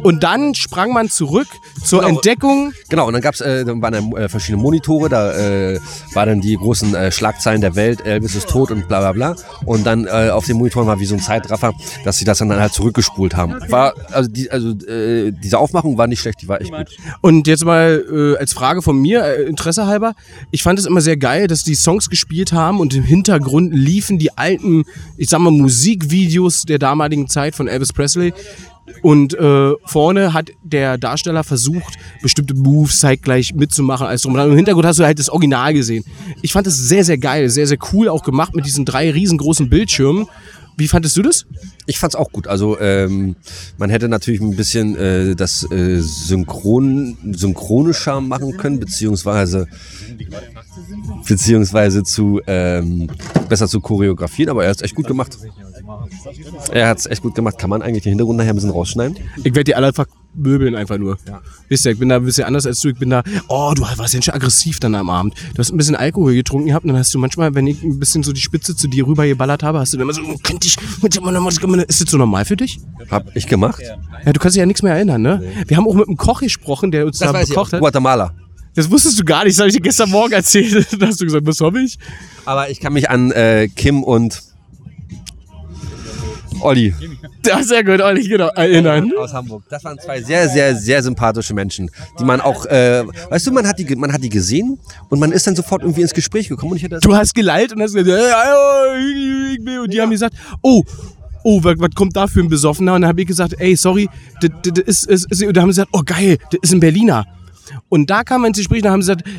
Und 0.03 0.23
dann 0.23 0.55
sprang 0.55 0.93
man 0.93 1.09
zurück 1.09 1.47
zur 1.83 1.99
Genau. 2.01 2.15
Entdeckung. 2.15 2.73
Genau, 2.89 3.07
und 3.07 3.13
dann 3.13 3.21
gab's, 3.21 3.41
äh, 3.41 3.65
dann 3.65 3.81
waren 3.81 3.93
äh, 4.15 4.29
verschiedene 4.29 4.61
Monitore, 4.61 5.09
da 5.09 5.31
äh, 5.33 5.79
waren 6.15 6.29
dann 6.29 6.41
die 6.41 6.55
großen 6.55 6.95
äh, 6.95 7.11
Schlagzeilen 7.11 7.61
der 7.61 7.75
Welt, 7.75 8.05
Elvis 8.05 8.35
ist 8.35 8.49
tot 8.49 8.71
und 8.71 8.87
bla 8.87 8.99
bla 8.99 9.11
bla. 9.11 9.35
Und 9.65 9.85
dann 9.85 10.05
äh, 10.05 10.29
auf 10.29 10.45
den 10.45 10.57
Monitoren 10.57 10.87
war 10.87 10.99
wie 10.99 11.05
so 11.05 11.15
ein 11.15 11.21
Zeitraffer, 11.21 11.73
dass 12.03 12.17
sie 12.17 12.25
das 12.25 12.39
dann 12.39 12.51
halt 12.51 12.73
zurückgespult 12.73 13.35
haben. 13.35 13.55
War, 13.69 13.93
also, 14.11 14.29
die, 14.29 14.51
also 14.51 14.69
äh, 14.87 15.31
diese 15.31 15.57
Aufmachung 15.57 15.97
war 15.97 16.07
nicht 16.07 16.19
schlecht, 16.19 16.41
die 16.41 16.47
war 16.47 16.61
echt 16.61 16.71
gut. 16.71 16.97
Und 17.21 17.47
jetzt 17.47 17.65
mal 17.65 18.03
äh, 18.11 18.37
als 18.37 18.53
Frage 18.53 18.81
von 18.81 18.99
mir, 18.99 19.23
äh, 19.23 19.43
Interesse 19.43 19.87
halber. 19.87 20.13
Ich 20.51 20.63
fand 20.63 20.79
es 20.79 20.85
immer 20.85 21.01
sehr 21.01 21.17
geil, 21.17 21.47
dass 21.47 21.63
die 21.63 21.75
Songs 21.75 22.09
gespielt 22.09 22.53
haben 22.53 22.79
und 22.79 22.93
im 22.93 23.03
Hintergrund 23.03 23.73
liefen 23.73 24.19
die 24.19 24.37
alten, 24.37 24.83
ich 25.17 25.29
sag 25.29 25.39
mal, 25.39 25.51
Musikvideos 25.51 26.63
der 26.63 26.79
damaligen 26.79 27.27
Zeit 27.27 27.55
von 27.55 27.67
Elvis 27.67 27.93
Presley. 27.93 28.33
Und 29.01 29.33
äh, 29.33 29.71
vorne 29.85 30.33
hat 30.33 30.51
der 30.63 30.97
Darsteller 30.97 31.43
versucht, 31.43 31.95
bestimmte 32.21 32.53
Moves 32.53 32.99
zeitgleich 32.99 33.53
mitzumachen. 33.53 34.07
Drum. 34.07 34.33
und 34.33 34.37
dran. 34.37 34.49
Im 34.51 34.55
Hintergrund 34.55 34.85
hast 34.85 34.99
du 34.99 35.05
halt 35.05 35.19
das 35.19 35.29
Original 35.29 35.73
gesehen. 35.73 36.03
Ich 36.41 36.51
fand 36.51 36.67
es 36.67 36.77
sehr, 36.77 37.03
sehr 37.03 37.17
geil, 37.17 37.49
sehr, 37.49 37.67
sehr 37.67 37.77
cool 37.93 38.09
auch 38.09 38.23
gemacht 38.23 38.55
mit 38.55 38.65
diesen 38.65 38.85
drei 38.85 39.11
riesengroßen 39.11 39.69
Bildschirmen. 39.69 40.27
Wie 40.75 40.87
fandest 40.87 41.15
du 41.17 41.21
das? 41.21 41.45
Ich 41.85 41.99
fand's 41.99 42.15
auch 42.15 42.31
gut. 42.31 42.47
Also 42.47 42.79
ähm, 42.79 43.35
man 43.77 43.89
hätte 43.89 44.09
natürlich 44.09 44.41
ein 44.41 44.55
bisschen 44.55 44.95
äh, 44.95 45.35
das 45.35 45.69
äh, 45.71 45.99
synchron, 45.99 47.17
synchronischer 47.31 48.21
machen 48.21 48.57
können, 48.57 48.79
beziehungsweise 48.79 49.67
beziehungsweise 51.27 52.03
zu 52.03 52.41
ähm, 52.47 53.07
besser 53.49 53.67
zu 53.67 53.81
choreografieren, 53.81 54.49
aber 54.49 54.63
er 54.63 54.71
hat's 54.71 54.81
echt 54.81 54.95
gut 54.95 55.07
gemacht. 55.07 55.37
Er 56.71 56.87
hat's 56.87 57.05
echt 57.05 57.21
gut 57.21 57.35
gemacht. 57.35 57.57
Kann 57.57 57.69
man 57.69 57.81
eigentlich 57.81 58.03
den 58.03 58.11
Hintergrund 58.11 58.37
nachher 58.37 58.51
ein 58.51 58.55
bisschen 58.55 58.71
rausschneiden? 58.71 59.17
Ich 59.37 59.45
werde 59.55 59.65
die 59.65 59.75
alle 59.75 59.91
vermöbeln 59.93 60.75
einfach 60.75 60.97
nur. 60.97 61.17
Wisst 61.67 61.85
ihr, 61.85 61.91
ich 61.91 61.99
bin 61.99 62.09
da 62.09 62.17
ein 62.17 62.25
bisschen 62.25 62.45
anders 62.45 62.65
als 62.65 62.79
du. 62.81 62.89
Ich 62.89 62.97
bin 62.97 63.09
da, 63.09 63.23
oh, 63.47 63.73
du 63.75 63.81
warst 63.81 64.13
ja 64.13 64.21
schon 64.21 64.33
aggressiv 64.33 64.79
dann 64.79 64.95
am 64.95 65.09
Abend. 65.09 65.35
Du 65.53 65.59
hast 65.59 65.71
ein 65.71 65.77
bisschen 65.77 65.95
Alkohol 65.95 66.35
getrunken 66.35 66.67
gehabt 66.67 66.85
und 66.85 66.89
dann 66.89 66.97
hast 66.97 67.13
du 67.13 67.19
manchmal, 67.19 67.53
wenn 67.55 67.67
ich 67.67 67.83
ein 67.83 67.99
bisschen 67.99 68.23
so 68.23 68.31
die 68.31 68.41
Spitze 68.41 68.75
zu 68.75 68.87
dir 68.87 69.05
rüber 69.05 69.27
geballert 69.27 69.63
habe, 69.63 69.79
hast 69.79 69.93
du 69.93 69.97
dann 69.97 70.07
immer 70.07 70.13
so, 70.13 70.21
oh, 70.21 70.37
könnte 70.43 70.67
ich, 70.67 70.77
ist 70.77 72.01
das 72.01 72.09
so 72.09 72.17
normal 72.17 72.45
für 72.45 72.55
dich? 72.55 72.79
Hab 73.09 73.35
ich 73.35 73.47
gemacht. 73.47 73.81
Ja, 73.81 74.31
du 74.31 74.39
kannst 74.39 74.55
dich 74.55 74.59
ja 74.59 74.65
nichts 74.65 74.83
mehr 74.83 74.93
erinnern, 74.93 75.21
ne? 75.21 75.43
Wir 75.67 75.77
haben 75.77 75.87
auch 75.87 75.95
mit 75.95 76.07
einem 76.07 76.17
Koch 76.17 76.41
gesprochen, 76.41 76.91
der 76.91 77.05
uns 77.05 77.19
da 77.19 77.31
bekocht 77.31 77.73
hat. 77.73 77.79
Guatemala. 77.79 78.33
Das 78.75 78.89
wusstest 78.89 79.19
du 79.19 79.23
gar 79.23 79.43
nicht, 79.43 79.55
das 79.55 79.59
habe 79.59 79.69
ich 79.69 79.75
dir 79.75 79.81
gestern 79.81 80.09
Morgen 80.09 80.33
erzählt. 80.33 80.87
da 80.99 81.07
hast 81.07 81.21
du 81.21 81.25
gesagt, 81.25 81.45
was 81.45 81.59
hab 81.59 81.75
ich? 81.75 81.99
Aber 82.45 82.69
ich 82.69 82.79
kann 82.79 82.93
mich 82.93 83.09
an 83.09 83.31
äh, 83.31 83.67
Kim 83.67 84.03
und 84.03 84.41
Olli. 86.63 86.93
Ja, 87.45 87.61
sehr 87.61 87.83
gut, 87.83 88.01
Olli, 88.01 88.27
genau, 88.27 88.47
erinnern. 88.47 89.11
Aus 89.17 89.33
Hamburg. 89.33 89.63
Das 89.69 89.83
waren 89.83 89.99
zwei 89.99 90.21
sehr, 90.21 90.47
sehr, 90.49 90.75
sehr 90.75 91.03
sympathische 91.03 91.53
Menschen, 91.53 91.89
die 92.19 92.23
man 92.23 92.41
auch, 92.41 92.65
äh, 92.65 93.03
weißt 93.29 93.47
du, 93.47 93.51
man 93.51 93.67
hat, 93.67 93.77
die, 93.79 93.95
man 93.95 94.11
hat 94.13 94.23
die 94.23 94.29
gesehen 94.29 94.79
und 95.09 95.19
man 95.19 95.31
ist 95.31 95.45
dann 95.45 95.55
sofort 95.55 95.81
irgendwie 95.81 96.01
ins 96.01 96.13
Gespräch 96.13 96.47
gekommen 96.47 96.71
und 96.71 96.77
ich 96.77 96.83
hätte 96.83 96.95
das 96.95 97.01
Du 97.01 97.15
hast 97.15 97.33
geleilt 97.35 97.73
und 97.73 97.81
hast 97.81 97.93
gesagt, 97.93 98.07
hey, 98.07 99.79
und 99.79 99.93
die 99.93 100.01
haben 100.01 100.11
gesagt, 100.11 100.35
oh, 100.61 100.83
oh, 101.43 101.63
was, 101.63 101.75
was 101.77 101.89
kommt 101.95 102.15
da 102.15 102.27
für 102.27 102.39
ein 102.39 102.49
Besoffener? 102.49 102.95
Und 102.95 103.01
dann 103.01 103.09
habe 103.09 103.21
ich 103.21 103.27
gesagt, 103.27 103.55
ey, 103.59 103.75
sorry, 103.75 104.09
das, 104.41 104.79
ist, 104.85 105.07
ist, 105.07 105.31
ist, 105.31 105.43
und 105.43 105.55
da 105.55 105.61
haben 105.61 105.71
sie 105.71 105.81
gesagt, 105.81 105.91
oh 105.93 106.01
geil, 106.05 106.37
das 106.51 106.59
ist 106.61 106.73
ein 106.73 106.79
Berliner. 106.79 107.25
Und 107.89 108.09
da 108.09 108.23
kam 108.23 108.41
man 108.41 108.49
ins 108.49 108.57
Gespräch 108.57 108.83
und 108.83 108.89
haben 108.89 109.01
sie 109.01 109.15
gesagt, 109.15 109.29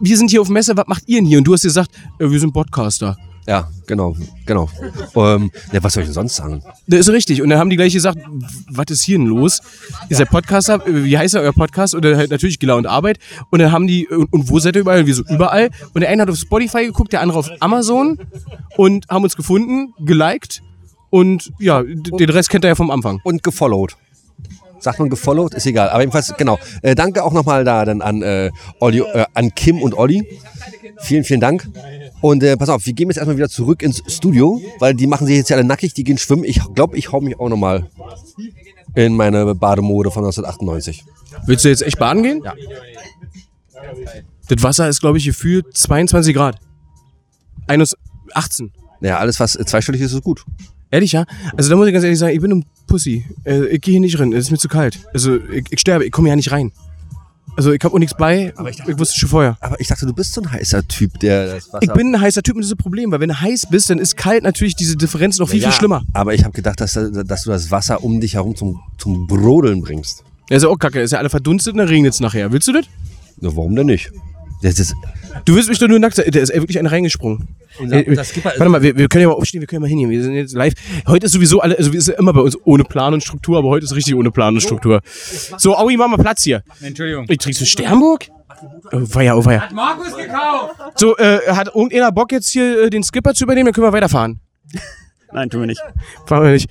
wir 0.00 0.16
sind 0.16 0.30
hier 0.30 0.40
auf 0.40 0.48
Messe, 0.48 0.76
was 0.76 0.86
macht 0.86 1.04
ihr 1.06 1.18
denn 1.18 1.26
hier? 1.26 1.38
Und 1.38 1.44
du 1.44 1.52
hast 1.52 1.62
gesagt, 1.62 1.90
wir 2.18 2.40
sind 2.40 2.52
Podcaster. 2.52 3.16
Ja, 3.46 3.68
genau, 3.86 4.16
genau. 4.44 4.68
Ähm, 5.14 5.52
ja, 5.72 5.82
was 5.82 5.94
soll 5.94 6.02
ich 6.02 6.08
denn 6.08 6.14
sonst 6.14 6.34
sagen? 6.34 6.62
Das 6.88 7.00
ist 7.00 7.10
richtig. 7.10 7.42
Und 7.42 7.50
dann 7.50 7.58
haben 7.60 7.70
die 7.70 7.76
gleich 7.76 7.92
gesagt, 7.92 8.18
was 8.70 8.86
ist 8.88 9.02
hier 9.02 9.18
denn 9.18 9.26
los? 9.26 9.60
Ihr 10.08 10.16
seid 10.16 10.30
Podcaster, 10.30 10.82
wie 10.86 11.16
heißt 11.16 11.34
ja 11.34 11.40
euer 11.40 11.52
Podcast? 11.52 11.94
Und 11.94 12.04
dann 12.04 12.16
halt 12.16 12.30
natürlich 12.30 12.58
Gila 12.58 12.74
und 12.74 12.86
Arbeit. 12.86 13.18
Und 13.50 13.60
dann 13.60 13.70
haben 13.70 13.86
die, 13.86 14.08
und, 14.08 14.32
und 14.32 14.50
wo 14.50 14.58
seid 14.58 14.74
ihr 14.74 14.80
überall? 14.80 15.00
Und 15.00 15.06
Wir 15.06 15.14
so 15.14 15.22
überall. 15.28 15.70
Und 15.94 16.00
der 16.00 16.10
eine 16.10 16.22
hat 16.22 16.30
auf 16.30 16.36
Spotify 16.36 16.86
geguckt, 16.86 17.12
der 17.12 17.20
andere 17.20 17.38
auf 17.38 17.48
Amazon 17.60 18.18
und 18.76 19.08
haben 19.08 19.22
uns 19.22 19.36
gefunden, 19.36 19.94
geliked. 20.00 20.62
Und 21.10 21.52
ja, 21.60 21.82
den 21.84 22.30
Rest 22.30 22.50
kennt 22.50 22.64
er 22.64 22.68
ja 22.68 22.74
vom 22.74 22.90
Anfang. 22.90 23.20
Und 23.22 23.44
gefollowt. 23.44 23.96
Sagt 24.86 25.00
man 25.00 25.10
gefollowt? 25.10 25.52
Ist 25.52 25.66
egal. 25.66 25.88
Aber 25.88 25.98
jedenfalls, 25.98 26.32
genau. 26.38 26.60
Äh, 26.80 26.94
danke 26.94 27.24
auch 27.24 27.32
nochmal 27.32 27.64
da 27.64 27.84
dann 27.84 28.02
an, 28.02 28.22
äh, 28.22 28.52
Olli, 28.78 29.00
äh, 29.00 29.24
an 29.34 29.52
Kim 29.52 29.82
und 29.82 29.94
Olli. 29.94 30.38
Vielen, 30.98 31.24
vielen 31.24 31.40
Dank. 31.40 31.68
Und 32.20 32.44
äh, 32.44 32.56
pass 32.56 32.68
auf, 32.68 32.86
wir 32.86 32.92
gehen 32.92 33.08
jetzt 33.08 33.16
erstmal 33.16 33.36
wieder 33.36 33.48
zurück 33.48 33.82
ins 33.82 34.00
Studio, 34.06 34.62
weil 34.78 34.94
die 34.94 35.08
machen 35.08 35.26
sich 35.26 35.38
jetzt 35.38 35.50
ja 35.50 35.56
alle 35.56 35.66
nackig, 35.66 35.92
die 35.94 36.04
gehen 36.04 36.18
schwimmen. 36.18 36.44
Ich 36.44 36.60
glaube, 36.76 36.96
ich 36.96 37.10
hau 37.10 37.20
mich 37.20 37.36
auch 37.40 37.48
nochmal 37.48 37.90
in 38.94 39.16
meine 39.16 39.56
Bademode 39.56 40.12
von 40.12 40.24
1998. 40.24 41.04
Willst 41.46 41.64
du 41.64 41.68
jetzt 41.68 41.82
echt 41.82 41.98
baden 41.98 42.22
gehen? 42.22 42.42
Ja. 42.44 42.54
Das 44.48 44.62
Wasser 44.62 44.88
ist, 44.88 45.00
glaube 45.00 45.18
ich, 45.18 45.24
gefühlt 45.24 45.76
22 45.76 46.32
Grad. 46.32 46.60
21 47.66 47.98
18. 48.34 48.72
Naja, 49.00 49.18
alles, 49.18 49.40
was 49.40 49.56
äh, 49.56 49.64
zweistellig 49.64 50.00
ist, 50.00 50.12
ist 50.12 50.22
gut. 50.22 50.44
Ehrlich, 50.90 51.12
ja? 51.12 51.24
Also 51.56 51.70
da 51.70 51.76
muss 51.76 51.86
ich 51.86 51.92
ganz 51.92 52.04
ehrlich 52.04 52.18
sagen, 52.18 52.34
ich 52.34 52.40
bin 52.40 52.52
ein 52.52 52.64
Pussy. 52.86 53.24
Äh, 53.44 53.66
ich 53.66 53.80
gehe 53.80 53.92
hier 53.92 54.00
nicht 54.00 54.18
rein, 54.18 54.32
es 54.32 54.46
ist 54.46 54.50
mir 54.50 54.58
zu 54.58 54.68
kalt. 54.68 55.00
Also 55.12 55.36
ich, 55.36 55.64
ich 55.70 55.80
sterbe, 55.80 56.04
ich 56.04 56.12
komme 56.12 56.28
ja 56.28 56.36
nicht 56.36 56.52
rein. 56.52 56.72
Also 57.56 57.72
ich 57.72 57.82
habe 57.82 57.94
auch 57.94 57.98
nichts 57.98 58.14
bei, 58.16 58.52
ich, 58.68 58.98
wusste 58.98 59.18
schon 59.18 59.30
vorher. 59.30 59.56
Aber 59.60 59.80
ich 59.80 59.88
dachte, 59.88 60.04
du 60.04 60.12
bist 60.12 60.34
so 60.34 60.42
ein 60.42 60.52
heißer 60.52 60.86
Typ, 60.86 61.18
der 61.20 61.54
das 61.54 61.72
Wasser... 61.72 61.82
Ich 61.82 61.92
bin 61.92 62.14
ein 62.14 62.20
heißer 62.20 62.42
Typ 62.42 62.54
und 62.54 62.60
das 62.60 62.66
ist 62.70 62.78
das 62.78 62.82
Problem, 62.82 63.10
weil 63.10 63.20
wenn 63.20 63.30
du 63.30 63.40
heiß 63.40 63.68
bist, 63.70 63.88
dann 63.88 63.98
ist 63.98 64.16
kalt 64.16 64.42
natürlich 64.42 64.76
diese 64.76 64.94
Differenz 64.94 65.38
noch 65.38 65.48
viel, 65.48 65.62
ja, 65.62 65.70
viel 65.70 65.78
schlimmer. 65.78 66.04
Aber 66.12 66.34
ich 66.34 66.44
habe 66.44 66.52
gedacht, 66.52 66.80
dass, 66.82 66.92
dass 66.92 67.42
du 67.44 67.50
das 67.50 67.70
Wasser 67.70 68.04
um 68.04 68.20
dich 68.20 68.34
herum 68.34 68.56
zum, 68.56 68.82
zum 68.98 69.26
Brodeln 69.26 69.80
bringst. 69.80 70.22
Ja, 70.50 70.58
ist 70.58 70.64
ja 70.64 70.68
auch 70.68 70.78
kacke, 70.78 71.00
ist 71.00 71.12
ja 71.12 71.18
alle 71.18 71.30
verdunstet 71.30 71.72
und 71.72 71.78
dann 71.78 71.88
regnet 71.88 72.12
es 72.12 72.20
nachher. 72.20 72.52
Willst 72.52 72.68
du 72.68 72.72
das? 72.72 72.84
Na, 73.40 73.56
warum 73.56 73.74
denn 73.74 73.86
nicht? 73.86 74.12
Das 74.66 74.80
ist, 74.80 74.94
Du 75.44 75.54
willst 75.54 75.68
mich 75.68 75.78
doch 75.78 75.86
nur 75.86 75.98
nackt. 76.00 76.16
Der 76.18 76.42
ist 76.42 76.52
wirklich 76.52 76.78
einer 76.78 76.90
reingesprungen. 76.90 77.46
Unser- 77.78 77.96
Ey, 77.96 78.08
unser 78.08 78.24
Skipper 78.24 78.52
ist- 78.52 78.58
warte 78.58 78.70
mal, 78.70 78.82
wir, 78.82 78.96
wir 78.96 79.06
können 79.08 79.22
ja 79.22 79.28
mal 79.28 79.34
aufstehen, 79.34 79.60
wir 79.60 79.66
können 79.68 79.76
ja 79.82 79.82
mal 79.82 79.88
hingehen. 79.88 80.10
Wir 80.10 80.22
sind 80.22 80.34
jetzt 80.34 80.54
live. 80.54 80.72
Heute 81.06 81.26
ist 81.26 81.32
sowieso 81.32 81.60
alle, 81.60 81.76
also 81.78 81.92
wir 81.92 82.00
sind 82.00 82.18
immer 82.18 82.32
bei 82.32 82.40
uns 82.40 82.56
ohne 82.64 82.82
Plan 82.84 83.14
und 83.14 83.22
Struktur, 83.22 83.58
aber 83.58 83.68
heute 83.68 83.84
ist 83.84 83.94
richtig 83.94 84.14
ohne 84.16 84.30
Plan 84.32 84.54
und 84.54 84.60
Struktur. 84.60 85.02
So, 85.58 85.76
Aui, 85.76 85.96
mach 85.96 86.08
mal 86.08 86.16
Platz 86.16 86.42
hier. 86.42 86.62
Entschuldigung. 86.80 87.26
Ich 87.28 87.38
trinkst 87.38 87.60
du 87.60 87.64
Sternburg? 87.66 88.26
Oh, 88.90 89.00
weia, 89.12 89.36
oh, 89.36 89.44
weia. 89.44 89.68
Markus 89.72 90.16
gekauft! 90.16 90.74
So, 90.96 91.16
äh, 91.18 91.38
hat 91.48 91.68
irgendeiner 91.68 92.10
Bock 92.10 92.32
jetzt 92.32 92.48
hier 92.50 92.84
äh, 92.84 92.90
den 92.90 93.02
Skipper 93.04 93.34
zu 93.34 93.44
übernehmen? 93.44 93.66
Dann 93.66 93.74
können 93.74 93.86
wir 93.86 93.92
weiterfahren. 93.92 94.40
Nein, 95.32 95.50
tun 95.50 95.60
wir 95.60 95.66
nicht. 95.66 95.82
Fahren 96.24 96.42
wir 96.44 96.50
nicht. 96.52 96.68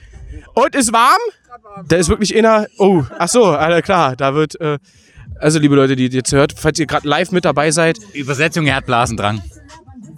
Und 0.56 0.74
ist 0.76 0.92
warm? 0.92 1.20
Da 1.88 1.96
ist 1.98 2.10
wirklich 2.10 2.36
einer. 2.36 2.66
Oh, 2.78 3.04
ach 3.20 3.28
so, 3.30 3.56
klar. 3.84 4.16
Da 4.18 4.34
wird. 4.34 4.60
Äh, 4.60 4.80
also, 5.40 5.60
liebe 5.60 5.76
Leute, 5.76 5.96
die 5.96 6.08
jetzt 6.08 6.32
hört, 6.32 6.54
falls 6.58 6.80
ihr 6.80 6.86
gerade 6.86 7.08
live 7.08 7.32
mit 7.32 7.46
dabei 7.46 7.72
seid, 7.72 7.98
Übersetzung, 8.14 8.68
er 8.68 8.76
hat 8.76 8.86
Blasendrang. 8.86 9.42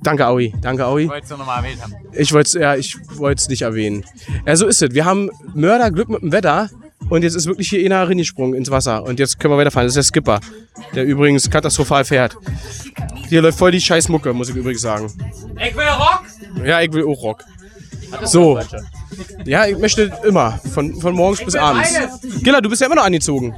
danke, 0.04 0.28
Aui. 0.28 0.54
Danke, 0.62 0.86
Aui. 0.86 1.10
Wolltest 1.10 1.32
du 1.32 1.38
nochmal 1.38 1.64
erwähnt 1.64 1.82
haben. 1.82 1.94
Ich 2.14 2.32
wollte 2.34 2.48
es 2.48 2.54
ja, 2.54 2.76
ich 2.76 2.98
wollte 3.18 3.42
es 3.42 3.50
nicht 3.50 3.62
erwähnen. 3.64 4.06
Ja, 4.46 4.56
so 4.56 4.68
ist 4.68 4.82
es. 4.82 4.94
Wir 4.94 5.06
haben 5.06 5.30
Mörderglück 5.54 6.10
mit 6.10 6.22
dem 6.22 6.32
Wetter 6.32 6.70
und 7.10 7.24
jetzt 7.24 7.36
ist 7.36 7.46
wirklich 7.46 7.70
hier 7.70 7.84
einer 7.86 8.08
reingesprungen 8.08 8.54
ins 8.56 8.70
Wasser 8.72 9.04
und 9.04 9.20
jetzt 9.20 9.40
können 9.40 9.54
wir 9.54 9.58
weiterfahren. 9.58 9.88
Das 9.88 9.96
ist 9.96 9.98
der 9.98 10.04
Skipper, 10.04 10.40
der 10.96 11.06
übrigens 11.06 11.50
katastrophal 11.50 12.06
fährt. 12.06 12.38
Hier 13.28 13.42
läuft 13.42 13.58
voll 13.58 13.72
die 13.72 13.82
scheiß 13.82 14.10
Mucke, 14.10 14.34
muss 14.34 14.50
ich 14.50 14.56
übrigens 14.56 14.82
sagen. 14.82 15.12
Ich 15.60 15.76
will 15.76 15.84
Rock! 15.84 16.24
Ja, 16.66 16.82
ich 16.82 16.92
will 16.94 17.04
auch 17.04 17.22
Rock. 17.22 17.44
So. 18.24 18.60
Ja, 19.46 19.66
ich 19.66 19.78
möchte 19.78 20.12
immer. 20.24 20.60
Von, 20.74 21.00
von 21.00 21.14
morgens 21.14 21.44
bis 21.44 21.56
abends. 21.56 21.94
Gilla, 22.42 22.62
du 22.62 22.70
bist 22.70 22.82
ja 22.82 22.88
immer 22.88 22.96
noch 22.96 23.06
angezogen. 23.06 23.54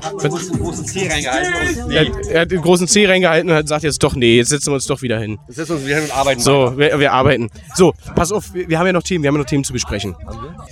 Großen 0.00 0.86
Zeh 0.86 1.08
reingehalten. 1.08 1.90
Er, 1.90 2.06
er 2.28 2.40
hat 2.42 2.50
den 2.50 2.62
großen 2.62 2.88
C 2.88 3.06
reingehalten 3.06 3.50
und 3.50 3.56
hat 3.56 3.64
gesagt 3.64 3.84
jetzt 3.84 4.02
doch, 4.02 4.14
nee, 4.14 4.36
jetzt 4.36 4.48
setzen 4.48 4.70
wir 4.70 4.74
uns 4.74 4.86
doch 4.86 5.02
wieder 5.02 5.18
hin. 5.18 5.38
Das 5.48 5.58
ist 5.58 5.70
uns 5.70 5.84
wieder 5.84 5.96
hin 5.96 6.04
und 6.04 6.16
arbeiten. 6.16 6.40
So, 6.40 6.76
wir, 6.76 6.98
wir 6.98 7.12
arbeiten. 7.12 7.50
So, 7.74 7.94
pass 8.14 8.32
auf, 8.32 8.54
wir, 8.54 8.68
wir 8.68 8.78
haben 8.78 8.86
ja 8.86 8.92
noch 8.92 9.02
Themen, 9.02 9.22
wir 9.22 9.28
haben 9.28 9.36
ja 9.36 9.42
noch 9.42 9.48
Themen 9.48 9.64
zu 9.64 9.72
besprechen. 9.72 10.16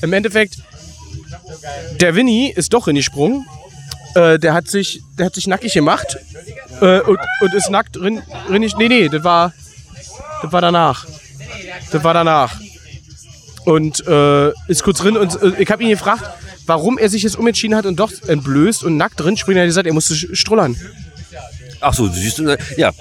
Im 0.03 0.13
Endeffekt, 0.13 0.59
der 2.01 2.15
Winnie 2.15 2.53
ist 2.53 2.73
doch 2.73 2.87
reingesprungen. 2.87 3.47
Äh, 4.15 4.39
der 4.39 4.55
hat 4.55 4.67
sich, 4.69 5.03
der 5.19 5.27
hat 5.27 5.35
sich 5.35 5.47
nackig 5.47 5.73
gemacht 5.73 6.19
äh, 6.81 7.01
und, 7.01 7.19
und 7.41 7.55
ist 7.55 7.71
nackt 7.71 7.97
drin, 7.97 8.23
drin. 8.49 8.69
Nee, 8.79 8.89
nee, 8.89 9.09
das 9.09 9.23
war, 9.23 9.53
das 10.43 10.53
war 10.53 10.61
danach. 10.61 11.07
Das 11.93 12.03
war 12.03 12.15
danach. 12.15 12.57
Und 13.65 14.05
äh, 14.07 14.49
ist 14.69 14.83
kurz 14.83 14.99
drin 14.99 15.17
und 15.17 15.41
äh, 15.43 15.63
ich 15.63 15.71
habe 15.71 15.83
ihn 15.83 15.91
gefragt, 15.91 16.25
warum 16.67 16.99
er 16.99 17.09
sich 17.09 17.23
jetzt 17.23 17.39
umentschieden 17.39 17.77
hat 17.77 17.87
und 17.87 17.97
doch 17.97 18.13
entblößt 18.27 18.85
und 18.85 18.97
nackt 18.97 19.21
drin 19.21 19.37
springt. 19.37 19.57
Er 19.57 19.63
hat 19.63 19.69
gesagt, 19.69 19.87
er 19.87 19.93
musste 19.93 20.15
strullern. 20.37 20.77
Ach 21.81 21.95
so, 21.95 22.09
siehst 22.09 22.39
du, 22.39 22.57
ja. 22.77 22.93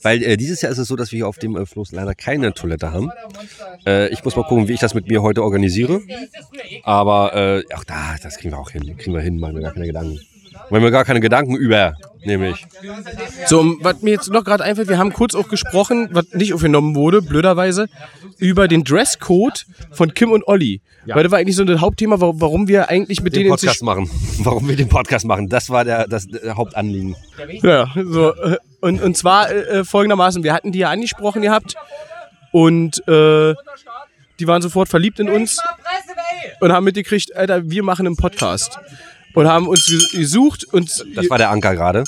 Weil 0.00 0.22
äh, 0.22 0.36
dieses 0.36 0.62
Jahr 0.62 0.72
ist 0.72 0.78
es 0.78 0.88
so, 0.88 0.96
dass 0.96 1.12
wir 1.12 1.18
hier 1.18 1.28
auf 1.28 1.38
dem 1.38 1.56
äh, 1.56 1.66
Floß 1.66 1.92
leider 1.92 2.14
keine 2.14 2.54
Toilette 2.54 2.90
haben. 2.90 3.10
Äh, 3.86 4.08
ich 4.08 4.24
muss 4.24 4.34
mal 4.34 4.44
gucken, 4.44 4.66
wie 4.66 4.72
ich 4.72 4.80
das 4.80 4.94
mit 4.94 5.08
mir 5.08 5.22
heute 5.22 5.42
organisiere. 5.42 6.00
Aber 6.84 7.34
äh, 7.34 7.64
ach 7.74 7.84
da, 7.84 8.16
das 8.22 8.38
kriegen 8.38 8.54
wir 8.54 8.58
auch 8.58 8.70
hin. 8.70 8.96
Kriegen 8.96 9.14
wir 9.14 9.20
hin, 9.20 9.38
machen 9.38 9.54
wir 9.56 9.62
gar 9.62 9.74
keine 9.74 9.86
Gedanken. 9.86 10.20
Machen 10.72 10.82
wir 10.84 10.90
gar 10.90 11.04
keine 11.04 11.20
Gedanken 11.20 11.54
über, 11.54 11.94
nämlich. 12.24 12.64
So, 13.46 13.76
was 13.82 14.00
mir 14.00 14.12
jetzt 14.12 14.30
noch 14.30 14.42
gerade 14.42 14.64
einfällt, 14.64 14.88
wir 14.88 14.96
haben 14.96 15.12
kurz 15.12 15.34
auch 15.34 15.48
gesprochen, 15.48 16.08
was 16.12 16.24
nicht 16.32 16.54
aufgenommen 16.54 16.94
wurde, 16.96 17.20
blöderweise, 17.20 17.88
über 18.38 18.68
den 18.68 18.82
Dresscode 18.82 19.66
von 19.90 20.14
Kim 20.14 20.32
und 20.32 20.48
Olli. 20.48 20.80
Weil 21.06 21.24
das 21.24 21.30
war 21.32 21.38
eigentlich 21.40 21.56
so 21.56 21.64
das 21.64 21.80
Hauptthema, 21.80 22.20
wa- 22.22 22.32
warum 22.36 22.68
wir 22.68 22.88
eigentlich 22.88 23.22
mit 23.22 23.34
Den 23.36 23.40
denen 23.44 23.50
Podcast 23.50 23.82
machen. 23.82 24.08
Warum 24.38 24.66
wir 24.68 24.76
den 24.76 24.88
Podcast 24.88 25.26
machen, 25.26 25.48
das 25.50 25.68
war 25.68 25.84
der, 25.84 26.08
das 26.08 26.26
der 26.26 26.56
Hauptanliegen. 26.56 27.16
Ja, 27.62 27.88
so. 27.94 28.34
äh, 28.34 28.56
Und, 28.80 29.02
und 29.02 29.16
zwar 29.16 29.50
äh, 29.50 29.80
äh, 29.80 29.84
folgendermaßen, 29.84 30.42
wir 30.42 30.54
hatten 30.54 30.72
die 30.72 30.78
ja 30.78 30.90
angesprochen 30.90 31.42
gehabt 31.42 31.74
und 32.50 33.06
äh, 33.08 33.54
die 34.40 34.46
waren 34.46 34.62
sofort 34.62 34.88
verliebt 34.88 35.20
in 35.20 35.28
uns 35.28 35.58
und 36.60 36.72
haben 36.72 36.84
mitgekriegt, 36.84 37.36
Alter, 37.36 37.68
wir 37.70 37.82
machen 37.82 38.06
einen 38.06 38.16
Podcast. 38.16 38.78
Und 39.34 39.46
haben 39.48 39.66
uns 39.68 39.86
ges- 39.86 40.16
gesucht 40.16 40.64
und, 40.72 41.04
Das 41.14 41.28
war 41.30 41.38
der 41.38 41.50
Anker 41.50 41.74
gerade. 41.74 42.04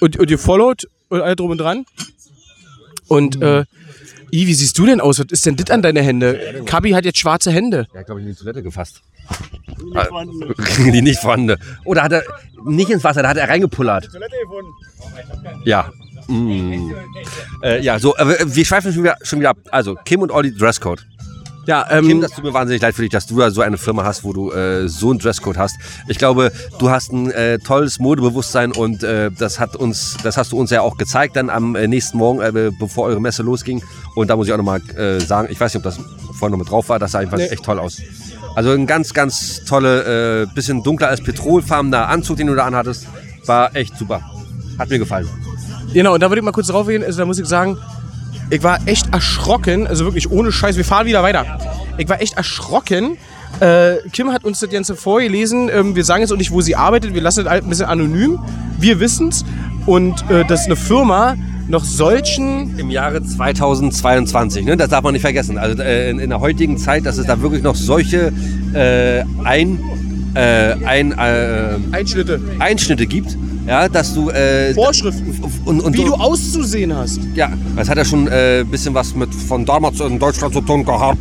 und, 0.00 0.16
und 0.18 0.30
ihr 0.30 0.38
followed 0.38 0.88
und 1.08 1.20
all 1.20 1.36
drum 1.36 1.50
und 1.52 1.58
dran. 1.58 1.84
Und 3.08 3.40
äh, 3.42 3.64
I, 4.32 4.46
wie 4.46 4.54
siehst 4.54 4.78
du 4.78 4.86
denn 4.86 5.00
aus? 5.00 5.18
Was 5.18 5.26
ist 5.30 5.44
denn 5.46 5.56
das 5.56 5.70
an 5.70 5.82
deine 5.82 6.02
Hände? 6.02 6.62
Kabi 6.66 6.90
hat 6.92 7.04
jetzt 7.04 7.18
schwarze 7.18 7.50
Hände. 7.50 7.86
Er 7.92 8.00
hat, 8.00 8.06
glaube 8.06 8.20
ich, 8.20 8.26
in 8.26 8.32
die 8.32 8.38
Toilette 8.38 8.62
gefasst. 8.62 9.02
die 10.78 11.02
nicht 11.02 11.20
vorhandene. 11.20 11.58
Oder 11.84 12.02
hat 12.02 12.12
er 12.12 12.22
nicht 12.64 12.90
ins 12.90 13.02
Wasser, 13.04 13.22
da 13.22 13.28
hat 13.30 13.36
er 13.36 13.48
reingepullert. 13.48 14.08
Ja. 15.64 15.90
Mm. 16.28 16.92
Äh, 17.62 17.80
ja, 17.82 17.98
so, 17.98 18.16
äh, 18.16 18.36
wir 18.44 18.64
schweifen 18.64 18.92
schon 18.92 19.02
wieder, 19.02 19.16
schon 19.22 19.40
wieder 19.40 19.50
ab. 19.50 19.58
Also, 19.70 19.94
Kim 20.04 20.22
und 20.22 20.30
Olli 20.30 20.54
Dresscode. 20.54 21.04
Ja, 21.70 21.86
ähm, 21.88 22.04
Kim, 22.04 22.20
das 22.20 22.32
tut 22.32 22.42
mir 22.42 22.52
wahnsinnig 22.52 22.82
leid 22.82 22.96
für 22.96 23.02
dich, 23.02 23.12
dass 23.12 23.26
du 23.26 23.38
da 23.38 23.48
so 23.52 23.60
eine 23.60 23.78
Firma 23.78 24.02
hast, 24.02 24.24
wo 24.24 24.32
du 24.32 24.50
äh, 24.50 24.88
so 24.88 25.10
einen 25.10 25.20
Dresscode 25.20 25.56
hast. 25.56 25.76
Ich 26.08 26.18
glaube, 26.18 26.50
du 26.80 26.90
hast 26.90 27.12
ein 27.12 27.30
äh, 27.30 27.60
tolles 27.60 28.00
Modebewusstsein 28.00 28.72
und 28.72 29.04
äh, 29.04 29.30
das 29.30 29.60
hat 29.60 29.76
uns, 29.76 30.16
das 30.24 30.36
hast 30.36 30.50
du 30.50 30.58
uns 30.58 30.70
ja 30.72 30.80
auch 30.80 30.96
gezeigt 30.96 31.36
dann 31.36 31.48
am 31.48 31.76
äh, 31.76 31.86
nächsten 31.86 32.18
Morgen, 32.18 32.40
äh, 32.40 32.72
bevor 32.76 33.04
eure 33.06 33.20
Messe 33.20 33.44
losging. 33.44 33.84
Und 34.16 34.30
da 34.30 34.34
muss 34.34 34.48
ich 34.48 34.52
auch 34.52 34.56
nochmal 34.56 34.80
äh, 34.96 35.20
sagen, 35.20 35.46
ich 35.48 35.60
weiß 35.60 35.72
nicht, 35.72 35.78
ob 35.78 35.84
das 35.84 36.00
vorhin 36.40 36.50
noch 36.50 36.58
mit 36.58 36.68
drauf 36.68 36.88
war, 36.88 36.98
das 36.98 37.12
sah 37.12 37.20
einfach 37.20 37.36
Nee. 37.38 37.46
echt 37.46 37.62
toll 37.64 37.78
aus. 37.78 37.98
Also 38.56 38.72
ein 38.72 38.88
ganz, 38.88 39.14
ganz 39.14 39.64
tolle, 39.64 40.42
äh, 40.42 40.46
bisschen 40.52 40.82
dunkler 40.82 41.06
als 41.06 41.22
petrolfarbener 41.22 42.08
Anzug, 42.08 42.36
den 42.38 42.48
du 42.48 42.56
da 42.56 42.64
anhattest. 42.64 43.06
War 43.46 43.76
echt 43.76 43.96
super. 43.96 44.22
Hat 44.76 44.90
mir 44.90 44.98
gefallen. 44.98 45.28
genau, 45.92 46.14
und 46.14 46.20
da 46.20 46.28
würde 46.28 46.40
ich 46.40 46.44
mal 46.44 46.50
kurz 46.50 46.66
drauf 46.66 46.88
gehen. 46.88 47.04
Also 47.04 47.18
da 47.18 47.26
muss 47.26 47.38
ich 47.38 47.46
sagen, 47.46 47.78
ich 48.50 48.62
war 48.62 48.80
echt 48.86 49.12
erschrocken, 49.12 49.86
also 49.86 50.04
wirklich 50.04 50.30
ohne 50.30 50.52
Scheiß, 50.52 50.76
wir 50.76 50.84
fahren 50.84 51.06
wieder 51.06 51.22
weiter. 51.22 51.58
Ich 51.98 52.08
war 52.08 52.20
echt 52.20 52.34
erschrocken. 52.34 53.16
Äh, 53.60 53.96
Kim 54.12 54.32
hat 54.32 54.44
uns 54.44 54.60
das 54.60 54.70
Ganze 54.70 54.96
vorgelesen. 54.96 55.70
Ähm, 55.72 55.94
wir 55.96 56.04
sagen 56.04 56.22
jetzt 56.22 56.32
auch 56.32 56.36
nicht, 56.36 56.50
wo 56.50 56.60
sie 56.60 56.76
arbeitet. 56.76 57.14
Wir 57.14 57.22
lassen 57.22 57.44
das 57.44 57.52
halt 57.52 57.64
ein 57.64 57.68
bisschen 57.68 57.86
anonym. 57.86 58.38
Wir 58.78 59.00
wissen's. 59.00 59.44
Und 59.86 60.28
äh, 60.30 60.44
das 60.44 60.62
ist 60.62 60.66
eine 60.66 60.76
Firma 60.76 61.36
noch 61.70 61.84
solchen 61.84 62.76
Im 62.78 62.90
Jahre 62.90 63.22
2022, 63.22 64.64
ne? 64.64 64.76
das 64.76 64.88
darf 64.88 65.04
man 65.04 65.12
nicht 65.12 65.22
vergessen. 65.22 65.56
Also 65.56 65.80
äh, 65.80 66.10
in, 66.10 66.18
in 66.18 66.30
der 66.30 66.40
heutigen 66.40 66.76
Zeit, 66.78 67.06
dass 67.06 67.16
es 67.16 67.26
da 67.26 67.40
wirklich 67.40 67.62
noch 67.62 67.76
solche 67.76 68.32
äh, 68.74 69.22
ein, 69.44 69.78
äh, 70.34 70.74
ein, 70.84 71.12
äh, 71.12 71.76
Einschnitte, 71.92 72.40
Einschnitte 72.58 73.06
gibt, 73.06 73.36
ja, 73.70 73.88
dass 73.88 74.12
du 74.14 74.28
äh, 74.30 74.74
Vorschriften, 74.74 75.32
und, 75.64 75.80
und 75.80 75.92
wie 75.94 75.98
so- 75.98 76.08
du 76.08 76.14
auszusehen 76.14 76.94
hast. 76.94 77.20
ja, 77.34 77.50
das 77.76 77.88
hat 77.88 77.96
ja 77.96 78.04
schon 78.04 78.26
ein 78.28 78.32
äh, 78.32 78.64
bisschen 78.68 78.92
was 78.94 79.14
mit 79.14 79.32
von 79.34 79.64
damals 79.64 80.00
in 80.00 80.18
Deutschland 80.18 80.52
zu 80.52 80.60
tun 80.60 80.84
gehabt. 80.84 81.18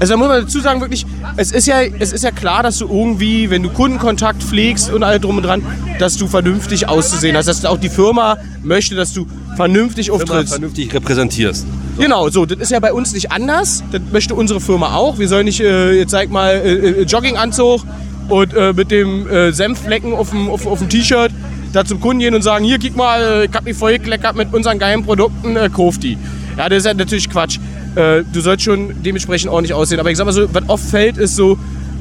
Also 0.00 0.14
da 0.14 0.16
muss 0.16 0.26
man 0.28 0.42
dazu 0.42 0.60
sagen, 0.60 0.80
wirklich, 0.80 1.06
es 1.36 1.52
ist 1.52 1.66
ja, 1.68 1.76
es 2.00 2.12
ist 2.12 2.24
ja 2.24 2.32
klar, 2.32 2.64
dass 2.64 2.78
du 2.78 2.88
irgendwie, 2.88 3.48
wenn 3.50 3.62
du 3.62 3.70
Kundenkontakt 3.70 4.42
pflegst 4.42 4.90
und 4.92 5.04
alle 5.04 5.20
drum 5.20 5.36
und 5.36 5.44
dran, 5.44 5.62
dass 6.00 6.16
du 6.16 6.26
vernünftig 6.26 6.88
auszusehen 6.88 7.36
hast. 7.36 7.46
Dass 7.46 7.64
auch 7.64 7.78
die 7.78 7.88
Firma 7.88 8.36
möchte, 8.64 8.96
dass 8.96 9.12
du 9.12 9.26
vernünftig 9.54 10.10
auftrittst. 10.10 10.54
vernünftig 10.54 10.92
repräsentierst. 10.92 11.64
Genau, 11.98 12.28
so, 12.30 12.44
das 12.46 12.58
ist 12.58 12.72
ja 12.72 12.80
bei 12.80 12.92
uns 12.92 13.12
nicht 13.14 13.30
anders. 13.30 13.84
Das 13.92 14.02
möchte 14.12 14.34
unsere 14.34 14.60
Firma 14.60 14.92
auch. 14.96 15.20
Wir 15.20 15.28
sollen 15.28 15.44
nicht, 15.46 15.60
äh, 15.60 15.92
jetzt 16.00 16.10
sag 16.10 16.30
mal, 16.30 16.50
äh, 16.56 16.72
äh, 16.74 17.02
Jogginganzug 17.04 17.82
und 18.28 18.54
äh, 18.54 18.72
mit 18.72 18.90
dem 18.90 19.28
äh, 19.30 19.52
Senfflecken 19.52 20.12
auf 20.14 20.30
dem, 20.30 20.50
auf, 20.50 20.66
auf 20.66 20.80
dem 20.80 20.88
T-Shirt 20.88 21.30
da 21.72 21.84
zum 21.84 22.00
Kunden 22.00 22.20
gehen 22.20 22.34
und 22.34 22.42
sagen, 22.42 22.64
hier, 22.64 22.78
guck 22.78 22.96
mal, 22.96 23.46
ich 23.48 23.56
hab 23.56 23.64
mich 23.64 23.76
voll 23.76 23.92
gekleckert 23.92 24.36
mit 24.36 24.52
unseren 24.52 24.78
geilen 24.78 25.04
Produkten, 25.04 25.56
äh, 25.56 25.68
kauf 25.72 25.98
die. 25.98 26.18
Ja, 26.56 26.68
das 26.68 26.78
ist 26.78 26.86
ja 26.86 26.94
natürlich 26.94 27.28
Quatsch. 27.28 27.58
Äh, 27.94 28.22
du 28.32 28.40
sollst 28.40 28.64
schon 28.64 29.02
dementsprechend 29.02 29.50
ordentlich 29.50 29.74
aussehen. 29.74 30.00
Aber 30.00 30.10
ich 30.10 30.16
sag 30.16 30.24
mal 30.24 30.32
so, 30.32 30.52
was 30.52 30.68
oft 30.68 30.84
fällt, 30.84 31.18
ist 31.18 31.36
so 31.36 31.58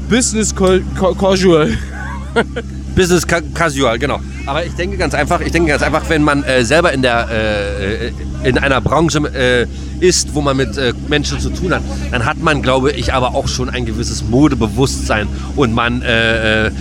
Business 0.09 0.53
Casual. 0.55 1.77
Business 2.95 3.27
ca 3.27 3.41
Casual, 3.53 3.99
genau. 3.99 4.19
Aber 4.45 4.65
ich 4.65 4.73
denke 4.73 4.97
ganz 4.97 5.13
einfach, 5.13 5.41
ich 5.41 5.51
denke 5.51 5.69
ganz 5.69 5.83
einfach, 5.83 6.03
wenn 6.07 6.23
man 6.23 6.43
äh, 6.43 6.63
selber 6.63 6.93
in 6.93 7.01
der 7.01 7.27
äh, 7.29 8.47
in 8.47 8.57
einer 8.57 8.79
Branche 8.79 9.19
äh, 9.33 9.67
ist, 9.99 10.33
wo 10.33 10.41
man 10.41 10.55
mit 10.55 10.77
äh, 10.77 10.93
Menschen 11.07 11.39
zu 11.39 11.49
tun 11.49 11.73
hat, 11.73 11.81
dann 12.11 12.25
hat 12.25 12.37
man, 12.37 12.61
glaube 12.61 12.91
ich, 12.91 13.13
aber 13.13 13.35
auch 13.35 13.47
schon 13.47 13.69
ein 13.69 13.85
gewisses 13.85 14.23
Modebewusstsein 14.23 15.27
und 15.55 15.73
man 15.73 16.01
äh, 16.01 16.67
äh, 16.67 16.71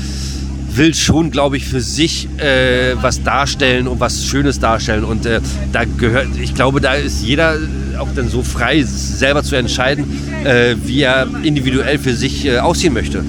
will 0.76 0.94
schon, 0.94 1.30
glaube 1.30 1.56
ich, 1.56 1.66
für 1.66 1.80
sich 1.80 2.28
äh, 2.38 2.94
was 3.00 3.22
darstellen 3.22 3.86
und 3.86 4.00
was 4.00 4.24
Schönes 4.26 4.58
darstellen. 4.58 5.04
Und 5.04 5.26
äh, 5.26 5.40
da 5.72 5.84
gehört, 5.84 6.28
ich 6.40 6.54
glaube, 6.54 6.80
da 6.80 6.94
ist 6.94 7.22
jeder 7.22 7.56
auch 7.98 8.08
dann 8.14 8.28
so 8.28 8.42
frei, 8.42 8.82
selber 8.82 9.42
zu 9.42 9.56
entscheiden, 9.56 10.04
äh, 10.44 10.76
wie 10.84 11.02
er 11.02 11.28
individuell 11.42 11.98
für 11.98 12.14
sich 12.14 12.46
äh, 12.46 12.58
aussehen 12.58 12.94
möchte. 12.94 13.24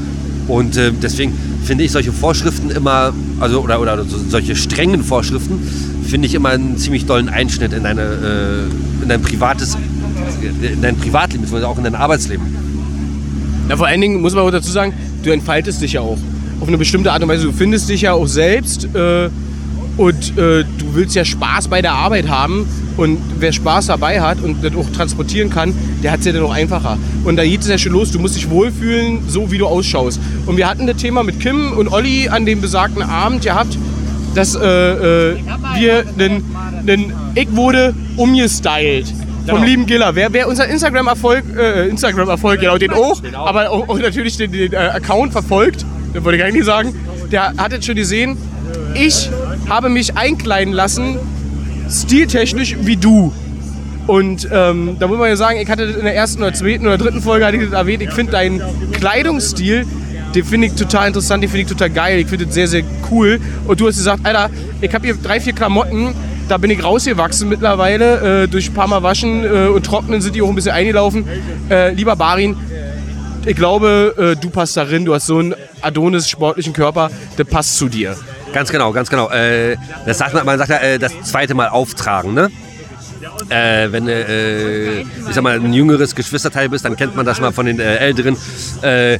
Und 0.47 0.77
äh, 0.77 0.91
deswegen 0.91 1.33
finde 1.63 1.83
ich 1.83 1.91
solche 1.91 2.11
Vorschriften 2.11 2.69
immer, 2.69 3.13
also 3.39 3.61
oder, 3.61 3.81
oder 3.81 4.03
so, 4.03 4.17
solche 4.29 4.55
strengen 4.55 5.03
Vorschriften, 5.03 5.59
finde 6.07 6.27
ich 6.27 6.35
immer 6.35 6.49
einen 6.49 6.77
ziemlich 6.77 7.05
dollen 7.05 7.29
Einschnitt 7.29 7.73
in, 7.73 7.83
deine, 7.83 8.01
äh, 8.01 9.03
in 9.03 9.09
dein 9.09 9.21
privates, 9.21 9.77
in 10.61 10.81
dein 10.81 10.97
Privatleben, 10.97 11.45
auch 11.63 11.77
in 11.77 11.83
dein 11.83 11.95
Arbeitsleben. 11.95 12.45
Ja, 13.69 13.77
vor 13.77 13.87
allen 13.87 14.01
Dingen 14.01 14.21
muss 14.21 14.35
man 14.35 14.43
auch 14.43 14.51
dazu 14.51 14.71
sagen, 14.71 14.93
du 15.23 15.31
entfaltest 15.31 15.81
dich 15.81 15.93
ja 15.93 16.01
auch. 16.01 16.19
Auf 16.59 16.67
eine 16.67 16.77
bestimmte 16.77 17.11
Art 17.11 17.21
und 17.21 17.29
Weise. 17.29 17.45
Du 17.45 17.51
findest 17.51 17.89
dich 17.89 18.01
ja 18.01 18.13
auch 18.13 18.27
selbst 18.27 18.87
äh, 18.95 19.29
und 19.97 20.37
äh, 20.37 20.63
du 20.63 20.93
willst 20.93 21.15
ja 21.15 21.23
Spaß 21.23 21.67
bei 21.67 21.81
der 21.81 21.93
Arbeit 21.93 22.27
haben. 22.27 22.67
Und 22.97 23.19
wer 23.39 23.51
Spaß 23.51 23.87
dabei 23.87 24.21
hat 24.21 24.41
und 24.41 24.63
das 24.63 24.73
auch 24.75 24.89
transportieren 24.91 25.49
kann, 25.49 25.73
der 26.01 26.11
hat 26.11 26.19
es 26.19 26.25
ja 26.25 26.31
dann 26.31 26.43
auch 26.43 26.53
einfacher. 26.53 26.97
Und 27.25 27.35
da 27.35 27.43
geht 27.43 27.61
es 27.61 27.67
ja 27.67 27.77
schon 27.77 27.91
los, 27.91 28.11
du 28.11 28.19
musst 28.19 28.35
dich 28.35 28.49
wohlfühlen, 28.49 29.19
so 29.27 29.51
wie 29.51 29.57
du 29.57 29.67
ausschaust. 29.67 30.19
Und 30.45 30.57
wir 30.57 30.69
hatten 30.69 30.87
das 30.87 30.97
Thema 30.97 31.23
mit 31.23 31.39
Kim 31.39 31.73
und 31.73 31.89
Olli 31.91 32.29
an 32.29 32.45
dem 32.45 32.61
besagten 32.61 33.03
Abend 33.03 33.41
gehabt, 33.41 33.77
dass 34.33 34.55
äh, 34.55 35.31
äh, 35.31 35.37
wir 35.75 36.05
einen, 36.17 36.43
einen 36.87 37.13
Ich 37.35 37.53
wurde 37.55 37.93
umgestylt. 38.17 39.13
Vom 39.47 39.63
lieben 39.63 39.85
Giller. 39.85 40.15
Wer, 40.15 40.33
wer 40.33 40.47
unser 40.47 40.67
Instagram-Erfolg, 40.67 41.43
äh, 41.55 41.87
Instagram-Erfolg, 41.87 42.59
genau, 42.59 42.77
den 42.77 42.91
auch, 42.91 43.21
aber 43.35 43.69
auch, 43.69 43.87
auch 43.87 43.99
natürlich 43.99 44.37
den, 44.37 44.51
den 44.51 44.73
äh, 44.73 44.77
Account 44.77 45.33
verfolgt, 45.33 45.85
wollte 46.23 46.43
ich 46.43 46.53
nicht 46.53 46.65
sagen, 46.65 46.93
der 47.31 47.53
hat 47.57 47.71
jetzt 47.71 47.85
schon 47.85 47.95
gesehen, 47.95 48.37
ich 48.93 49.29
habe 49.69 49.89
mich 49.89 50.17
einkleiden 50.17 50.73
lassen, 50.73 51.17
stiltechnisch 51.89 52.77
wie 52.81 52.97
du. 52.97 53.33
Und 54.07 54.47
ähm, 54.51 54.97
da 54.99 55.07
muss 55.07 55.17
man 55.17 55.29
ja 55.29 55.35
sagen, 55.35 55.59
ich 55.59 55.69
hatte 55.69 55.87
das 55.87 55.95
in 55.95 56.03
der 56.03 56.15
ersten 56.15 56.41
oder 56.43 56.53
zweiten 56.53 56.85
oder 56.85 56.97
dritten 56.97 57.21
Folge 57.21 57.45
hatte 57.45 57.57
ich 57.57 57.63
das 57.63 57.73
erwähnt, 57.73 58.03
ich 58.03 58.11
finde 58.11 58.33
deinen 58.33 58.61
Kleidungsstil, 58.91 59.85
den 60.35 60.45
finde 60.45 60.67
ich 60.67 60.73
total 60.73 61.07
interessant, 61.07 61.41
den 61.41 61.49
finde 61.49 61.63
ich 61.63 61.69
total 61.69 61.89
geil, 61.89 62.19
ich 62.19 62.27
finde 62.27 62.45
das 62.45 62.53
sehr, 62.53 62.67
sehr 62.67 62.83
cool. 63.09 63.39
Und 63.65 63.79
du 63.79 63.87
hast 63.87 63.97
gesagt, 63.97 64.25
Alter, 64.25 64.49
ich 64.81 64.93
habe 64.93 65.05
hier 65.07 65.15
drei, 65.15 65.39
vier 65.39 65.53
Klamotten, 65.53 66.13
da 66.47 66.57
bin 66.57 66.69
ich 66.69 66.83
rausgewachsen 66.83 67.49
mittlerweile, 67.49 68.43
äh, 68.43 68.47
durch 68.47 68.69
ein 68.69 68.73
paar 68.73 68.87
Mal 68.87 69.01
waschen 69.01 69.43
äh, 69.43 69.67
und 69.67 69.83
trocknen 69.83 70.21
sind 70.21 70.35
die 70.35 70.41
auch 70.43 70.49
ein 70.49 70.55
bisschen 70.55 70.73
eingelaufen. 70.73 71.25
Äh, 71.69 71.93
lieber 71.93 72.15
Barin, 72.15 72.55
ich 73.45 73.55
glaube, 73.55 74.35
äh, 74.35 74.39
du 74.39 74.49
passt 74.49 74.77
darin, 74.77 75.05
du 75.05 75.13
hast 75.13 75.25
so 75.25 75.39
einen 75.39 75.55
Adonis-sportlichen 75.85 76.73
Körper, 76.73 77.09
der 77.37 77.43
passt 77.43 77.77
zu 77.77 77.89
dir. 77.89 78.17
Ganz 78.53 78.71
genau, 78.71 78.91
ganz 78.91 79.09
genau. 79.09 79.29
Äh, 79.29 79.77
das 80.05 80.17
sagt 80.17 80.33
man, 80.33 80.45
man 80.45 80.57
sagt 80.57 80.69
ja 80.69 80.77
äh, 80.77 80.99
das 80.99 81.13
zweite 81.23 81.53
Mal 81.55 81.69
auftragen, 81.69 82.33
ne? 82.33 82.49
Äh, 83.49 83.91
wenn 83.91 84.07
äh, 84.07 85.01
ich 85.01 85.07
sag 85.31 85.43
mal 85.43 85.55
ein 85.55 85.73
jüngeres 85.73 86.15
Geschwisterteil 86.15 86.69
bist, 86.69 86.85
dann 86.85 86.95
kennt 86.95 87.15
man 87.15 87.25
das 87.25 87.41
mal 87.41 87.51
von 87.51 87.65
den 87.65 87.79
äh, 87.79 87.97
Älteren. 87.97 88.37
Äh, 88.81 89.19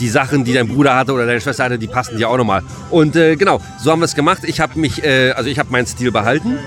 die 0.00 0.08
Sachen, 0.08 0.44
die 0.44 0.54
dein 0.54 0.66
Bruder 0.66 0.96
hatte 0.96 1.12
oder 1.12 1.26
deine 1.26 1.40
Schwester 1.40 1.64
hatte, 1.64 1.78
die 1.78 1.86
passen 1.86 2.16
dir 2.16 2.28
auch 2.28 2.36
nochmal. 2.36 2.62
Und 2.90 3.14
äh, 3.16 3.36
genau, 3.36 3.60
so 3.78 3.92
haben 3.92 4.00
wir 4.00 4.06
es 4.06 4.14
gemacht. 4.14 4.40
Ich 4.44 4.60
habe 4.60 4.78
mich, 4.78 5.04
äh, 5.04 5.32
also 5.32 5.48
ich 5.48 5.58
habe 5.58 5.70
meinen 5.70 5.86
Stil 5.86 6.10
behalten 6.10 6.58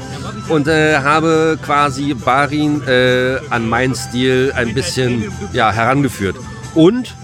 und 0.49 0.67
äh, 0.67 0.97
habe 0.97 1.57
quasi 1.63 2.13
Barin 2.13 2.87
äh, 2.87 3.39
an 3.49 3.67
meinen 3.67 3.95
Stil 3.95 4.53
ein 4.55 4.73
bisschen 4.73 5.31
ja, 5.51 5.71
herangeführt. 5.71 6.35
Und 6.75 7.15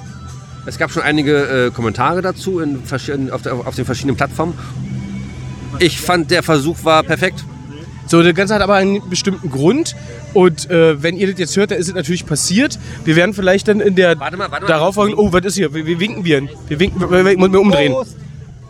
es 0.66 0.78
gab 0.78 0.92
schon 0.92 1.04
einige 1.04 1.68
äh, 1.68 1.72
Kommentare 1.72 2.22
dazu 2.22 2.60
in, 2.60 2.82
auf, 3.32 3.42
der, 3.42 3.54
auf 3.54 3.76
den 3.76 3.86
verschiedenen 3.86 4.16
Plattformen. 4.16 4.54
Ich 5.80 6.00
fand, 6.00 6.32
der 6.32 6.44
Versuch 6.44 6.84
war 6.84 7.04
perfekt. 7.04 7.44
So, 8.08 8.24
das 8.24 8.34
Ganze 8.34 8.56
hat 8.56 8.62
aber 8.62 8.76
einen 8.76 9.08
bestimmten 9.10 9.52
Grund. 9.52 9.96
Und 10.34 10.70
äh, 10.70 11.02
wenn 11.02 11.16
ihr 11.16 11.30
das 11.30 11.40
jetzt 11.40 11.58
hört, 11.58 11.72
dann 11.72 11.78
ist 11.78 11.88
es 11.88 11.94
natürlich 11.94 12.26
passiert. 12.26 12.80
Wir 13.06 13.16
werden 13.16 13.34
vielleicht 13.34 13.68
dann 13.68 13.80
in 13.80 13.96
der 13.96 14.20
Warte 14.20 14.36
mal, 14.36 14.50
warte 14.50 14.66
mal. 14.66 14.68
darauffolgenden. 14.68 15.24
Oh, 15.24 15.32
was 15.32 15.46
ist 15.46 15.56
hier? 15.56 15.74
Wir, 15.74 15.86
wir 15.86 16.00
winken 16.00 16.26
wir. 16.26 16.42
Wir 16.68 16.80
winken, 16.80 17.00
wir, 17.00 17.10
wir, 17.12 17.38
wir 17.38 17.62
umdrehen. 17.62 17.94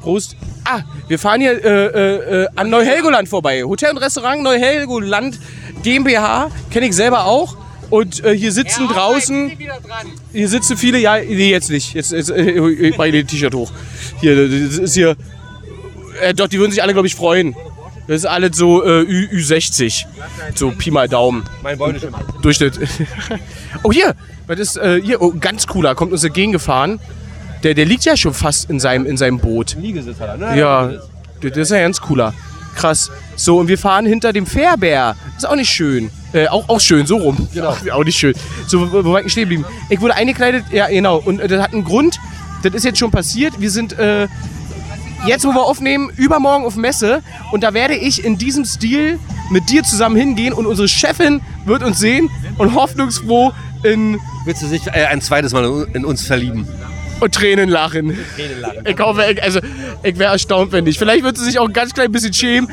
Prost. 0.02 0.36
Ah, 0.66 0.82
wir 1.08 1.20
fahren 1.20 1.42
hier 1.42 1.64
äh, 1.64 1.86
äh, 1.86 2.44
äh, 2.44 2.48
an 2.56 2.70
Neuhelgoland 2.70 3.28
vorbei. 3.28 3.64
Hotel 3.64 3.92
und 3.92 3.98
Restaurant 3.98 4.44
Neuhelgoland 4.44 5.40
GmbH. 5.84 6.52
Kenne 6.70 6.88
ich 6.88 6.96
selber 6.96 7.26
auch. 7.26 7.58
Und 7.90 8.24
äh, 8.24 8.36
hier 8.36 8.52
sitzen 8.52 8.88
draußen. 8.88 9.58
Hier 10.32 10.50
sitzen 10.50 10.78
viele. 10.78 11.00
Ja, 11.00 11.18
nee, 11.18 11.50
jetzt 11.50 11.70
nicht. 11.70 11.94
Jetzt, 11.94 12.12
jetzt 12.12 12.30
äh, 12.30 12.52
ich 12.52 12.98
mach 12.98 13.06
hier 13.06 13.24
das 13.24 13.32
T-Shirt 13.32 13.54
hoch. 13.54 13.72
Hier, 14.22 14.48
das 14.48 14.78
ist 14.78 14.94
hier. 14.94 15.16
Äh, 16.22 16.34
doch, 16.34 16.48
die 16.48 16.60
würden 16.60 16.72
sich 16.72 16.84
alle, 16.84 16.94
glaube 16.94 17.08
ich, 17.08 17.16
freuen. 17.16 17.56
Das 18.08 18.18
ist 18.18 18.26
alles 18.26 18.58
so 18.58 18.84
äh, 18.84 19.02
Ü, 19.02 19.28
Ü60. 19.34 20.06
So 20.56 20.72
Pi 20.72 20.92
mal 20.92 21.08
Daumen. 21.08 21.44
Mein 21.62 21.78
Beutelchen. 21.78 22.10
Durchschnitt. 22.42 22.80
oh, 23.84 23.92
hier. 23.92 24.16
Das 24.48 24.60
ist 24.60 24.78
äh, 24.78 25.00
hier. 25.02 25.22
Oh, 25.22 25.32
ganz 25.40 25.68
cooler. 25.68 25.96
Kommt 25.96 26.12
uns 26.12 26.24
entgegengefahren. 26.24 27.00
Der, 27.64 27.74
der 27.74 27.86
liegt 27.86 28.06
ja 28.06 28.16
schon 28.16 28.34
fast 28.34 28.70
in 28.70 28.80
seinem, 28.80 29.06
in 29.06 29.18
seinem 29.18 29.40
Boot. 29.40 29.76
Liegesitz 29.80 30.20
hat 30.20 30.30
er, 30.30 30.38
ne? 30.38 30.60
Ja, 30.60 30.92
das 31.42 31.58
ist 31.58 31.72
ja 31.72 31.80
ganz 31.82 32.00
cooler. 32.02 32.34
Krass. 32.76 33.12
So, 33.36 33.58
und 33.60 33.68
wir 33.68 33.78
fahren 33.78 34.06
hinter 34.06 34.34
dem 34.34 34.46
Fährbär. 34.46 35.16
Ist 35.38 35.48
auch 35.48 35.56
nicht 35.56 35.70
schön. 35.70 36.10
Äh, 36.34 36.48
auch, 36.48 36.70
auch 36.70 36.80
schön, 36.80 37.06
so 37.06 37.18
rum. 37.18 37.48
Genau. 37.54 37.76
Auch 37.92 38.04
nicht 38.04 38.18
schön. 38.18 38.34
So, 38.68 38.92
wo, 38.92 39.04
wo 39.04 39.14
war 39.14 39.24
ich 39.24 39.32
stehen 39.32 39.44
geblieben? 39.44 39.66
Ich 39.90 40.00
wurde 40.00 40.16
eingekleidet, 40.16 40.66
ja, 40.72 40.88
genau. 40.88 41.18
Und 41.18 41.40
äh, 41.40 41.48
das 41.48 41.62
hat 41.62 41.74
einen 41.74 41.84
Grund. 41.84 42.20
Das 42.64 42.74
ist 42.74 42.84
jetzt 42.84 43.00
schon 43.00 43.10
passiert. 43.10 43.60
Wir 43.60 43.72
sind 43.72 43.98
äh, 43.98 44.28
jetzt, 45.26 45.46
wo 45.46 45.50
wir 45.50 45.64
aufnehmen, 45.64 46.12
übermorgen 46.16 46.66
auf 46.66 46.76
Messe. 46.76 47.22
Und 47.52 47.64
da 47.64 47.74
werde 47.74 47.96
ich 47.96 48.24
in 48.24 48.38
diesem 48.38 48.66
Stil 48.66 49.18
mit 49.50 49.70
dir 49.70 49.84
zusammen 49.84 50.16
hingehen. 50.16 50.54
Und 50.54 50.66
unsere 50.66 50.88
Chefin 50.88 51.42
wird 51.66 51.84
uns 51.84 52.00
sehen 52.00 52.30
und 52.58 52.76
hoffnungsfroh 52.76 53.52
in 53.84 54.20
Willst 54.46 54.62
du 54.62 54.68
dich 54.68 54.86
äh, 54.88 55.06
ein 55.06 55.22
zweites 55.22 55.54
Mal 55.54 55.88
in 55.94 56.06
uns 56.06 56.26
verlieben? 56.26 56.68
und 57.20 57.36
Tränen 57.36 57.70
lachen. 57.70 58.18
Ich 58.86 59.00
hoffe, 59.00 59.26
ich, 59.32 59.44
also, 59.44 59.60
ich 60.04 60.18
wäre 60.18 60.32
erstaunt, 60.32 60.72
wenn 60.72 60.86
nicht. 60.86 60.98
Vielleicht 60.98 61.24
wird 61.24 61.38
sie 61.38 61.44
sich 61.44 61.60
auch 61.60 61.68
ein 61.68 61.74
ganz 61.74 61.94
klein 61.94 62.12
bisschen 62.12 62.34
schämen. 62.34 62.70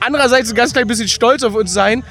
Andererseits 0.00 0.50
ein 0.50 0.54
ganz 0.54 0.72
klein 0.72 0.86
bisschen 0.86 1.08
stolz 1.08 1.42
auf 1.42 1.54
uns 1.54 1.72
sein. 1.72 2.04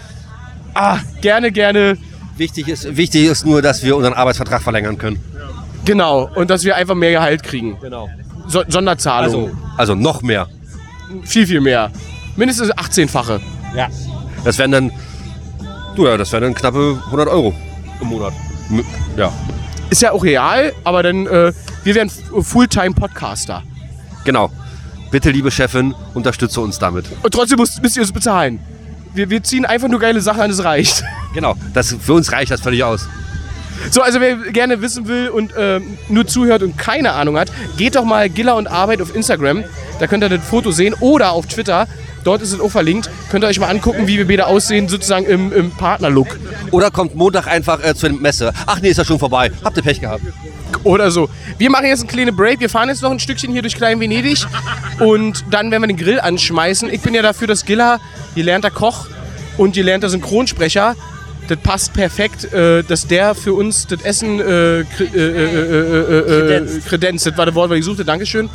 Ah, 0.80 1.00
gerne, 1.22 1.52
gerne. 1.52 1.98
Wichtig 2.38 2.68
ist, 2.68 2.96
wichtig 2.96 3.26
ist 3.26 3.46
nur, 3.46 3.62
dass 3.62 3.84
wir 3.84 3.96
unseren 3.98 4.14
Arbeitsvertrag 4.14 4.62
verlängern 4.62 4.98
können. 4.98 5.20
Genau. 5.86 6.30
Und 6.36 6.50
dass 6.50 6.64
wir 6.64 6.76
einfach 6.76 6.94
mehr 6.96 7.12
Gehalt 7.12 7.42
kriegen. 7.44 7.78
Genau. 7.82 8.10
So, 8.48 8.64
Sonderzahlung. 8.68 9.46
Also, 9.46 9.58
also 9.78 9.96
noch 9.96 10.22
mehr. 10.22 10.48
Viel, 11.24 11.48
viel 11.48 11.62
mehr. 11.62 11.90
Mindestens 12.36 12.72
18-fache. 12.74 13.40
Ja. 13.76 13.88
Das 14.44 14.58
wären 14.60 14.72
dann, 14.72 14.92
du 15.96 16.06
ja, 16.06 16.16
das 16.18 16.32
wären 16.32 16.44
dann 16.44 16.54
knappe 16.54 17.02
100 17.08 17.28
Euro 17.28 17.54
im 18.02 18.08
Monat. 18.08 18.34
M- 18.70 18.86
Ja, 19.18 19.32
Ist 19.90 20.02
ja 20.04 20.12
auch 20.12 20.24
real, 20.24 20.74
aber 20.84 21.02
dann, 21.04 21.26
äh, 21.26 21.52
wir 21.84 21.96
wären 21.96 22.10
Fulltime-Podcaster. 22.10 23.64
genau. 24.24 24.52
Bitte, 25.10 25.32
liebe 25.32 25.50
Chefin, 25.52 25.96
unterstütze 26.14 26.60
uns 26.60 26.78
damit. 26.80 27.06
Und 27.24 27.34
trotzdem 27.34 27.58
müsst, 27.60 27.82
müsst 27.82 27.96
ihr 27.96 28.02
uns 28.02 28.12
bezahlen. 28.12 28.60
Wir, 29.18 29.30
wir 29.30 29.44
ziehen 29.44 29.66
einfach 29.66 29.88
nur 29.88 30.00
geile 30.00 30.22
Sachen 30.22 30.42
an, 30.42 30.52
es 30.52 30.64
reicht. 30.64 31.04
Genau, 31.34 31.56
das, 31.74 31.96
für 32.00 32.14
uns 32.14 32.32
reicht 32.32 32.52
das 32.52 32.62
völlig 32.62 32.84
aus. 32.84 33.08
So, 33.92 34.02
also 34.02 34.20
wer 34.20 34.38
gerne 34.38 34.82
wissen 34.82 35.08
will 35.08 35.30
und 35.30 35.54
ähm, 35.58 35.98
nur 36.10 36.26
zuhört 36.26 36.64
und 36.64 36.78
keine 36.78 37.14
Ahnung 37.14 37.38
hat, 37.38 37.52
geht 37.78 37.96
doch 37.96 38.06
mal 38.06 38.30
Giller 38.30 38.56
und 38.56 38.68
Arbeit 38.68 39.02
auf 39.02 39.16
Instagram. 39.16 39.64
Da 40.00 40.08
könnt 40.08 40.24
ihr 40.24 40.30
das 40.30 40.44
Foto 40.48 40.72
sehen 40.72 40.96
oder 41.00 41.32
auf 41.32 41.46
Twitter. 41.46 41.88
Dort 42.28 42.42
ist 42.42 42.52
es 42.52 42.60
auch 42.60 42.70
verlinkt. 42.70 43.10
Könnt 43.32 43.46
ihr 43.46 43.48
euch 43.48 43.58
mal 43.58 43.70
angucken, 43.70 44.06
wie 44.06 44.18
wir 44.18 44.28
beide 44.28 44.48
aussehen, 44.48 44.90
sozusagen 44.90 45.26
im, 45.26 45.54
im 45.54 45.72
Partnerlook. 45.72 46.28
Oder 46.72 46.92
kommt 46.92 47.16
Montag 47.16 47.48
einfach 47.48 47.82
äh, 47.82 47.96
zur 47.96 48.10
Messe. 48.10 48.52
Ach 48.66 48.82
nee, 48.82 48.90
ist 48.90 48.98
ja 48.98 49.06
schon 49.06 49.18
vorbei. 49.18 49.50
Habt 49.64 49.78
ihr 49.78 49.84
Pech 49.84 50.02
gehabt. 50.02 50.24
Oder 50.84 51.10
so. 51.10 51.30
Wir 51.58 51.70
machen 51.70 51.86
jetzt 51.86 52.02
einen 52.02 52.10
kleinen 52.10 52.36
Break. 52.36 52.60
Wir 52.60 52.70
fahren 52.70 52.90
jetzt 52.90 53.02
noch 53.02 53.12
ein 53.12 53.20
Stückchen 53.20 53.54
hier 53.54 53.62
durch 53.62 53.76
Klein 53.76 54.02
Venedig. 54.02 54.46
Und 55.00 55.46
dann 55.52 55.72
werden 55.72 55.84
wir 55.84 55.88
den 55.88 55.96
Grill 55.96 56.20
anschmeißen. 56.20 56.94
Ich 56.94 57.00
bin 57.00 57.14
ja 57.14 57.22
dafür, 57.22 57.48
dass 57.48 57.64
Giller 57.64 58.02
gelernter 58.36 58.72
Koch 58.72 59.08
und 59.56 59.74
gelernter 59.74 60.10
Synchronsprecher. 60.10 60.98
Das 61.48 61.58
passt 61.60 61.94
perfekt, 61.94 62.52
äh, 62.52 62.84
dass 62.84 63.08
der 63.08 63.36
für 63.36 63.54
uns 63.54 63.88
das 63.88 64.02
Essen 64.02 64.42
äh, 64.42 64.80
äh, 64.82 64.86
äh, 65.16 65.22
äh, 65.22 66.58
äh, 66.58 66.80
kredenzt. 66.82 67.26
Das 67.26 67.38
war 67.38 67.46
das 67.46 67.56
Wort, 67.56 67.70
was 67.70 67.78
ich 67.78 67.86
suchte. 67.86 68.04
Dankeschön. 68.04 68.50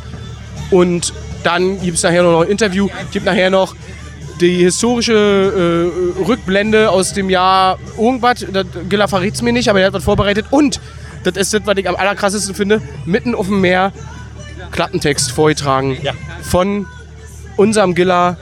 Und 0.69 1.11
dann 1.43 1.81
gibt 1.81 1.97
es 1.97 2.03
nachher 2.03 2.23
noch 2.23 2.41
ein 2.41 2.49
Interview. 2.49 2.89
Gibt 3.11 3.25
nachher 3.25 3.49
noch 3.49 3.75
die 4.41 4.57
historische 4.63 5.13
äh, 6.19 6.23
Rückblende 6.23 6.89
aus 6.89 7.13
dem 7.13 7.29
Jahr 7.29 7.77
irgendwas. 7.97 8.45
Giller 8.89 9.07
verrät 9.07 9.35
es 9.35 9.41
mir 9.41 9.53
nicht, 9.53 9.69
aber 9.69 9.79
er 9.79 9.87
hat 9.87 9.93
was 9.93 10.03
vorbereitet. 10.03 10.47
Und 10.49 10.79
das 11.23 11.35
ist 11.37 11.53
das, 11.53 11.61
was 11.65 11.77
ich 11.77 11.87
am 11.87 11.95
allerkrassesten 11.95 12.55
finde, 12.55 12.81
mitten 13.05 13.35
auf 13.35 13.47
dem 13.47 13.61
Meer 13.61 13.91
Klappentext 14.71 15.31
vorgetragen 15.31 15.97
von 16.41 16.87
unserem 17.57 17.93
Giller 17.95 18.37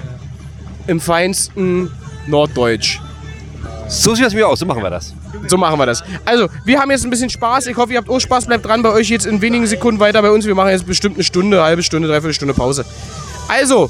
im 0.88 1.00
feinsten 1.00 1.92
Norddeutsch. 2.28 3.00
So 3.88 4.16
sieht 4.16 4.26
das 4.26 4.34
mir 4.34 4.48
aus, 4.48 4.60
so 4.60 4.66
machen 4.66 4.82
wir 4.82 4.90
das. 4.90 5.14
So 5.48 5.58
machen 5.58 5.78
wir 5.80 5.86
das. 5.86 6.04
Also, 6.26 6.48
wir 6.66 6.80
haben 6.80 6.92
jetzt 6.92 7.04
ein 7.04 7.10
bisschen 7.10 7.30
Spaß. 7.30 7.68
Ich 7.68 7.78
hoffe, 7.78 7.94
ihr 7.94 7.98
habt 8.00 8.10
auch 8.10 8.20
Spaß. 8.20 8.46
Bleibt 8.46 8.66
dran 8.66 8.82
bei 8.82 8.90
euch 8.92 9.10
jetzt 9.10 9.26
in 9.26 9.42
wenigen 9.42 9.68
Sekunden 9.68 10.00
weiter 10.00 10.22
bei 10.22 10.32
uns. 10.32 10.46
Wir 10.46 10.56
machen 10.56 10.70
jetzt 10.70 10.86
bestimmt 10.86 11.16
eine 11.16 11.24
Stunde, 11.24 11.58
eine 11.58 11.66
halbe 11.66 11.84
Stunde, 11.84 12.08
dreiviertel 12.08 12.34
Stunde 12.34 12.54
Pause. 12.54 12.86
Also, 13.48 13.90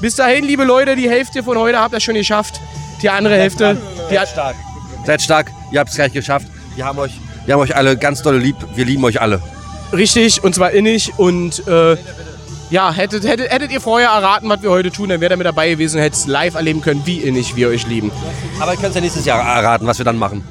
bis 0.00 0.16
dahin, 0.16 0.44
liebe 0.44 0.64
Leute, 0.64 0.96
die 0.96 1.08
Hälfte 1.08 1.42
von 1.42 1.56
heute 1.58 1.78
habt 1.78 1.94
ihr 1.94 2.00
schon 2.00 2.14
geschafft. 2.14 2.60
Die 3.02 3.08
andere 3.08 3.36
Hälfte, 3.36 3.76
die 4.10 4.18
hat, 4.18 4.28
stark. 4.28 4.56
Seid 5.06 5.22
stark, 5.22 5.50
ihr 5.72 5.80
habt 5.80 5.90
es 5.90 5.96
gleich 5.96 6.12
geschafft. 6.12 6.46
Wir 6.74 6.84
haben 6.84 6.98
euch, 6.98 7.12
wir 7.46 7.54
haben 7.54 7.60
euch 7.60 7.76
alle 7.76 7.96
ganz 7.96 8.22
doll 8.22 8.36
lieb. 8.36 8.56
Wir 8.74 8.84
lieben 8.84 9.04
euch 9.04 9.20
alle. 9.20 9.40
richtig 9.92 10.42
und 10.42 10.54
zwar 10.54 10.72
innig. 10.72 11.12
Und 11.18 11.66
äh, 11.68 11.96
ja, 12.70 12.92
hättet, 12.92 13.24
hättet, 13.26 13.50
hättet 13.50 13.70
ihr 13.70 13.80
vorher 13.80 14.08
erraten, 14.08 14.48
was 14.48 14.62
wir 14.62 14.70
heute 14.70 14.90
tun, 14.90 15.08
dann 15.10 15.20
wärt 15.20 15.32
ihr 15.32 15.36
mit 15.36 15.46
dabei 15.46 15.70
gewesen 15.70 15.96
und 15.98 16.02
hättet 16.02 16.18
es 16.18 16.26
live 16.26 16.54
erleben 16.54 16.80
können, 16.80 17.02
wie 17.04 17.18
innig 17.18 17.54
wir 17.56 17.68
euch 17.68 17.86
lieben. 17.86 18.10
Aber 18.58 18.72
ihr 18.72 18.76
könnt 18.78 18.90
es 18.90 18.94
ja 18.96 19.00
nächstes 19.00 19.24
Jahr 19.24 19.40
erraten, 19.40 19.86
was 19.86 19.98
wir 19.98 20.04
dann 20.04 20.18
machen. 20.18 20.42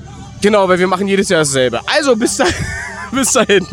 Genau, 0.44 0.68
weil 0.68 0.78
wir 0.78 0.88
machen 0.88 1.08
jedes 1.08 1.30
Jahr 1.30 1.40
dasselbe. 1.40 1.80
Also, 1.88 2.18
bis, 2.18 2.36
da, 2.36 2.44
bis 3.12 3.32
dahin. 3.32 3.66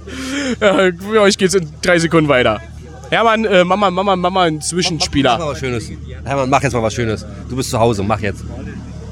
ja, 0.60 0.90
für 0.98 1.20
euch 1.20 1.38
geht's 1.38 1.54
in 1.54 1.68
drei 1.80 1.96
Sekunden 2.00 2.28
weiter. 2.28 2.60
Hermann, 3.08 3.44
äh, 3.44 3.62
Mama, 3.62 3.88
Mama, 3.88 4.16
Mama, 4.16 4.42
ein 4.42 4.56
Mach 4.56 4.64
Zwischenspieler. 4.64 5.38
mal 5.38 5.50
was 5.50 5.60
Schönes. 5.60 5.88
Hermann, 6.24 6.50
mach 6.50 6.60
jetzt 6.60 6.72
mal 6.72 6.82
was 6.82 6.92
Schönes. 6.92 7.24
Du 7.48 7.54
bist 7.54 7.70
zu 7.70 7.78
Hause, 7.78 8.02
mach 8.02 8.18
jetzt. 8.18 8.42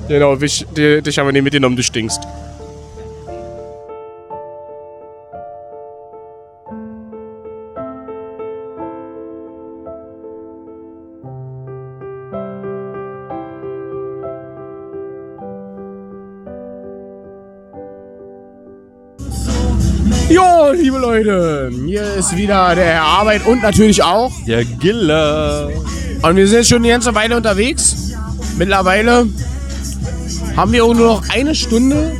Genau, 0.09 0.35
dich, 0.35 0.67
dich 0.75 1.19
haben 1.19 1.27
wir 1.29 1.33
nicht 1.33 1.45
mitgenommen, 1.45 1.77
du 1.77 1.83
stinkst. 1.85 2.21
Leute, 21.17 21.71
hier 21.87 22.03
ist 22.15 22.37
wieder 22.37 22.75
der 22.75 22.85
Herr 22.85 23.03
Arbeit 23.03 23.47
und 23.47 23.63
natürlich 23.63 24.03
auch. 24.03 24.31
Der 24.47 24.67
Giller. 24.67 25.71
Und 26.21 26.37
wir 26.37 26.47
sind 26.47 26.59
jetzt 26.59 26.69
schon 26.69 26.79
eine 26.79 26.89
ganze 26.89 27.15
Weile 27.15 27.35
unterwegs. 27.39 28.13
Mittlerweile 28.59 29.27
haben 30.57 30.73
wir 30.73 30.85
auch 30.85 30.93
nur 30.93 31.07
noch 31.07 31.23
eine 31.31 31.55
Stunde 31.55 32.13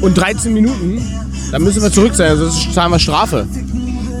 und 0.00 0.16
13 0.16 0.54
Minuten. 0.54 1.04
Dann 1.50 1.64
müssen 1.64 1.82
wir 1.82 1.90
zurück 1.90 2.14
sein, 2.14 2.36
sonst 2.36 2.72
zahlen 2.72 2.92
wir 2.92 3.00
Strafe. 3.00 3.48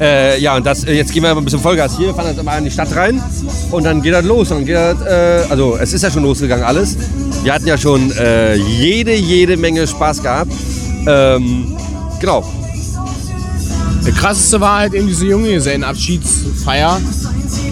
Äh, 0.00 0.40
ja, 0.40 0.56
und 0.56 0.66
das, 0.66 0.82
äh, 0.82 0.94
jetzt 0.94 1.12
gehen 1.12 1.22
wir 1.22 1.32
mal 1.32 1.40
ein 1.40 1.44
bisschen 1.44 1.60
Vollgas 1.60 1.96
hier, 1.96 2.12
fahren 2.12 2.34
jetzt 2.34 2.42
mal 2.42 2.58
in 2.58 2.64
die 2.64 2.70
Stadt 2.72 2.92
rein 2.96 3.22
und 3.70 3.84
dann 3.84 4.02
geht 4.02 4.14
das 4.14 4.24
los. 4.24 4.50
Und 4.50 4.58
dann 4.58 4.66
geht 4.66 4.74
das, 4.74 5.00
äh, 5.02 5.44
also 5.48 5.76
es 5.80 5.92
ist 5.92 6.02
ja 6.02 6.10
schon 6.10 6.24
losgegangen 6.24 6.64
alles. 6.64 6.96
Wir 7.44 7.54
hatten 7.54 7.66
ja 7.68 7.78
schon 7.78 8.10
äh, 8.16 8.56
jede, 8.56 9.14
jede 9.14 9.56
Menge 9.56 9.86
Spaß 9.86 10.20
gehabt. 10.20 10.50
Ähm, 11.06 11.76
genau. 12.18 12.42
Der 14.10 14.18
krasseste 14.18 14.60
war 14.60 14.78
halt 14.80 14.92
eben 14.92 15.06
diese 15.06 15.24
Junggesellenabschiedsfeier, 15.26 17.00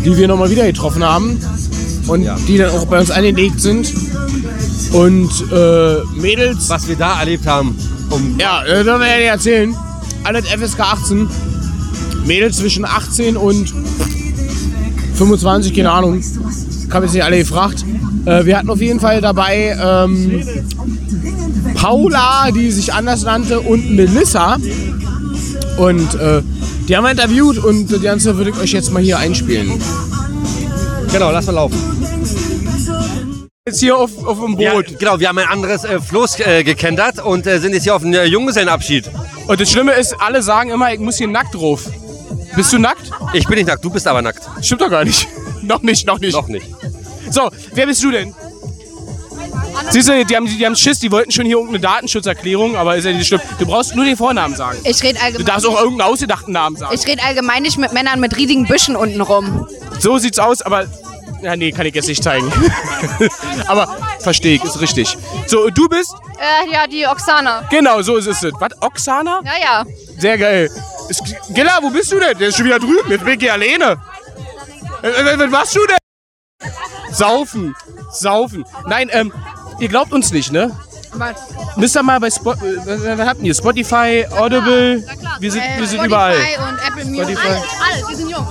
die 0.05 0.16
wir 0.16 0.29
nochmal 0.29 0.48
wieder 0.48 0.64
getroffen 0.66 1.03
haben. 1.03 1.37
Und 2.07 2.22
Ja. 2.22 2.37
die 2.46 2.57
dann 2.59 2.70
auch 2.70 2.87
bei 2.87 3.01
uns 3.01 3.11
angelegt 3.11 3.61
sind. 3.61 3.92
Und 4.92 5.29
äh, 5.53 5.96
Mädels. 6.14 6.68
Was 6.68 6.87
wir 6.87 6.94
da 6.94 7.18
erlebt 7.18 7.44
haben, 7.44 7.77
um 8.11 8.37
Ja, 8.38 8.62
äh, 8.62 8.68
das 8.85 8.87
werden 8.87 9.01
wir 9.01 9.09
ja 9.09 9.16
nicht 9.16 9.27
erzählen. 9.27 9.74
Alles 10.22 10.46
FSK 10.46 10.81
18. 10.81 11.29
Mädels 12.24 12.59
zwischen 12.59 12.85
18 12.85 13.37
und 13.37 13.74
25, 15.16 15.74
keine 15.74 15.90
Ahnung. 15.90 16.20
Ich 16.20 16.94
habe 16.94 17.07
jetzt 17.07 17.14
nicht 17.14 17.24
alle 17.24 17.38
gefragt. 17.38 17.85
Äh, 18.27 18.44
wir 18.44 18.57
hatten 18.59 18.70
auf 18.70 18.81
jeden 18.81 19.01
Fall 19.01 19.20
dabei 19.20 19.77
ähm, 19.77 20.40
Paula, 21.74 22.53
die 22.53 22.70
sich 22.70 22.94
anders 22.94 23.24
nannte, 23.24 23.59
und 23.59 23.90
Melissa. 23.90 24.57
Und 25.78 26.14
äh, 26.16 26.42
die 26.88 26.96
haben 26.96 27.04
wir 27.04 27.10
interviewt 27.10 27.58
und 27.58 27.90
das 27.92 28.02
Ganze 28.02 28.36
würde 28.36 28.50
ich 28.50 28.58
euch 28.58 28.72
jetzt 28.72 28.90
mal 28.90 29.02
hier 29.02 29.18
einspielen. 29.18 29.80
Genau, 31.12 31.30
lass 31.30 31.46
mal 31.46 31.52
laufen. 31.52 31.78
Jetzt 33.66 33.80
hier 33.80 33.96
auf, 33.96 34.10
auf 34.26 34.38
dem 34.40 34.58
Ja, 34.58 34.72
Boot. 34.72 34.98
genau, 34.98 35.20
wir 35.20 35.28
haben 35.28 35.38
ein 35.38 35.46
anderes 35.48 35.84
äh, 35.84 36.00
Floß 36.00 36.40
äh, 36.40 36.64
gekentert 36.64 37.24
und 37.24 37.46
äh, 37.46 37.58
sind 37.60 37.74
jetzt 37.74 37.84
hier 37.84 37.94
auf 37.94 38.02
einem 38.02 38.14
äh, 38.14 38.24
Junggesellenabschied. 38.24 39.10
Und 39.46 39.60
das 39.60 39.70
Schlimme 39.70 39.92
ist, 39.92 40.16
alle 40.20 40.42
sagen 40.42 40.70
immer, 40.70 40.92
ich 40.92 41.00
muss 41.00 41.16
hier 41.18 41.28
nackt 41.28 41.54
drauf. 41.54 41.84
Bist 42.56 42.72
du 42.72 42.78
nackt? 42.78 43.10
Ich 43.34 43.46
bin 43.46 43.56
nicht 43.56 43.68
nackt, 43.68 43.84
du 43.84 43.90
bist 43.90 44.06
aber 44.06 44.22
nackt. 44.22 44.40
Stimmt 44.62 44.80
doch 44.80 44.90
gar 44.90 45.04
nicht. 45.04 45.28
noch 45.62 45.82
nicht, 45.82 46.06
noch 46.06 46.18
nicht. 46.18 46.32
Noch 46.32 46.48
nicht. 46.48 46.66
So, 47.30 47.50
wer 47.74 47.86
bist 47.86 48.02
du 48.02 48.10
denn? 48.10 48.34
Siehst 49.90 50.09
du, 50.09 50.24
die 50.24 50.37
haben, 50.37 50.46
die 50.46 50.66
haben 50.66 50.77
Schiss, 50.77 50.98
die 50.98 51.11
wollten 51.11 51.31
schon 51.31 51.46
hier 51.46 51.57
irgendeine 51.57 51.81
Datenschutzerklärung, 51.81 52.77
aber 52.77 52.96
ist 52.96 53.05
ja 53.05 53.12
nicht 53.12 53.27
schlimm. 53.27 53.40
Du 53.59 53.66
brauchst 53.66 53.94
nur 53.94 54.05
den 54.05 54.16
Vornamen 54.16 54.55
sagen. 54.55 54.79
Ich 54.85 55.03
rede 55.03 55.14
Du 55.18 55.24
allgemein, 55.24 55.46
darfst 55.46 55.66
auch 55.66 55.81
irgendeinen 55.81 56.11
ausgedachten 56.12 56.53
Namen 56.53 56.77
sagen. 56.77 56.94
ich 56.94 57.07
red 57.07 57.24
allgemein 57.24 57.62
nicht 57.62 57.79
mit 57.79 57.92
Männern 57.92 58.20
mit 58.20 58.37
riesigen 58.37 58.66
Büschen 58.66 58.96
unten 58.96 59.20
rum. 59.20 59.66
So 59.98 60.18
sieht's 60.18 60.38
aus, 60.38 60.62
aber. 60.62 60.87
Ja, 61.40 61.55
nee, 61.55 61.70
kann 61.70 61.87
ich 61.87 61.94
jetzt 61.94 62.09
nicht 62.09 62.22
zeigen. 62.22 62.51
aber 63.68 63.88
verstehe 64.20 64.57
ich, 64.57 64.64
ist 64.64 64.81
richtig. 64.81 65.16
So, 65.46 65.70
du 65.70 65.88
bist? 65.88 66.12
Äh, 66.38 66.72
ja, 66.72 66.87
die 66.87 67.07
Oksana. 67.07 67.62
Genau, 67.70 68.03
so 68.03 68.16
ist 68.16 68.27
es. 68.27 68.42
Was? 68.59 68.70
Oksana? 68.83 69.40
Ja, 69.44 69.53
ja. 69.62 69.85
Sehr 70.18 70.37
geil. 70.37 70.68
Ist, 71.09 71.22
Gilla, 71.55 71.79
wo 71.81 71.90
bist 71.90 72.11
du 72.11 72.18
denn? 72.18 72.37
Der 72.38 72.48
ist 72.48 72.57
schon 72.57 72.66
wieder 72.66 72.81
drüben. 72.81 73.09
Jetzt 73.09 73.24
bin 73.24 73.35
ich 73.35 73.40
hier 73.40 73.53
alleine. 73.53 73.98
Äh, 75.03 75.09
äh, 75.09 75.38
Was 75.38 75.51
machst 75.51 75.77
du 75.77 75.81
denn? 75.87 76.72
Saufen. 77.12 77.74
Saufen. 78.12 78.64
Nein, 78.87 79.09
ähm, 79.12 79.33
ihr 79.78 79.88
glaubt 79.88 80.12
uns 80.12 80.32
nicht, 80.32 80.52
ne? 80.52 80.70
Was? 81.14 81.36
Müsst 81.76 81.96
ihr 81.96 82.02
mal 82.02 82.20
bei 82.20 82.30
Spot, 82.30 82.52
äh, 82.52 83.16
was 83.18 83.26
habt 83.28 83.42
ihr? 83.42 83.54
Spotify, 83.54 84.26
Audible, 84.30 85.02
wir 85.40 85.50
sind, 85.52 85.62
wir 85.78 85.86
sind 85.86 86.04
überall. 86.04 86.34
und 86.34 86.78
Apple 86.86 87.04
Music. 87.06 87.38
Spotify. 87.38 87.48
Alles, 87.48 88.08
wir 88.08 88.16
sind 88.16 88.30
jung. 88.30 88.46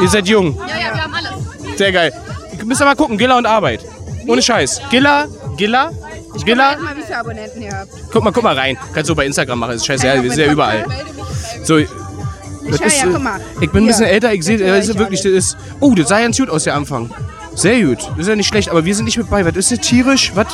Ihr 0.00 0.08
seid 0.08 0.28
jung. 0.28 0.56
Ja, 0.68 0.78
ja, 0.78 0.94
wir 0.94 1.02
haben 1.04 1.14
alles. 1.14 1.78
Sehr 1.78 1.92
geil. 1.92 2.12
Ihr 2.58 2.64
müsst 2.64 2.80
ihr 2.80 2.84
mal 2.84 2.94
gucken, 2.94 3.18
Gilla 3.18 3.36
und 3.36 3.46
Arbeit. 3.46 3.80
Ohne 4.28 4.40
Scheiß. 4.40 4.80
Gilla, 4.90 5.26
Gilla, 5.56 5.90
Gilla. 6.44 6.76
mal, 6.78 6.96
wie 6.96 7.02
viele 7.02 7.18
Abonnenten 7.18 7.62
ihr 7.62 7.72
habt. 7.76 7.90
Guck 8.12 8.22
mal, 8.22 8.30
guck 8.32 8.44
mal 8.44 8.56
rein. 8.56 8.78
Kannst 8.94 9.10
du 9.10 9.14
bei 9.16 9.26
Instagram 9.26 9.58
machen, 9.58 9.74
ist 9.74 9.84
scheiße, 9.86 10.22
wir 10.22 10.30
sind 10.30 10.46
ja 10.46 10.52
überall. 10.52 10.86
So, 11.64 11.78
Ja, 11.78 11.86
ist, 12.86 13.02
ja, 13.02 13.08
äh, 13.08 13.12
guck 13.12 13.22
mal. 13.22 13.40
ich 13.60 13.70
bin 13.72 13.84
ein 13.84 13.86
bisschen 13.88 14.06
älter, 14.06 14.32
ich 14.32 14.44
sehe, 14.44 14.56
das 14.58 14.88
ist 14.88 14.96
wirklich, 14.98 15.20
das 15.20 15.32
ist, 15.32 15.56
oh, 15.80 15.94
das 15.96 16.08
sah 16.08 16.20
ganz 16.20 16.36
gut 16.38 16.48
aus, 16.48 16.62
der 16.64 16.76
Anfang. 16.76 17.10
Sehr 17.54 17.82
gut, 17.82 17.98
das 18.10 18.18
ist 18.20 18.28
ja 18.28 18.36
nicht 18.36 18.48
schlecht, 18.48 18.70
aber 18.70 18.84
wir 18.84 18.94
sind 18.94 19.04
nicht 19.04 19.18
mit 19.18 19.28
bei. 19.28 19.44
Was 19.44 19.56
ist 19.56 19.70
das, 19.72 19.80
tierisch, 19.80 20.32
was? 20.34 20.46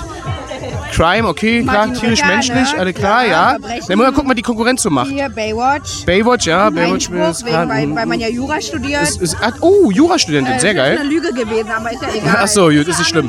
Crime, 0.91 1.29
okay, 1.29 1.63
klar, 1.63 1.87
Martin 1.87 1.95
tierisch, 1.95 2.21
Rücker, 2.23 2.33
menschlich, 2.33 2.73
ne? 2.73 2.79
alle 2.79 2.93
klar, 2.95 3.25
Ja, 3.25 3.31
ja. 3.53 3.59
Dann 3.87 3.99
muss 3.99 4.07
man 4.07 4.15
gucken, 4.15 4.29
was 4.31 4.37
die 4.37 4.43
Konkurrenz 4.43 4.83
so 4.83 4.91
macht. 4.91 5.11
Hier, 5.11 5.29
Baywatch. 5.29 6.05
Baywatch, 6.07 6.47
ja, 6.47 6.71
Baywatch 6.71 6.93
Einspruch, 7.11 7.29
ist 7.29 7.45
wegen, 7.45 7.69
weil, 7.69 7.95
weil 7.95 8.07
man 8.07 8.19
ja 8.19 8.29
Jura 8.29 8.61
studiert. 8.61 9.03
ist, 9.03 9.21
ist, 9.21 9.37
ah, 9.41 9.53
Oh, 9.61 9.91
Jurastudentin, 9.91 10.55
Äh, 10.55 10.61
sehr 10.61 10.75
das 10.75 10.83
ist 10.89 10.89
geil. 10.89 10.99
eine 10.99 11.09
Lüge 11.09 11.33
gewesen, 11.35 11.71
aber 11.71 11.93
ist 11.93 12.03
ja 12.03 12.09
egal. 12.15 12.37
Ach 12.43 12.49
so, 12.49 12.65
gut, 12.69 12.89
ist 12.89 12.99
nicht 12.99 13.09
schlimm. 13.09 13.29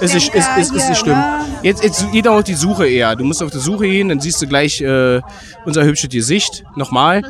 Ist 0.00 0.02
Ist 0.02 0.14
nicht, 0.14 0.34
ist, 0.34 0.48
ist, 0.58 0.74
ist 0.74 0.88
nicht 0.88 0.98
schlimm. 1.00 1.22
Jetzt, 1.62 1.84
jetzt 1.84 2.10
geht 2.12 2.26
auch 2.28 2.38
auf 2.38 2.44
die 2.44 2.54
Suche 2.54 2.86
eher. 2.88 3.14
Du 3.16 3.24
musst 3.24 3.42
auf 3.42 3.50
die 3.52 3.58
Suche 3.58 3.84
gehen, 3.86 4.08
dann 4.08 4.20
siehst 4.20 4.42
du 4.42 4.46
gleich 4.48 4.80
äh, 4.80 5.20
unser 5.64 5.84
hübsches 5.84 6.10
Gesicht. 6.10 6.64
Nochmal. 6.74 7.22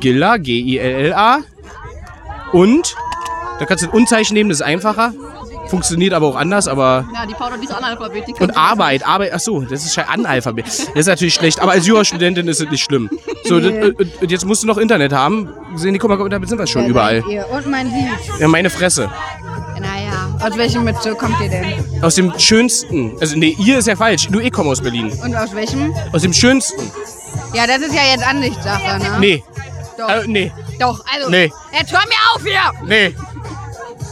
Gilla, 0.00 0.38
G-I-L-L-A. 0.38 1.38
Und, 2.52 2.94
da 3.58 3.66
kannst 3.66 3.84
du 3.84 3.88
ein 3.88 3.92
Unzeichen 3.92 4.34
nehmen, 4.34 4.50
das 4.50 4.60
ist 4.60 4.66
einfacher. 4.66 5.12
funktioniert 5.68 6.12
aber 6.12 6.26
auch 6.26 6.36
anders, 6.36 6.68
aber 6.68 7.06
Ja, 7.14 7.24
die 7.26 7.34
Paula, 7.34 7.56
die 7.56 7.64
ist 7.64 7.72
Analphabet. 7.74 8.24
Die 8.28 8.34
und 8.34 8.56
Arbeit, 8.56 9.06
Arbeit, 9.06 9.30
ach 9.34 9.40
so, 9.40 9.60
das 9.62 9.84
ist 9.84 9.96
ja 9.96 10.04
Analphabet. 10.04 10.66
Das 10.66 10.78
ist 10.94 11.06
natürlich 11.06 11.34
schlecht, 11.34 11.60
aber 11.60 11.72
als 11.72 11.86
Jurastudentin 11.86 12.46
ist 12.48 12.60
es 12.60 12.68
nicht 12.70 12.84
schlimm. 12.84 13.08
So, 13.44 13.56
und- 13.56 13.98
und 14.20 14.30
jetzt 14.30 14.44
musst 14.44 14.62
du 14.62 14.66
noch 14.66 14.76
Internet 14.78 15.12
haben. 15.12 15.48
Sehen 15.76 15.92
die, 15.94 15.98
guck 15.98 16.10
mal, 16.10 16.28
damit 16.28 16.48
sind 16.48 16.58
wir 16.58 16.66
schon 16.66 16.86
überall. 16.86 17.22
Ihr. 17.28 17.46
Und 17.50 17.66
man 17.70 17.86
sieht. 17.90 18.40
Ja, 18.40 18.48
meine 18.48 18.68
Fresse. 18.70 19.10
Naja. 19.80 20.28
Aus 20.40 20.56
welchem 20.56 20.84
Bezirk 20.84 21.18
kommt 21.18 21.40
ihr 21.40 21.48
denn? 21.48 21.64
Aus 22.02 22.14
dem 22.16 22.32
schönsten, 22.38 23.16
also 23.20 23.36
nee, 23.36 23.56
ihr 23.58 23.78
ist 23.78 23.88
ja 23.88 23.96
falsch, 23.96 24.28
nur 24.30 24.42
ich 24.42 24.52
komme 24.52 24.70
aus 24.70 24.80
Berlin. 24.80 25.10
Und 25.22 25.34
aus 25.34 25.54
welchem? 25.54 25.94
Aus 26.12 26.22
dem 26.22 26.32
schönsten. 26.32 26.90
Ja, 27.54 27.66
das 27.66 27.78
ist 27.78 27.94
ja 27.94 28.02
jetzt 28.12 28.26
Ansichtssache, 28.26 28.98
ne? 28.98 29.16
Nee, 29.20 29.44
Doch. 29.98 30.08
äh, 30.08 30.22
nee, 30.26 30.52
Doch, 30.78 31.02
also. 31.14 31.30
Nee. 31.30 31.50
Jetzt 31.72 31.92
hör 31.92 32.00
mir 32.00 32.34
auf 32.34 32.42
hier! 32.42 32.86
nee. 32.86 33.14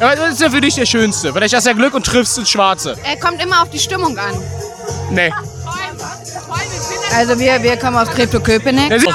Aber 0.03 0.17
das 0.17 0.31
ist 0.35 0.41
ja 0.41 0.51
für 0.51 0.61
dich 0.61 0.75
der 0.75 0.87
schönste. 0.87 1.33
Vielleicht 1.33 1.55
hast 1.55 1.65
du 1.67 1.71
ja 1.71 1.77
Glück 1.77 1.95
und 1.95 2.05
triffst 2.05 2.37
ins 2.39 2.51
Schwarze. 2.51 2.97
Er 3.05 3.17
kommt 3.19 3.43
immer 3.43 3.63
auf 3.63 3.71
die 3.71 3.79
Stimmung 3.79 4.19
an. 4.19 4.35
Nee. 5.11 5.33
Also 7.15 7.39
wir, 7.39 7.63
wir 7.63 7.77
kommen 7.77 7.97
aus 7.97 8.09
Treptow-Köpenick. 8.11 8.91
Ja, 8.91 8.99
sie- 8.99 9.07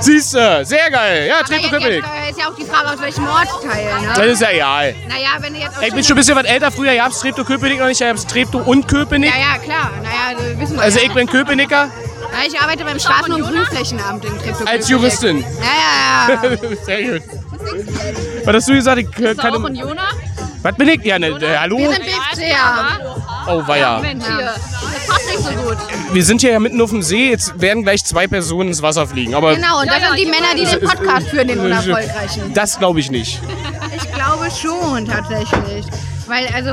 Siehst 0.00 0.32
du, 0.32 0.64
sehr 0.64 0.92
geil. 0.92 1.26
Ja, 1.26 1.38
Aber 1.38 1.44
Treptow 1.46 1.62
jetzt, 1.64 1.70
Köpenick. 1.72 2.04
jetzt 2.04 2.30
ist 2.30 2.38
ja 2.40 2.48
auch 2.48 2.54
die 2.54 2.64
Frage, 2.64 2.88
aus 2.90 3.00
welchem 3.00 3.26
Ortsteil, 3.26 3.88
Das 4.10 4.18
ne? 4.18 4.24
ist 4.26 4.40
ja 4.42 4.50
egal. 4.52 4.94
Naja, 5.08 5.28
wenn 5.40 5.54
du 5.54 5.58
jetzt 5.58 5.76
aus 5.76 5.82
Ich 5.84 5.92
bin 5.92 6.04
schon 6.04 6.12
ein 6.14 6.18
bisschen 6.20 6.36
was 6.36 6.44
älter. 6.44 6.70
Früher 6.70 6.94
gab 6.94 7.10
es 7.10 7.18
Treptow 7.18 7.44
Köpenick 7.44 7.80
noch 7.80 7.88
nicht. 7.88 8.00
Da 8.00 8.06
gab 8.06 8.16
es 8.16 8.24
Treptow 8.26 8.64
und 8.64 8.86
Köpenick. 8.86 9.32
Ja, 9.34 9.40
ja, 9.54 9.58
klar. 9.58 9.90
Naja, 10.00 10.38
das 10.38 10.60
wissen 10.60 10.76
wir 10.76 10.82
Also 10.82 10.98
ja. 11.00 11.04
ich 11.06 11.12
bin 11.14 11.26
Köpenicker 11.26 11.88
Na, 12.30 12.38
ich 12.46 12.60
arbeite 12.60 12.84
beim 12.84 12.96
Straßen- 12.98 13.32
und 13.32 13.42
Grünflächenamt 13.42 14.24
in 14.24 14.30
Treptow-Köpenick. 14.38 14.68
als 14.72 14.88
Juristin. 14.88 15.38
Ja, 15.40 15.46
ja, 16.44 16.48
ja. 16.48 16.58
Sehr 16.84 17.02
gut. 17.18 17.22
Was 18.44 18.54
hast 18.54 18.68
du 18.68 18.74
gesagt? 18.74 18.98
Ich 19.00 19.18
äh, 19.20 19.32
auch 19.32 19.36
kann, 19.36 19.66
ein 19.66 19.74
Jona? 19.74 20.08
Was 20.62 20.74
bin 20.76 20.88
ich? 20.88 21.04
Ja, 21.04 21.18
ne, 21.18 21.28
äh, 21.28 21.56
hallo? 21.58 21.78
Wir 21.78 21.90
sind 21.92 22.04
BFCer. 22.04 23.16
Oh, 23.48 23.62
weia. 23.66 23.98
Mensch, 24.00 24.24
hier. 24.24 24.44
Das 24.44 25.06
passt 25.06 25.26
nicht 25.28 25.38
so 25.42 25.50
gut. 25.62 25.76
Wir 26.12 26.24
sind 26.24 26.40
hier 26.40 26.50
ja 26.52 26.58
mitten 26.60 26.80
auf 26.80 26.90
dem 26.90 27.02
See. 27.02 27.30
Jetzt 27.30 27.60
werden 27.60 27.82
gleich 27.82 28.04
zwei 28.04 28.26
Personen 28.26 28.68
ins 28.68 28.82
Wasser 28.82 29.06
fliegen. 29.06 29.34
Aber 29.34 29.54
Genau, 29.54 29.80
und 29.80 29.88
das 29.88 30.00
sind 30.02 30.16
die 30.18 30.26
Männer, 30.26 30.54
die 30.56 30.64
den 30.64 30.80
Podcast 30.88 31.28
führen, 31.28 31.48
den 31.48 31.58
unerfolgreichen. 31.64 32.52
das 32.54 32.78
glaube 32.78 33.00
ich 33.00 33.10
nicht. 33.10 33.40
Ich 33.96 34.12
glaube 34.12 34.48
schon, 34.50 35.06
tatsächlich. 35.06 35.86
Weil, 36.26 36.46
also, 36.48 36.70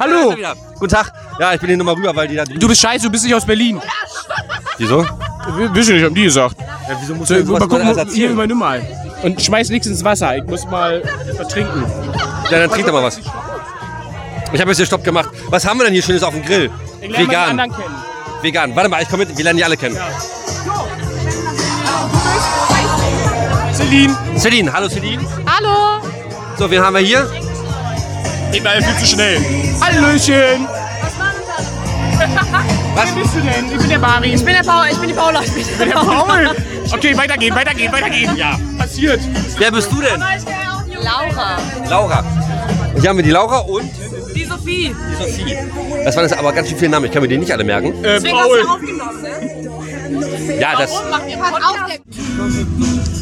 Hallo. 0.00 0.36
Wieder. 0.36 0.54
Guten 0.78 0.94
Tag. 0.94 1.12
Ja, 1.38 1.52
ich 1.52 1.60
bin 1.60 1.68
hier 1.68 1.76
nochmal 1.76 1.94
rüber, 1.94 2.16
weil 2.16 2.26
die 2.28 2.36
da 2.36 2.44
drüben. 2.44 2.58
Du 2.58 2.68
bist 2.68 2.80
scheiße, 2.80 3.04
du 3.04 3.10
bist 3.10 3.24
nicht 3.24 3.34
aus 3.34 3.44
Berlin. 3.44 3.80
Wieso? 4.78 5.02
Du 5.46 5.68
nicht, 5.72 6.04
haben 6.04 6.14
die 6.14 6.22
gesagt. 6.24 6.56
Ja, 6.58 6.96
wieso 7.00 7.14
musst 7.14 7.28
So, 7.28 7.34
du 7.34 7.44
sowas 7.44 7.60
mal 7.60 7.68
gucken, 7.68 7.86
hier 7.86 7.98
erzählen? 7.98 8.82
Und 9.22 9.42
schmeiß 9.42 9.68
nichts 9.70 9.86
ins 9.86 10.02
Wasser. 10.02 10.36
Ich 10.36 10.44
muss 10.44 10.64
mal 10.66 11.02
was 11.38 11.48
trinken. 11.48 11.84
Ja, 12.54 12.60
dann 12.60 12.70
trink 12.70 12.86
doch 12.86 12.92
mal 12.92 13.02
was. 13.02 13.18
Ich 14.52 14.60
habe 14.60 14.70
jetzt 14.70 14.76
hier 14.76 14.86
Stopp 14.86 15.02
gemacht. 15.02 15.28
Was 15.48 15.66
haben 15.66 15.78
wir 15.78 15.84
denn 15.86 15.92
hier 15.92 16.04
Schönes 16.04 16.22
auf 16.22 16.32
dem 16.32 16.44
Grill? 16.44 16.70
Ich 17.00 17.18
Vegan. 17.18 17.50
anderen 17.50 17.72
kennen. 17.72 17.94
Vegan. 18.42 18.76
Warte 18.76 18.88
mal, 18.88 19.02
ich 19.02 19.08
komme 19.08 19.24
mit. 19.24 19.36
Wir 19.36 19.42
lernen 19.42 19.56
die 19.56 19.64
alle 19.64 19.76
kennen. 19.76 19.98
Celine. 23.72 24.16
Celine. 24.38 24.72
Hallo 24.72 24.88
Celine. 24.88 25.26
Hallo. 25.46 26.00
So, 26.56 26.70
wen 26.70 26.80
haben 26.80 26.94
wir 26.94 27.00
hier? 27.00 27.28
Immer 28.52 28.70
viel 28.70 28.98
zu 29.00 29.06
schnell. 29.06 29.44
Hallöchen. 29.80 30.68
Was? 32.94 33.16
Wer 33.16 33.22
bist 33.22 33.34
du 33.34 33.40
denn? 33.40 33.72
Ich 33.72 33.78
bin 33.78 33.88
der 33.88 33.98
Bari. 33.98 34.32
Ich 34.32 34.44
bin 34.44 34.54
der 34.54 34.62
Paula. 34.62 34.90
Ich 34.90 34.98
bin 34.98 35.08
die 35.08 35.14
Paula. 35.14 35.42
Ich 35.42 35.52
bin 35.52 35.66
der 35.78 35.86
der 35.86 35.94
Paul. 35.94 36.50
Okay, 36.92 37.16
weitergehen, 37.16 37.52
weitergehen, 37.52 37.92
weitergehen. 37.92 38.36
Ja, 38.36 38.56
passiert. 38.78 39.20
Wer 39.58 39.72
bist 39.72 39.90
du 39.90 40.00
denn? 40.00 40.22
Laura. 41.04 41.58
Laura. 41.88 42.24
Und 42.94 43.00
hier 43.00 43.10
haben 43.10 43.16
wir 43.16 43.24
die 43.24 43.30
Laura 43.30 43.58
und 43.58 43.90
Die 44.34 44.44
Sophie. 44.44 44.94
die 45.10 45.22
Sophie. 45.22 45.56
Das 46.04 46.16
waren 46.16 46.24
jetzt 46.24 46.38
aber 46.38 46.52
ganz 46.52 46.68
schön 46.68 46.78
viele 46.78 46.90
Namen. 46.90 47.06
Ich 47.06 47.12
kann 47.12 47.22
mir 47.22 47.28
die 47.28 47.36
nicht 47.38 47.52
alle 47.52 47.64
merken. 47.64 47.92
Äh, 48.04 48.20
Paul. 48.20 48.62
aufgenommen, 48.66 49.22
ne? 49.22 50.60
Ja, 50.60 50.76
das. 50.78 50.90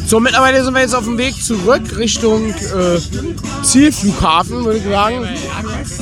So, 0.05 0.19
mittlerweile 0.19 0.63
sind 0.63 0.73
wir 0.73 0.81
jetzt 0.81 0.95
auf 0.95 1.05
dem 1.05 1.17
Weg 1.17 1.41
zurück 1.43 1.97
Richtung 1.97 2.49
äh, 2.51 3.63
Zielflughafen, 3.63 4.63
würde 4.65 4.77
ich 4.77 4.83
sagen. 4.83 5.27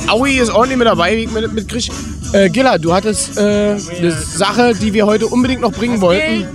Aui 0.08 0.38
ist 0.38 0.50
ordentlich 0.50 0.78
mit 0.78 0.86
dabei, 0.86 1.16
wie 1.16 1.24
ich 1.24 1.30
mit, 1.30 1.52
mitkrieg. 1.52 1.90
Äh, 2.32 2.50
Gilla, 2.50 2.78
du 2.78 2.92
hattest 2.92 3.38
äh, 3.38 3.40
eine 3.40 4.12
Sache, 4.12 4.74
die 4.74 4.92
wir 4.92 5.06
heute 5.06 5.26
unbedingt 5.26 5.62
noch 5.62 5.72
bringen 5.72 6.00
wollten. 6.00 6.46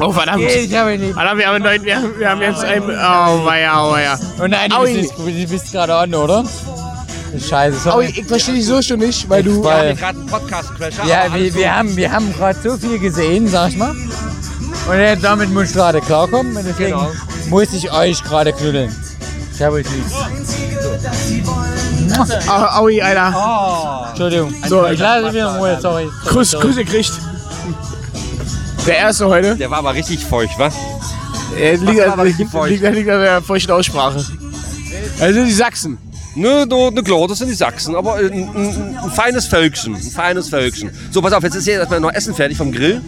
Oh, 0.00 0.12
verdammt. 0.12 0.42
Ich 0.42 0.74
habe 0.74 0.98
nicht. 0.98 1.14
Verdammt, 1.14 1.38
wir 1.38 1.46
haben, 1.46 1.54
einen 1.56 1.64
neuen, 1.64 1.84
wir, 1.84 1.96
haben, 1.96 2.18
wir 2.18 2.28
haben 2.30 2.40
jetzt 2.40 2.64
ein... 2.64 2.82
Oh, 2.82 3.44
weia, 3.44 3.86
oh, 3.86 3.92
weia. 3.92 4.18
Oh 4.40 4.46
nein, 4.46 4.70
du 4.70 4.76
Aui. 4.76 4.94
bist, 4.94 5.12
du 5.18 5.46
bist 5.48 5.72
gerade 5.72 5.94
on, 5.94 6.14
oder? 6.14 6.44
Scheiße, 7.38 7.76
Aui, 7.92 8.06
sorry. 8.06 8.14
ich 8.16 8.26
verstehe 8.26 8.54
dich 8.54 8.66
so 8.66 8.80
schon 8.82 8.98
nicht, 9.00 9.28
weil 9.28 9.42
du... 9.42 9.62
Wir 9.62 9.70
haben 9.72 9.96
gerade 9.96 10.18
einen 10.18 10.26
Podcast-Crash. 10.28 10.94
ja, 11.06 11.32
wir, 11.34 11.54
wir 11.54 11.76
haben, 11.76 11.96
wir 11.96 12.12
haben 12.12 12.32
gerade 12.32 12.58
so 12.62 12.76
viel 12.76 12.98
gesehen, 12.98 13.48
sag 13.48 13.70
ich 13.70 13.76
mal. 13.76 13.90
Und 13.90 14.98
jetzt 14.98 15.24
damit 15.24 15.50
muss 15.50 15.68
ich 15.68 15.72
gerade 15.74 16.00
klarkommen. 16.00 16.56
Und 16.56 16.64
deswegen 16.66 16.90
Genau. 16.90 17.10
muss 17.48 17.72
ich 17.72 17.90
euch 17.92 18.22
gerade 18.22 18.52
knuddeln. 18.52 18.94
Ich 19.54 19.62
habe 19.62 19.76
euch 19.76 19.86
lieb. 19.90 20.04
Aui, 22.48 23.00
Alter. 23.02 24.06
Entschuldigung. 24.10 24.54
So, 24.68 24.86
ich 24.86 24.98
lasse 24.98 25.32
wieder 25.32 25.50
in 25.50 25.56
Ruhe, 25.56 25.78
sorry. 25.80 26.08
Kuss, 26.28 26.52
Kuss 26.52 26.76
gekriegt. 26.76 27.12
Der 28.86 28.98
erste 28.98 29.28
heute. 29.28 29.56
Der 29.56 29.70
war 29.70 29.78
aber 29.78 29.94
richtig 29.94 30.24
feucht, 30.24 30.58
wa? 30.58 30.70
Er 31.58 31.76
liegt, 31.78 31.98
war 31.98 32.12
aber 32.12 32.24
liegt, 32.24 32.38
richtig 32.38 32.52
feucht. 32.52 32.70
liegt, 32.70 32.94
liegt 32.94 33.08
an 33.08 33.20
der 33.20 33.42
feuchten 33.42 33.72
Aussprache. 33.72 34.24
Also 35.20 35.44
die 35.44 35.52
Sachsen. 35.52 35.98
Ne, 36.36 36.66
ne, 36.66 36.90
ne, 36.90 37.02
klar, 37.04 37.28
das 37.28 37.38
sind 37.38 37.48
die 37.48 37.54
Sachsen, 37.54 37.94
aber 37.94 38.16
ein, 38.16 38.32
ein, 38.32 38.98
ein 39.00 39.10
feines 39.12 39.46
Völkchen, 39.46 39.94
ein 39.94 40.02
feines 40.02 40.48
Völkchen. 40.48 40.90
So, 41.12 41.22
pass 41.22 41.32
auf, 41.32 41.44
jetzt 41.44 41.54
ist 41.54 41.64
hier 41.64 41.74
erstmal 41.74 42.00
noch 42.00 42.12
Essen 42.12 42.34
fertig 42.34 42.58
vom 42.58 42.72
Grill. 42.72 43.00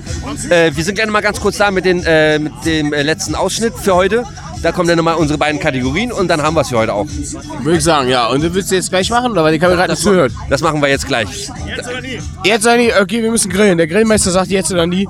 Äh, 0.48 0.70
wir 0.76 0.84
sind 0.84 0.94
gerne 0.94 1.10
mal 1.10 1.22
ganz 1.22 1.40
kurz 1.40 1.56
da 1.56 1.72
mit, 1.72 1.84
den, 1.84 2.04
äh, 2.04 2.38
mit 2.38 2.52
dem 2.64 2.92
äh, 2.92 3.02
letzten 3.02 3.34
Ausschnitt 3.34 3.74
für 3.76 3.96
heute. 3.96 4.24
Da 4.62 4.72
kommen 4.72 4.88
dann 4.88 4.96
nochmal 4.96 5.16
unsere 5.16 5.38
beiden 5.38 5.60
Kategorien 5.60 6.12
und 6.12 6.28
dann 6.28 6.42
haben 6.42 6.54
wir 6.54 6.62
es 6.62 6.68
für 6.68 6.78
heute 6.78 6.92
auch. 6.92 7.06
Würde 7.62 7.78
ich 7.78 7.84
sagen, 7.84 8.08
ja. 8.08 8.26
Und 8.26 8.42
du 8.42 8.52
willst 8.52 8.70
du 8.70 8.74
jetzt 8.74 8.90
gleich 8.90 9.10
machen, 9.10 9.32
oder? 9.32 9.44
Weil 9.44 9.52
die 9.52 9.58
Kamera 9.58 9.76
gerade 9.76 9.92
nicht 9.92 10.02
zuhört. 10.02 10.32
Das 10.48 10.60
machen 10.60 10.80
wir 10.80 10.88
jetzt 10.88 11.06
gleich. 11.06 11.50
Jetzt 12.44 12.66
oder 12.66 12.76
nie? 12.76 12.92
Okay, 12.92 13.22
wir 13.22 13.30
müssen 13.30 13.50
grillen. 13.50 13.78
Der 13.78 13.86
Grillmeister 13.86 14.30
sagt 14.30 14.50
jetzt 14.50 14.72
oder 14.72 14.86
nie. 14.86 15.08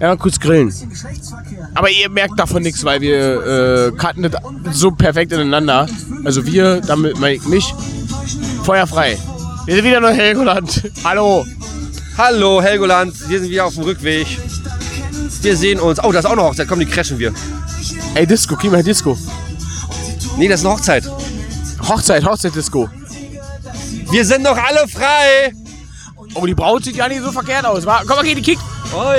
Ja, 0.00 0.08
mal 0.08 0.16
kurz 0.16 0.38
grillen. 0.38 0.72
Aber 1.74 1.90
ihr 1.90 2.10
merkt 2.10 2.38
davon 2.38 2.62
nichts, 2.62 2.84
weil 2.84 3.00
wir 3.00 3.88
äh, 3.88 3.92
cutten 3.92 4.22
das 4.22 4.78
so 4.78 4.90
perfekt 4.90 5.32
ineinander. 5.32 5.86
Also 6.24 6.44
wir, 6.44 6.80
damit 6.80 7.18
meine 7.18 7.36
ich 7.36 7.44
mich. 7.44 7.74
Feuer 8.64 8.86
frei. 8.86 9.16
Wir 9.66 9.76
sind 9.76 9.84
wieder 9.84 9.98
in 9.98 10.16
Helgoland. 10.16 10.90
Hallo. 11.04 11.46
Hallo 12.18 12.60
Helgoland, 12.60 13.14
wir 13.30 13.38
sind 13.38 13.48
wieder 13.48 13.66
auf 13.66 13.74
dem 13.74 13.84
Rückweg. 13.84 14.26
Wir 15.40 15.56
sehen 15.56 15.78
uns. 15.78 16.02
Oh, 16.02 16.10
da 16.10 16.18
ist 16.18 16.24
auch 16.24 16.32
eine 16.32 16.42
Hochzeit. 16.42 16.66
Komm, 16.66 16.80
die 16.80 16.86
crashen 16.86 17.18
wir. 17.20 17.32
Ey, 18.18 18.26
Disco, 18.26 18.56
geh 18.56 18.68
mal 18.68 18.82
Disco. 18.82 19.16
Nee, 20.36 20.48
das 20.48 20.58
ist 20.58 20.66
eine 20.66 20.74
Hochzeit. 20.74 21.04
Hochzeit, 21.88 22.24
Hochzeit-Disco. 22.24 22.90
Wir 24.10 24.24
sind 24.24 24.44
doch 24.44 24.56
alle 24.56 24.88
frei. 24.88 25.52
Oh, 26.34 26.44
die 26.44 26.54
Braut 26.54 26.82
sieht 26.82 26.96
ja 26.96 27.06
nicht 27.06 27.22
so 27.22 27.30
verkehrt 27.30 27.64
aus. 27.64 27.84
Komm 27.84 28.16
mal, 28.16 28.24
geh, 28.24 28.34
die 28.34 28.42
kickt. 28.42 28.60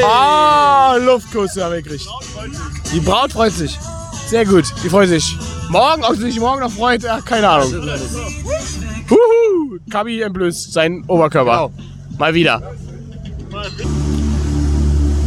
Ah, 0.04 0.98
Luftkusse 0.98 1.64
haben 1.64 1.76
wir 1.76 1.82
gekriegt. 1.82 2.10
Die 2.92 3.00
Braut 3.00 3.32
freut 3.32 3.54
sich. 3.54 3.80
Sehr 4.28 4.46
gut, 4.46 4.66
die 4.84 4.90
freut 4.90 5.08
sich. 5.08 5.38
Morgen, 5.70 6.04
ob 6.04 6.18
sie 6.18 6.24
sich 6.24 6.38
morgen 6.38 6.60
noch 6.60 6.72
freut, 6.72 7.06
ach, 7.06 7.24
keine 7.24 7.48
Ahnung. 7.48 7.72
Huhu, 9.10 9.80
Kabi 9.90 10.24
entblößt 10.24 10.74
seinen 10.74 11.06
Oberkörper. 11.06 11.72
Mal 12.18 12.34
wieder. 12.34 12.76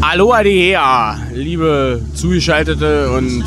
Hallo 0.04 0.32
Adea, 0.32 1.16
liebe 1.32 2.02
Zugeschaltete 2.14 3.08
und 3.12 3.44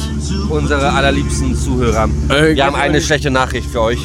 Unsere 0.49 0.93
allerliebsten 0.93 1.53
Zuhörer. 1.53 2.07
Äh, 2.29 2.55
Wir 2.55 2.65
haben 2.65 2.75
eine 2.77 3.01
schlechte 3.01 3.29
Nachricht 3.29 3.69
für 3.69 3.81
euch. 3.81 3.99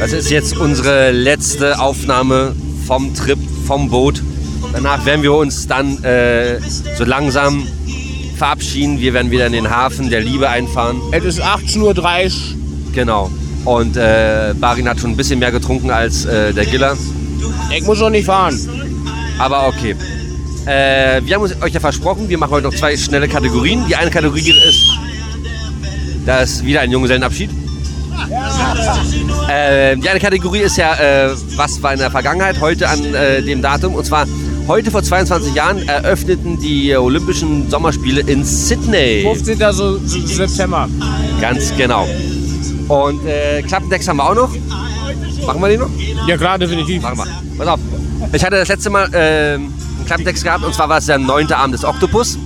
Das 0.00 0.12
ist 0.14 0.30
jetzt 0.30 0.56
unsere 0.56 1.10
letzte 1.12 1.78
Aufnahme 1.78 2.56
vom 2.86 3.14
Trip, 3.14 3.38
vom 3.66 3.90
Boot. 3.90 4.22
Danach 4.72 5.04
werden 5.04 5.22
wir 5.22 5.34
uns 5.34 5.66
dann 5.66 6.02
äh, 6.02 6.58
so 6.96 7.04
langsam 7.04 7.66
verabschieden. 8.38 8.98
Wir 8.98 9.12
werden 9.12 9.30
wieder 9.30 9.46
in 9.46 9.52
den 9.52 9.68
Hafen 9.68 10.08
der 10.08 10.22
Liebe 10.22 10.48
einfahren. 10.48 10.96
es 11.12 11.24
ist 11.24 11.42
18.30 11.42 11.82
Uhr. 11.82 12.34
Genau. 12.94 13.30
Und 13.66 13.98
äh, 13.98 14.54
Barin 14.58 14.88
hat 14.88 14.98
schon 14.98 15.10
ein 15.10 15.16
bisschen 15.16 15.38
mehr 15.40 15.52
getrunken 15.52 15.90
als 15.90 16.24
äh, 16.24 16.54
der 16.54 16.64
Giller. 16.64 16.96
Ich 17.76 17.84
muss 17.84 18.00
noch 18.00 18.10
nicht 18.10 18.24
fahren. 18.24 18.58
Aber 19.38 19.68
okay. 19.68 19.94
Äh, 20.66 21.22
wir 21.24 21.36
haben 21.36 21.42
uns, 21.42 21.62
euch 21.62 21.72
ja 21.72 21.80
versprochen, 21.80 22.28
wir 22.28 22.38
machen 22.38 22.50
heute 22.50 22.66
noch 22.66 22.74
zwei 22.74 22.96
schnelle 22.96 23.28
Kategorien. 23.28 23.84
Die 23.88 23.94
eine 23.94 24.10
Kategorie 24.10 24.50
ist, 24.50 24.98
da 26.24 26.40
ist 26.40 26.64
wieder 26.64 26.80
ein 26.80 26.90
Junggesellenabschied. 26.90 27.50
Äh, 29.48 29.96
die 29.96 30.08
eine 30.08 30.18
Kategorie 30.18 30.60
ist 30.60 30.76
ja, 30.76 30.94
äh, 30.94 31.30
was 31.54 31.80
war 31.82 31.92
in 31.92 32.00
der 32.00 32.10
Vergangenheit, 32.10 32.60
heute 32.60 32.88
an 32.88 33.14
äh, 33.14 33.42
dem 33.42 33.62
Datum. 33.62 33.94
Und 33.94 34.04
zwar 34.04 34.26
heute 34.66 34.90
vor 34.90 35.04
22 35.04 35.54
Jahren 35.54 35.86
eröffneten 35.88 36.58
die 36.58 36.96
Olympischen 36.96 37.70
Sommerspiele 37.70 38.22
in 38.22 38.44
Sydney. 38.44 39.22
15. 39.22 39.58
So, 39.72 39.98
so 39.98 40.26
September. 40.26 40.88
Ganz 41.40 41.72
genau. 41.76 42.08
Und 42.88 43.24
äh, 43.24 43.62
Klappentext 43.62 44.08
haben 44.08 44.16
wir 44.16 44.30
auch 44.30 44.34
noch. 44.34 44.50
Machen 45.46 45.60
wir 45.60 45.68
den 45.68 45.80
noch? 45.80 45.90
Ja 46.26 46.36
klar, 46.36 46.58
definitiv. 46.58 47.02
Machen 47.02 47.18
wir. 47.18 47.26
Pass 47.58 47.68
auf. 47.68 47.80
Ich 48.32 48.44
hatte 48.44 48.56
das 48.56 48.68
letzte 48.68 48.90
Mal 48.90 49.08
äh, 49.14 49.54
einen 49.54 49.75
Klappentext 50.06 50.44
gehabt 50.44 50.64
und 50.64 50.74
zwar 50.74 50.88
war 50.88 50.98
es 50.98 51.06
der 51.06 51.18
neunte 51.18 51.56
Abend 51.56 51.74
des 51.74 51.84
Oktopus. 51.84 52.38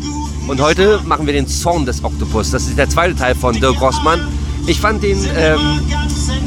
Und 0.48 0.60
heute 0.60 1.00
machen 1.04 1.26
wir 1.26 1.32
den 1.32 1.46
Zorn 1.46 1.86
des 1.86 2.02
Oktopus. 2.02 2.50
Das 2.50 2.66
ist 2.66 2.76
der 2.76 2.88
zweite 2.88 3.14
Teil 3.14 3.34
von 3.34 3.54
Dirk 3.54 3.80
Rossmann. 3.80 4.20
Ich 4.66 4.80
fand 4.80 5.02
den, 5.02 5.18
ähm, 5.36 5.80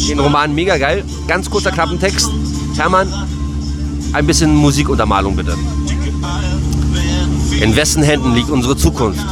den 0.09 0.19
Roman 0.19 0.53
mega 0.53 0.77
geil. 0.77 1.03
Ganz 1.27 1.49
kurzer 1.49 1.71
Klappentext. 1.71 2.29
Hermann, 2.75 3.07
ein 4.11 4.25
bisschen 4.25 4.55
Musikuntermalung 4.55 5.35
bitte. 5.35 5.55
In 7.61 7.75
wessen 7.75 8.03
Händen 8.03 8.33
liegt 8.33 8.49
unsere 8.49 8.75
Zukunft? 8.75 9.25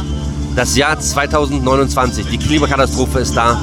Das 0.56 0.76
Jahr 0.76 0.98
2029. 0.98 2.26
Die 2.30 2.38
Klimakatastrophe 2.38 3.18
ist 3.18 3.36
da 3.36 3.60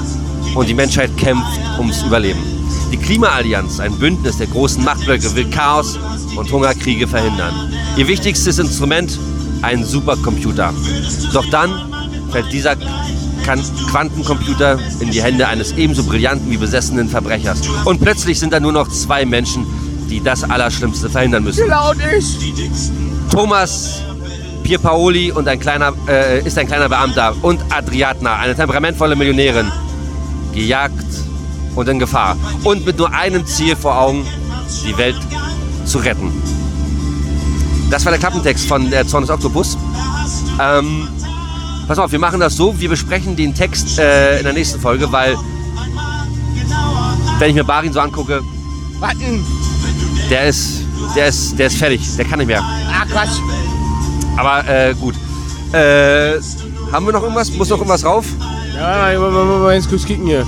und 0.55 0.67
die 0.67 0.73
Menschheit 0.73 1.15
kämpft 1.17 1.59
ums 1.77 2.03
Überleben. 2.03 2.48
Die 2.91 2.97
Klimaallianz, 2.97 3.79
ein 3.79 3.93
Bündnis 3.99 4.37
der 4.37 4.47
großen 4.47 4.83
Machtblöcke, 4.83 5.35
will 5.35 5.49
Chaos 5.49 5.99
und 6.35 6.51
Hungerkriege 6.51 7.07
verhindern. 7.07 7.73
Ihr 7.97 8.07
wichtigstes 8.07 8.57
Instrument, 8.57 9.19
ein 9.61 9.83
Supercomputer. 9.83 10.73
Doch 11.33 11.45
dann 11.49 11.71
fällt 12.31 12.51
dieser 12.51 12.75
Quantencomputer 13.89 14.79
in 14.99 15.11
die 15.11 15.21
Hände 15.21 15.47
eines 15.47 15.71
ebenso 15.73 16.03
brillanten 16.03 16.49
wie 16.51 16.57
besessenen 16.57 17.09
Verbrechers. 17.09 17.61
Und 17.85 18.01
plötzlich 18.01 18.39
sind 18.39 18.53
da 18.53 18.59
nur 18.59 18.71
noch 18.71 18.87
zwei 18.89 19.25
Menschen, 19.25 19.65
die 20.09 20.21
das 20.21 20.43
Allerschlimmste 20.43 21.09
verhindern 21.09 21.43
müssen. 21.43 21.67
Laut 21.67 21.97
ich. 22.17 22.37
Thomas 23.31 24.01
Pierpaoli 24.63 25.31
und 25.31 25.47
ein 25.47 25.59
kleiner, 25.59 25.93
äh, 26.07 26.45
ist 26.45 26.57
ein 26.57 26.67
kleiner 26.67 26.89
Beamter 26.89 27.35
und 27.41 27.59
Adriatna, 27.69 28.37
eine 28.37 28.55
temperamentvolle 28.55 29.15
Millionärin, 29.15 29.71
gejagt 30.53 31.28
und 31.75 31.89
in 31.89 31.99
Gefahr. 31.99 32.35
Und 32.63 32.85
mit 32.85 32.97
nur 32.97 33.13
einem 33.13 33.45
Ziel 33.45 33.75
vor 33.75 33.99
Augen, 33.99 34.25
die 34.85 34.97
Welt 34.97 35.17
zu 35.85 35.99
retten. 35.99 36.31
Das 37.89 38.05
war 38.05 38.11
der 38.11 38.19
Klappentext 38.19 38.67
von 38.67 38.89
der 38.89 39.07
Zorn 39.07 39.23
des 39.23 39.31
Oktopus. 39.31 39.77
Ähm, 40.61 41.07
pass 41.87 41.97
auf, 41.97 42.11
wir 42.11 42.19
machen 42.19 42.39
das 42.39 42.55
so, 42.55 42.79
wir 42.79 42.89
besprechen 42.89 43.35
den 43.35 43.55
Text 43.55 43.97
äh, 43.97 44.37
in 44.37 44.43
der 44.43 44.53
nächsten 44.53 44.79
Folge, 44.79 45.11
weil 45.11 45.35
wenn 47.39 47.49
ich 47.49 47.55
mir 47.55 47.63
Barin 47.63 47.93
so 47.93 47.99
angucke, 47.99 48.41
Warten. 48.99 49.43
der 50.29 50.49
ist, 50.49 50.83
der 51.15 51.27
ist, 51.27 51.57
der 51.57 51.67
ist 51.67 51.77
fertig, 51.77 52.01
der 52.17 52.25
kann 52.25 52.39
nicht 52.39 52.47
mehr. 52.47 52.61
Ah, 52.61 53.05
Quatsch. 53.09 53.39
Aber 54.37 54.67
äh, 54.67 54.93
gut. 54.93 55.15
Äh, 55.71 56.39
haben 56.91 57.05
wir 57.05 57.13
noch 57.13 57.23
irgendwas? 57.23 57.51
Muss 57.51 57.69
noch 57.69 57.77
irgendwas 57.77 58.03
rauf? 58.03 58.25
Ja, 58.75 59.17
mal, 59.19 59.31
mal, 59.31 59.45
mal, 59.45 59.73
jetzt 59.75 59.89
kurz 59.89 60.05
kicken 60.05 60.25
hier. 60.25 60.45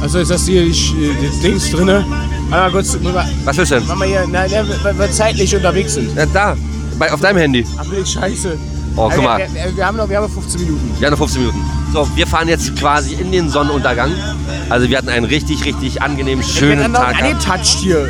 Also 0.00 0.18
ist 0.20 0.30
das 0.30 0.46
hier 0.46 0.62
die, 0.64 0.72
die 0.72 1.40
Dings 1.42 1.70
drinne? 1.70 2.04
Einmal 2.50 2.70
kurz, 2.70 2.96
Was 3.44 3.56
willst 3.56 3.72
du 3.72 3.76
denn? 3.78 3.86
mal 3.88 3.96
mal 3.96 4.08
hier, 4.08 4.26
nein, 4.26 4.48
nein, 4.50 4.66
weil 4.82 4.98
wir 4.98 5.10
zeitlich 5.10 5.54
unterwegs 5.54 5.94
sind. 5.94 6.16
Ja, 6.16 6.24
da, 6.26 6.56
bei, 6.98 7.12
auf 7.12 7.20
deinem 7.20 7.38
Handy. 7.38 7.66
Ach, 7.76 7.84
scheiße. 8.06 8.56
Oh, 8.96 9.10
guck 9.14 9.22
mal. 9.22 9.38
Wir, 9.38 9.54
wir, 9.54 9.76
wir, 9.76 9.86
haben 9.86 9.96
noch, 9.96 10.08
wir 10.08 10.16
haben 10.16 10.24
noch 10.24 10.32
15 10.32 10.60
Minuten. 10.60 10.90
Ja, 11.00 11.10
noch 11.10 11.18
15 11.18 11.40
Minuten. 11.42 11.64
So, 11.92 12.08
wir 12.14 12.26
fahren 12.26 12.48
jetzt 12.48 12.74
quasi 12.76 13.14
in 13.14 13.30
den 13.32 13.48
Sonnenuntergang. 13.48 14.12
Also 14.70 14.88
wir 14.88 14.98
hatten 14.98 15.08
einen 15.08 15.26
richtig, 15.26 15.64
richtig 15.64 16.00
angenehmen, 16.02 16.44
Wir 16.44 16.52
schönen 16.52 16.92
noch 16.92 17.00
Tag. 17.00 17.18
gehabt. 17.18 17.32
angetouched 17.50 17.78
hier. 17.78 18.08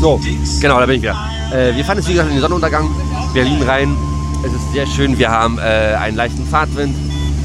So, 0.00 0.18
genau, 0.60 0.80
da 0.80 0.86
bin 0.86 0.96
ich 0.96 1.02
wieder. 1.02 1.16
Äh, 1.52 1.74
wir 1.76 1.84
fahren 1.84 1.98
jetzt, 1.98 2.08
wie 2.08 2.12
gesagt, 2.12 2.28
in 2.30 2.36
den 2.36 2.40
Sonnenuntergang. 2.40 2.88
Berlin 3.34 3.62
rein. 3.62 3.96
Es 4.44 4.52
ist 4.52 4.72
sehr 4.72 4.86
schön. 4.86 5.18
Wir 5.18 5.30
haben 5.30 5.58
äh, 5.58 5.96
einen 6.00 6.16
leichten 6.16 6.46
Fahrtwind 6.46 6.94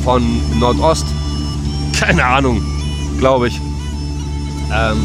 von 0.04 0.24
Nordost. 0.60 1.06
Keine 2.00 2.24
Ahnung, 2.24 2.62
glaube 3.20 3.50
ich. 3.50 3.60
Ähm, 4.74 4.98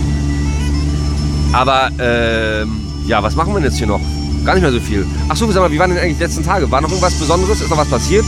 aber, 1.53 1.91
ähm, 1.99 2.80
ja, 3.07 3.22
was 3.22 3.34
machen 3.34 3.53
wir 3.53 3.61
denn 3.61 3.70
jetzt 3.70 3.78
hier 3.78 3.88
noch? 3.88 4.01
Gar 4.45 4.55
nicht 4.55 4.62
mehr 4.62 4.72
so 4.72 4.80
viel. 4.80 5.05
Ach 5.28 5.36
so, 5.36 5.51
sag 5.51 5.62
mal, 5.62 5.72
wie 5.72 5.78
waren 5.78 5.91
denn 5.91 5.99
eigentlich 5.99 6.16
die 6.16 6.22
letzten 6.22 6.45
Tage? 6.45 6.70
War 6.70 6.80
noch 6.80 6.88
irgendwas 6.88 7.14
Besonderes? 7.14 7.61
Ist 7.61 7.70
noch 7.70 7.76
was 7.76 7.88
passiert? 7.88 8.24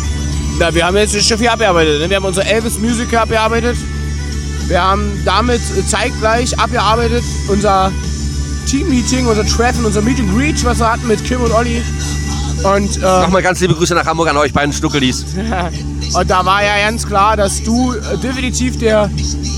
Na, 0.59 0.75
wir 0.75 0.85
haben 0.85 0.97
jetzt 0.97 1.15
Schiff 1.23 1.39
hier 1.39 1.53
abgearbeitet. 1.53 2.01
Ne? 2.01 2.11
Wir 2.11 2.17
haben 2.17 2.25
unser 2.25 2.45
Elvis 2.45 2.79
Musical 2.79 3.21
abgearbeitet. 3.21 3.77
Wir 4.67 4.83
haben 4.83 5.11
damit 5.25 5.61
äh, 5.61 5.87
zeitgleich 5.87 6.59
abgearbeitet 6.59 7.25
unser 7.49 7.93
Team-Meeting, 8.67 9.27
unser 9.27 9.47
Treffen, 9.47 9.85
unser 9.85 10.03
Meet 10.03 10.21
and 10.21 10.37
Greet, 10.37 10.65
was 10.65 10.81
wir 10.81 10.93
hatten 10.93 11.07
mit 11.07 11.25
Kim 11.25 11.41
und 11.41 11.53
Olli. 11.53 11.83
Und, 12.65 12.97
äh, 12.99 13.01
Nochmal 13.01 13.43
ganz 13.43 13.61
liebe 13.61 13.75
Grüße 13.75 13.95
nach 13.95 14.07
Hamburg 14.07 14.29
an 14.29 14.37
euch 14.37 14.53
beiden 14.53 14.73
Schnuckelis. 14.73 15.25
und 16.15 16.31
da 16.31 16.47
war 16.47 16.63
ja 16.63 16.87
ganz 16.87 17.05
klar, 17.07 17.37
dass 17.37 17.63
du 17.63 17.93
äh, 17.93 18.17
definitiv 18.19 18.79
der 18.79 19.11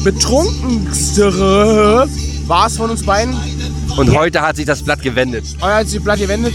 betrunkenste 0.05 2.09
warst 2.47 2.79
von 2.79 2.91
uns 2.91 3.05
beiden. 3.05 3.37
Und 3.97 4.15
heute 4.15 4.41
hat 4.41 4.57
sich 4.57 4.67
das 4.67 4.83
Blatt 4.83 5.03
gewendet. 5.03 5.45
Euer 5.61 5.77
hat 5.77 5.89
sich 5.89 5.99
die 5.99 6.05
Blatt 6.05 6.19
gewendet. 6.19 6.55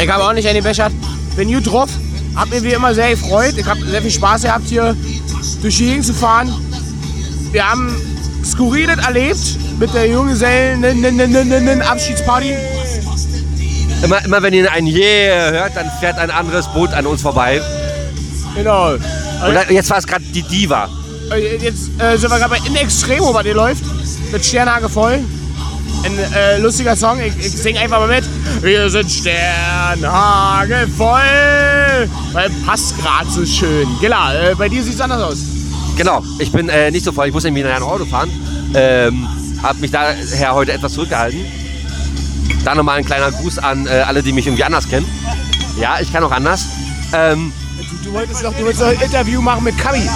Ich 0.00 0.08
habe 0.08 0.24
auch 0.24 0.32
nicht 0.32 0.48
eine 0.48 0.62
Bechert. 0.62 0.92
Bin 1.36 1.52
gut 1.52 1.70
drauf. 1.70 1.90
Hab 2.34 2.48
mir 2.50 2.62
wie 2.62 2.72
immer 2.72 2.94
sehr 2.94 3.10
gefreut. 3.10 3.54
Ich 3.56 3.66
habe 3.66 3.84
sehr 3.84 4.00
viel 4.02 4.10
Spaß 4.10 4.42
gehabt, 4.42 4.66
hier 4.68 4.96
durch 5.62 5.76
die 5.76 5.86
Gegend 5.86 6.06
zu 6.06 6.14
fahren. 6.14 6.52
Wir 7.52 7.70
haben 7.70 7.94
Skurriles 8.44 8.98
erlebt 8.98 9.56
mit 9.78 9.94
der 9.94 10.08
Junggesellen-Abschiedsparty. 10.08 12.54
Immer, 14.04 14.24
immer 14.24 14.42
wenn 14.42 14.52
ihr 14.52 14.70
ein 14.70 14.86
Yeah 14.86 15.50
hört, 15.50 15.76
dann 15.76 15.90
fährt 15.98 16.18
ein 16.18 16.30
anderes 16.30 16.68
Boot 16.68 16.92
an 16.92 17.06
uns 17.06 17.22
vorbei. 17.22 17.60
Genau. 18.54 18.92
Und 18.92 19.00
da- 19.54 19.70
jetzt 19.70 19.88
war 19.90 19.98
es 19.98 20.06
gerade 20.06 20.24
die 20.24 20.42
Diva. 20.42 20.88
Äh, 21.32 21.56
Jetzt 21.56 21.90
äh, 21.98 22.16
sind 22.18 22.30
wir 22.30 22.38
gerade 22.38 22.50
bei 22.50 22.58
In 22.66 22.76
Extremo, 22.76 23.32
was 23.32 23.42
hier 23.44 23.54
läuft. 23.54 23.82
Mit 24.30 24.44
Sternhage 24.44 24.88
voll. 24.90 25.20
Ein 26.04 26.18
äh, 26.34 26.58
lustiger 26.58 26.94
Song. 26.96 27.18
Ich, 27.18 27.34
ich 27.38 27.50
sing 27.52 27.78
einfach 27.78 27.98
mal 27.98 28.08
mit. 28.08 28.24
Wir 28.62 28.90
sind 28.90 29.10
Sternhage 29.10 30.86
voll. 30.98 32.08
Weil 32.32 32.50
passt 32.66 32.98
gerade 32.98 33.30
so 33.30 33.44
schön. 33.46 33.88
Genau. 34.02 34.32
Äh, 34.34 34.54
bei 34.54 34.68
dir 34.68 34.82
sieht's 34.82 35.00
anders 35.00 35.22
aus. 35.22 35.38
Genau, 35.96 36.22
ich 36.38 36.52
bin 36.52 36.68
äh, 36.68 36.90
nicht 36.90 37.04
so 37.04 37.12
voll. 37.12 37.28
Ich 37.28 37.32
muss 37.32 37.44
nämlich 37.44 37.64
nachher 37.64 37.76
ein 37.76 37.82
Auto 37.84 38.04
fahren. 38.04 38.30
Ähm, 38.74 39.26
hab 39.62 39.78
mich 39.80 39.90
daher 39.92 40.54
heute 40.54 40.72
etwas 40.72 40.92
zurückgehalten. 40.92 41.40
Da 42.64 42.74
nochmal 42.74 42.98
ein 42.98 43.04
kleiner 43.04 43.30
Gruß 43.30 43.58
an 43.58 43.86
äh, 43.86 43.90
alle, 43.90 44.22
die 44.22 44.32
mich 44.32 44.46
irgendwie 44.46 44.64
anders 44.64 44.88
kennen. 44.88 45.06
Ja, 45.78 46.00
ich 46.00 46.12
kann 46.12 46.22
auch 46.24 46.30
anders. 46.32 46.66
Ähm, 47.12 47.52
Du, 48.02 48.10
du 48.10 48.12
wolltest 48.14 48.42
doch, 48.44 48.52
du 48.54 48.62
wolltest 48.64 48.80
doch 48.82 48.86
ein 48.88 49.00
Interview 49.00 49.40
machen 49.42 49.64
mit 49.64 49.76
Kami. 49.76 50.08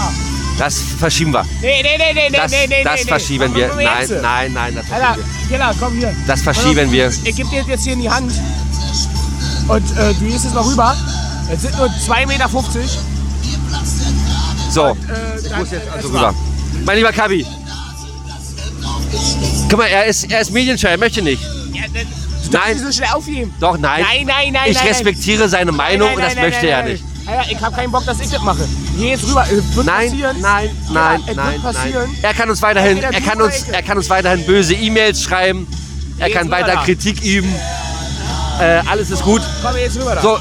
das 0.59 0.79
verschieben 0.99 1.33
wir. 1.33 1.45
Nee, 1.61 1.83
nee, 1.83 1.99
nee, 1.99 2.13
nee, 2.31 2.37
Das, 2.37 2.51
nee, 2.53 2.67
nee, 2.69 2.85
das 2.85 2.95
nee, 2.95 3.01
nee. 3.03 3.09
verschieben 3.09 3.45
Komm, 3.47 3.55
wir. 3.57 3.69
Nein, 3.75 4.09
nein, 4.23 4.53
nein, 4.53 4.75
das 4.77 4.91
Alter, 4.91 5.15
verschieben 5.15 5.29
wir. 5.49 5.57
Killer, 5.59 5.75
komm 5.81 5.93
hier. 5.99 6.17
Das 6.27 6.43
verschieben 6.43 6.93
wir. 6.93 7.09
Ich 7.25 7.37
geb 7.37 7.51
dir 7.51 7.63
jetzt 7.63 7.85
hier 7.85 7.93
in 7.95 8.01
die 8.01 8.11
Hand. 8.11 8.33
Und 9.69 9.97
äh, 9.99 10.15
du 10.15 10.25
gehst 10.27 10.45
jetzt 10.45 10.55
mal 10.55 10.63
rüber. 10.63 10.97
Es 11.53 11.63
sind 11.63 11.77
nur 11.77 11.87
2,50 11.89 12.27
Meter. 12.27 12.49
So, 14.71 14.85
Äh, 14.87 14.95
ich 15.47 15.57
muss 15.57 15.71
jetzt 15.71 15.89
also 15.91 16.09
rüber. 16.09 16.35
Mein 16.85 16.97
lieber 16.97 17.13
Kabi. 17.13 17.45
Guck 19.69 19.79
mal, 19.79 19.87
er 19.87 20.07
ist, 20.07 20.31
er 20.31 20.41
ist 20.41 20.51
medienscheu, 20.53 20.89
er 20.89 20.99
möchte 20.99 21.23
nicht. 21.23 21.43
Ja, 21.73 21.83
darfst 21.93 22.53
Nein. 22.53 22.77
nicht 22.77 22.85
so 22.85 22.93
schnell 22.93 23.11
aufheben. 23.13 23.55
Doch, 23.61 23.79
nein. 23.79 24.03
Nein, 24.03 24.27
nein, 24.27 24.53
nein. 24.53 24.71
ich 24.71 24.77
nein, 24.77 24.87
respektiere 24.89 25.49
seine 25.49 25.67
nein. 25.67 25.77
Meinung 25.77 26.09
Nein, 26.09 26.17
und 26.17 26.23
das 26.25 26.35
möchte 26.37 26.67
er 26.69 26.83
nicht. 26.83 27.05
Ja, 27.27 27.43
ich 27.51 27.61
habe 27.61 27.77
keinen 27.77 27.93
Bock, 27.93 28.07
dass 28.07 28.21
ich 28.21 28.31
das 28.31 28.41
mache. 28.43 28.67
Geh 28.97 29.11
jetzt 29.11 29.25
rüber. 29.29 29.45
Es 29.45 29.77
wird 29.77 29.87
Nein, 29.87 30.11
passieren. 30.11 30.41
nein, 30.41 30.71
nein, 30.91 31.23
ja, 31.27 31.35
nein, 31.35 31.61
nein. 31.63 32.09
Er 32.23 32.33
kann 32.33 32.49
uns 32.49 32.63
weiterhin, 32.63 33.03
er 33.03 33.21
kann 33.21 33.43
uns, 33.43 33.65
er 33.71 33.83
kann 33.83 33.99
uns 33.99 34.09
weiterhin 34.09 34.47
böse 34.47 34.73
E-Mails 34.75 35.23
schreiben. 35.23 35.67
Er 36.19 36.31
kann 36.31 36.51
weiter 36.51 36.75
da. 36.75 36.85
Kritik 36.85 37.23
üben. 37.23 37.55
Äh, 38.61 38.83
alles 38.89 39.11
ist 39.11 39.23
gut. 39.23 39.43
Komm 39.63 39.77
jetzt 39.77 39.97
rüber 39.97 40.15
da. 40.15 40.23
So, 40.23 40.39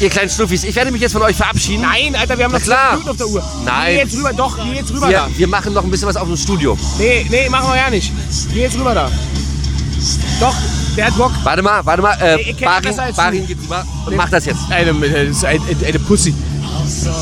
ihr 0.00 0.10
kleinen 0.10 0.28
Schnuffis, 0.28 0.64
ich 0.64 0.74
werde 0.74 0.90
mich 0.90 1.00
jetzt 1.00 1.12
von 1.12 1.22
euch 1.22 1.36
verabschieden. 1.36 1.82
Nein, 1.82 2.14
Alter, 2.16 2.36
wir 2.36 2.44
haben 2.46 2.52
noch 2.52 2.60
klar. 2.60 2.90
10 2.90 2.98
Minuten 2.98 3.10
auf 3.10 3.16
der 3.16 3.28
Uhr. 3.28 3.50
Nein. 3.64 3.94
Geh 3.94 4.00
jetzt 4.00 4.16
rüber, 4.16 4.32
doch, 4.32 4.58
geh 4.58 4.76
jetzt 4.76 4.90
rüber 4.92 5.08
Wir, 5.08 5.18
da. 5.18 5.28
wir 5.34 5.46
machen 5.46 5.72
noch 5.72 5.84
ein 5.84 5.90
bisschen 5.90 6.08
was 6.08 6.16
auf 6.16 6.26
dem 6.26 6.36
Studio. 6.36 6.76
Nee, 6.98 7.26
nee, 7.30 7.48
machen 7.48 7.68
wir 7.68 7.76
ja 7.76 7.90
nicht. 7.90 8.12
Geh 8.52 8.62
jetzt 8.62 8.76
rüber 8.76 8.94
da. 8.94 9.10
Doch, 10.40 10.54
der 10.96 11.06
hat 11.06 11.16
Bock. 11.16 11.32
Warte 11.42 11.62
mal, 11.62 11.84
warte 11.84 12.02
mal. 12.02 12.16
Äh, 12.20 12.40
ich 12.40 12.56
dich 12.56 12.64
Barin, 12.64 12.82
besser 12.82 13.02
als 13.04 13.16
Barin 13.16 13.46
geht 13.46 13.58
rüber 13.58 13.84
und 14.06 14.16
macht 14.16 14.32
das 14.32 14.44
jetzt. 14.44 14.60
Eine, 14.70 14.90
eine, 14.90 15.30
eine 15.86 15.98
Pussy. 16.00 16.34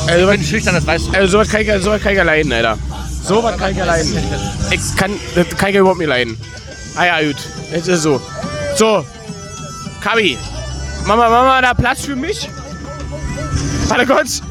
Also, 0.07 0.29
Ich 0.31 0.37
bin 0.37 0.45
schüchtern, 0.47 0.75
das 0.75 0.85
weißt 0.85 1.07
du. 1.07 1.11
Also 1.13 1.27
sowas 1.31 1.49
kann 1.49 1.61
ich, 1.61 1.67
sowas 1.81 2.01
kann 2.01 2.11
ich 2.11 2.17
ja 2.17 2.23
leiden, 2.23 2.51
Alter. 2.51 2.77
Sowas 3.23 3.57
kann 3.57 3.71
ich 3.71 3.77
ja 3.77 3.85
leiden. 3.85 4.17
Ich 4.71 4.95
kann, 4.95 5.11
das 5.35 5.47
kann 5.57 5.69
ich 5.69 5.75
ja 5.75 5.81
überhaupt 5.81 5.99
nicht 5.99 6.09
leiden. 6.09 6.37
Ah 6.95 7.05
ja, 7.05 7.21
gut. 7.27 7.37
Jetzt 7.71 7.87
ist 7.87 8.01
so. 8.03 8.21
So. 8.75 9.05
Kabi. 10.01 10.37
Mama, 11.05 11.29
Mama, 11.29 11.61
da 11.61 11.73
Platz 11.73 12.05
für 12.05 12.15
mich? 12.15 12.49
Warte 13.87 14.05
kurz. 14.05 14.41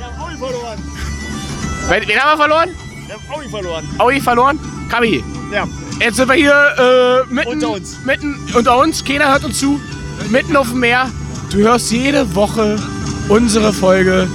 Wen, 1.89 2.09
wen 2.09 2.19
haben 2.19 2.39
wir 2.39 2.45
verloren? 2.45 2.71
Wir 3.07 3.15
haben 3.15 3.23
Aui 3.31 3.49
verloren. 3.49 3.89
Aui 3.99 4.21
verloren? 4.21 4.59
Kabi. 4.89 5.23
Ja. 5.53 5.67
Jetzt 6.03 6.17
sind 6.17 6.29
wir 6.29 6.35
hier 6.35 7.25
äh, 7.31 7.33
mitten, 7.33 7.49
Unter 7.49 7.71
uns. 7.71 7.99
mitten 8.05 8.37
unter 8.55 8.79
uns. 8.79 9.05
Keiner 9.05 9.31
hört 9.31 9.45
uns 9.45 9.61
zu. 9.61 9.81
Mitten 10.31 10.57
auf 10.57 10.71
dem 10.71 10.81
Meer. 10.81 11.09
Du 11.51 11.59
hörst 11.59 11.93
jede 11.93 12.35
Woche 12.35 12.77
unsere 13.29 13.73
Folge 13.73 14.29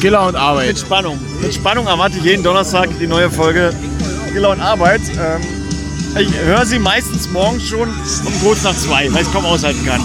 Giller 0.00 0.26
und 0.26 0.36
Arbeit. 0.36 0.68
Mit 0.68 0.78
Spannung. 0.80 1.18
mit 1.40 1.54
Spannung 1.54 1.86
erwarte 1.86 2.18
ich 2.18 2.24
jeden 2.24 2.42
Donnerstag 2.42 2.90
die 3.00 3.06
neue 3.06 3.30
Folge 3.30 3.72
Gilla 4.34 4.48
und 4.52 4.60
Arbeit. 4.60 5.00
Ähm, 5.12 6.20
ich 6.20 6.30
höre 6.44 6.66
sie 6.66 6.78
meistens 6.78 7.30
morgens 7.30 7.62
schon 7.62 7.88
um 7.88 8.40
kurz 8.42 8.62
nach 8.62 8.76
zwei, 8.76 9.10
weil 9.10 9.22
ich 9.22 9.28
es 9.28 9.32
kaum 9.32 9.46
aushalten 9.46 9.84
kann. 9.86 10.02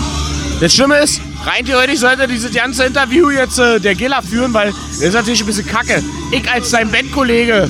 Das 0.62 0.74
Schlimme 0.74 1.00
ist, 1.00 1.20
rein 1.46 1.66
theoretisch 1.66 2.00
sollte 2.00 2.30
dieses 2.30 2.54
ganze 2.54 2.86
Interview 2.86 3.30
jetzt 3.30 3.60
äh, 3.60 3.82
der 3.82 3.96
Giller 3.96 4.22
führen, 4.22 4.54
weil 4.54 4.74
das 4.90 5.02
ist 5.02 5.14
natürlich 5.16 5.42
ein 5.42 5.48
bisschen 5.48 5.68
kacke. 5.68 6.02
Ich 6.32 6.50
als 6.50 6.70
sein 6.70 6.90
Bandkollege, 6.90 7.70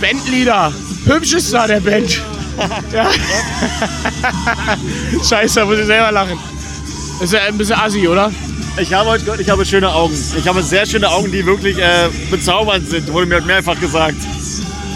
Bandleader, 0.00 0.72
hübschester 1.04 1.66
der 1.66 1.80
Band. 1.80 2.22
Ja. 2.92 3.10
Scheiße, 5.28 5.60
da 5.60 5.66
muss 5.66 5.78
ich 5.78 5.86
selber 5.86 6.12
lachen. 6.12 6.38
Ist 7.20 7.32
ja 7.32 7.40
ein 7.40 7.56
bisschen 7.56 7.78
assi, 7.78 8.08
oder? 8.08 8.32
Ich 8.78 8.92
habe 8.92 9.10
heute 9.10 9.24
gehört, 9.24 9.40
ich 9.40 9.50
habe 9.50 9.66
schöne 9.66 9.92
Augen. 9.92 10.14
Ich 10.36 10.48
habe 10.48 10.62
sehr 10.62 10.86
schöne 10.86 11.08
Augen, 11.08 11.30
die 11.30 11.44
wirklich 11.44 11.78
äh, 11.78 12.08
bezaubernd 12.30 12.88
sind, 12.88 13.12
wurde 13.12 13.26
mir 13.26 13.36
heute 13.36 13.46
mehrfach 13.46 13.78
gesagt. 13.78 14.16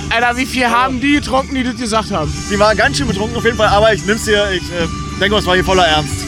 Alter, 0.09 0.37
wie 0.37 0.47
viel 0.47 0.67
haben 0.67 1.01
die 1.01 1.15
getrunken, 1.15 1.55
die 1.55 1.65
das 1.65 1.77
gesagt 1.77 2.11
haben? 2.11 2.33
Die 2.51 2.59
waren 2.59 2.77
ganz 2.77 2.97
schön 2.97 3.07
betrunken 3.07 3.37
auf 3.37 3.45
jeden 3.45 3.57
Fall, 3.57 3.69
aber 3.69 3.93
ich 3.93 4.05
nimm's 4.07 4.25
dir, 4.25 4.51
ich 4.51 4.63
äh, 4.63 4.87
denke, 5.21 5.37
es 5.37 5.47
war 5.47 5.55
hier 5.55 5.65
voller 5.65 5.87
Ernst. 5.87 6.25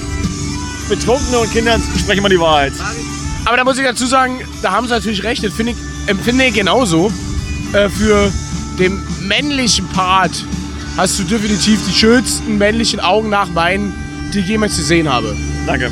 Betrunkene 0.88 1.38
und 1.38 1.52
Kindern 1.52 1.82
sprechen 1.98 2.18
immer 2.18 2.28
die 2.28 2.40
Wahrheit. 2.40 2.72
Aber 3.44 3.56
da 3.56 3.64
muss 3.64 3.78
ich 3.78 3.84
dazu 3.84 4.06
sagen, 4.06 4.40
da 4.62 4.72
haben 4.72 4.86
sie 4.86 4.92
natürlich 4.92 5.22
recht. 5.22 5.42
Das 5.42 5.58
ich, 5.58 5.76
empfinde 6.06 6.44
ich 6.44 6.54
genauso. 6.54 7.10
Äh, 7.72 7.88
für 7.88 8.32
den 8.78 9.00
männlichen 9.20 9.86
Part 9.88 10.44
hast 10.98 11.18
du 11.18 11.22
definitiv 11.22 11.80
die 11.86 11.94
schönsten 11.94 12.58
männlichen 12.58 12.98
Augen 12.98 13.30
nach 13.30 13.48
meinen, 13.50 13.94
die 14.34 14.40
ich 14.40 14.48
jemals 14.48 14.76
gesehen 14.76 15.08
habe. 15.08 15.34
Danke. 15.64 15.90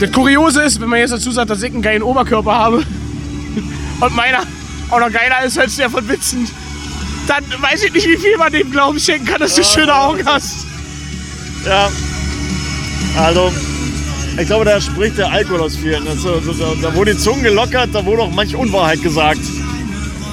Das 0.00 0.12
Kuriose 0.12 0.62
ist, 0.62 0.80
wenn 0.80 0.88
man 0.88 0.98
jetzt 0.98 1.12
dazu 1.12 1.30
sagt, 1.30 1.48
dass 1.48 1.62
ich 1.62 1.72
einen 1.72 1.80
geilen 1.80 2.02
Oberkörper 2.02 2.54
habe 2.54 2.78
und 4.00 4.16
meiner 4.16 4.42
auch 4.90 5.00
noch 5.00 5.12
geiler 5.12 5.44
ist 5.44 5.58
als 5.58 5.76
der 5.76 5.88
von 5.88 6.06
Vincent, 6.08 6.50
dann 7.28 7.44
weiß 7.60 7.84
ich 7.84 7.92
nicht, 7.92 8.08
wie 8.08 8.16
viel 8.16 8.36
man 8.36 8.52
dem 8.52 8.70
Glauben 8.70 8.98
schenken 8.98 9.26
kann, 9.26 9.38
dass 9.38 9.54
du 9.54 9.62
schöne 9.62 9.94
Augen 9.94 10.24
hast. 10.26 10.66
Ja. 11.64 11.90
Also, 13.16 13.52
ich 14.38 14.46
glaube, 14.46 14.64
da 14.64 14.80
spricht 14.80 15.18
der 15.18 15.30
Alkohol 15.30 15.60
aus 15.60 15.76
vielen. 15.76 16.04
Das, 16.04 16.20
so, 16.22 16.40
so, 16.40 16.52
da, 16.52 16.72
da 16.82 16.94
wurde 16.94 17.12
die 17.12 17.18
Zunge 17.18 17.42
gelockert, 17.42 17.90
da 17.92 18.04
wurde 18.04 18.22
auch 18.22 18.32
manch 18.32 18.56
Unwahrheit 18.56 19.02
gesagt. 19.02 19.40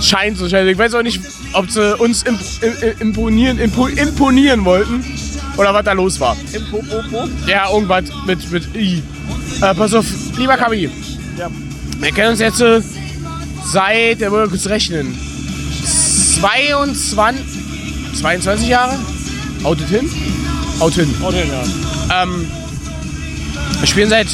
Scheint 0.02 0.38
so, 0.38 0.48
scheint. 0.48 0.70
Ich 0.70 0.78
weiß 0.78 0.94
auch 0.94 1.04
nicht, 1.04 1.22
ob 1.56 1.70
sie 1.70 1.96
uns 1.98 2.24
imp 2.24 2.40
im- 2.62 3.00
imponieren, 3.08 3.58
impo 3.60 3.88
imponieren 3.88 4.66
wollten 4.66 5.04
oder 5.58 5.74
was 5.74 5.84
da 5.86 5.94
los 5.94 6.20
war. 6.20 6.36
Impo, 6.54 6.84
Ja, 7.48 7.70
irgendwas 7.72 8.04
mit, 8.26 8.52
mit 8.52 8.76
I. 8.76 9.02
Äh, 9.62 9.74
pass 9.74 9.94
auf, 9.94 10.06
lieber 10.38 10.58
Kabi. 10.58 10.90
Ja. 11.38 11.50
Wir 12.00 12.12
kennen 12.12 12.32
uns 12.32 12.40
jetzt 12.40 12.62
äh, 12.62 12.82
seit, 13.66 14.20
der 14.22 14.32
wollen 14.32 14.44
wir 14.46 14.50
kurz 14.50 14.68
rechnen, 14.68 15.18
22, 16.40 17.42
22 18.22 18.68
Jahre? 18.68 18.98
Haut 19.64 19.80
hin? 19.80 20.10
Haut 20.80 20.94
hin. 20.94 21.14
Haut 21.22 21.34
hin, 21.34 21.50
ja. 21.50 22.24
Ähm, 22.24 22.46
wir 23.80 23.88
spielen 23.88 24.10
seit 24.10 24.28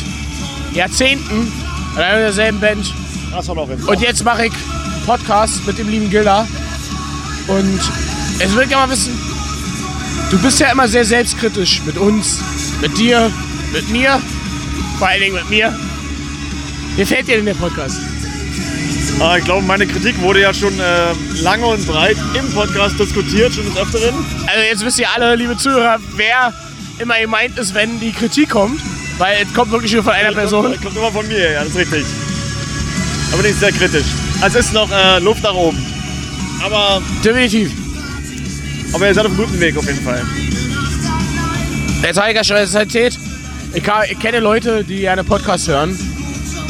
Jahrzehnten 0.74 1.51
in 1.95 2.01
einer 2.01 2.19
derselben 2.19 2.59
Band. 2.59 2.91
Das 3.32 3.47
war 3.47 3.55
noch. 3.55 3.67
Und 3.88 4.01
jetzt 4.01 4.24
mache 4.24 4.47
ich 4.47 4.53
Podcast 5.05 5.65
mit 5.65 5.78
dem 5.78 5.89
lieben 5.89 6.09
Gilda. 6.09 6.47
Und 7.47 7.79
es 8.39 8.55
will 8.55 8.67
gerne 8.67 8.87
mal 8.87 8.89
wissen, 8.89 9.19
du 10.29 10.39
bist 10.39 10.59
ja 10.59 10.71
immer 10.71 10.87
sehr 10.87 11.05
selbstkritisch 11.05 11.81
mit 11.85 11.97
uns, 11.97 12.39
mit 12.81 12.97
dir, 12.97 13.31
mit 13.73 13.89
mir, 13.89 14.21
vor 14.97 15.07
allen 15.07 15.21
Dingen 15.21 15.35
mit 15.35 15.49
mir. 15.49 15.77
Wie 16.95 17.05
fällt 17.05 17.27
dir 17.27 17.37
denn 17.37 17.45
der 17.45 17.53
Podcast? 17.53 17.97
Ah, 19.19 19.37
ich 19.37 19.45
glaube, 19.45 19.65
meine 19.65 19.85
Kritik 19.85 20.19
wurde 20.21 20.41
ja 20.41 20.53
schon 20.53 20.79
äh, 20.79 21.13
lange 21.41 21.65
und 21.65 21.85
breit 21.85 22.17
im 22.33 22.51
Podcast 22.51 22.99
diskutiert, 22.99 23.53
schon 23.53 23.65
des 23.65 23.77
Öfteren. 23.77 24.15
Also 24.47 24.61
jetzt 24.67 24.85
wisst 24.85 24.99
ihr 24.99 25.07
alle, 25.13 25.35
liebe 25.35 25.55
Zuhörer, 25.57 25.99
wer 26.15 26.53
immer 26.97 27.19
gemeint 27.19 27.57
ist, 27.57 27.73
wenn 27.73 27.99
die 27.99 28.11
Kritik 28.11 28.49
kommt. 28.49 28.81
Weil 29.17 29.45
es 29.45 29.53
kommt 29.53 29.71
wirklich 29.71 29.93
nur 29.93 30.03
von 30.03 30.13
einer 30.13 30.31
Person. 30.31 30.63
Kommt, 30.63 30.83
kommt 30.83 30.97
immer 30.97 31.11
von 31.11 31.27
mir, 31.27 31.51
ja, 31.51 31.59
das 31.59 31.69
ist 31.69 31.77
richtig. 31.77 32.05
Aber 33.31 33.43
nicht 33.43 33.59
sehr 33.59 33.71
kritisch. 33.71 34.07
Also 34.41 34.57
es 34.57 34.65
ist 34.65 34.73
noch 34.73 34.89
äh, 34.91 35.19
Luft 35.19 35.43
nach 35.43 35.53
oben. 35.53 35.77
Aber, 36.64 37.01
Definitiv. 37.24 37.72
aber 38.93 39.07
ihr 39.07 39.14
seid 39.14 39.26
auf 39.26 39.32
einem 39.32 39.45
guten 39.45 39.59
Weg 39.59 39.78
auf 39.78 39.86
jeden 39.86 40.01
Fall. 40.01 40.24
Jetzt 42.03 42.20
habe 42.20 42.30
ich 42.30 42.36
ja 42.36 42.43
schon 42.43 42.57
erzählt, 42.57 43.18
ich, 43.74 43.84
ich 44.12 44.20
kenne 44.20 44.39
Leute, 44.39 44.84
die 44.84 44.99
gerne 44.99 45.24
Podcasts 45.24 45.68
hören. 45.68 45.97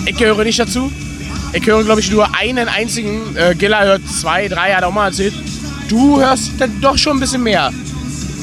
Ich 0.06 0.18
gehöre 0.18 0.44
nicht 0.44 0.60
dazu. 0.60 0.92
Ich 1.54 1.66
höre, 1.66 1.84
glaube 1.84 2.00
ich, 2.00 2.12
nur 2.12 2.34
einen 2.36 2.68
einzigen. 2.70 3.36
Äh, 3.36 3.56
Gilla 3.56 3.84
hört 3.84 4.02
zwei, 4.08 4.48
drei, 4.48 4.74
hat 4.74 4.84
auch 4.84 4.94
mal 4.94 5.08
erzählt. 5.08 5.34
Du 5.90 6.20
hörst 6.20 6.52
dann 6.60 6.80
doch 6.80 6.98
schon 6.98 7.18
ein 7.18 7.20
bisschen 7.20 7.44
mehr. 7.44 7.72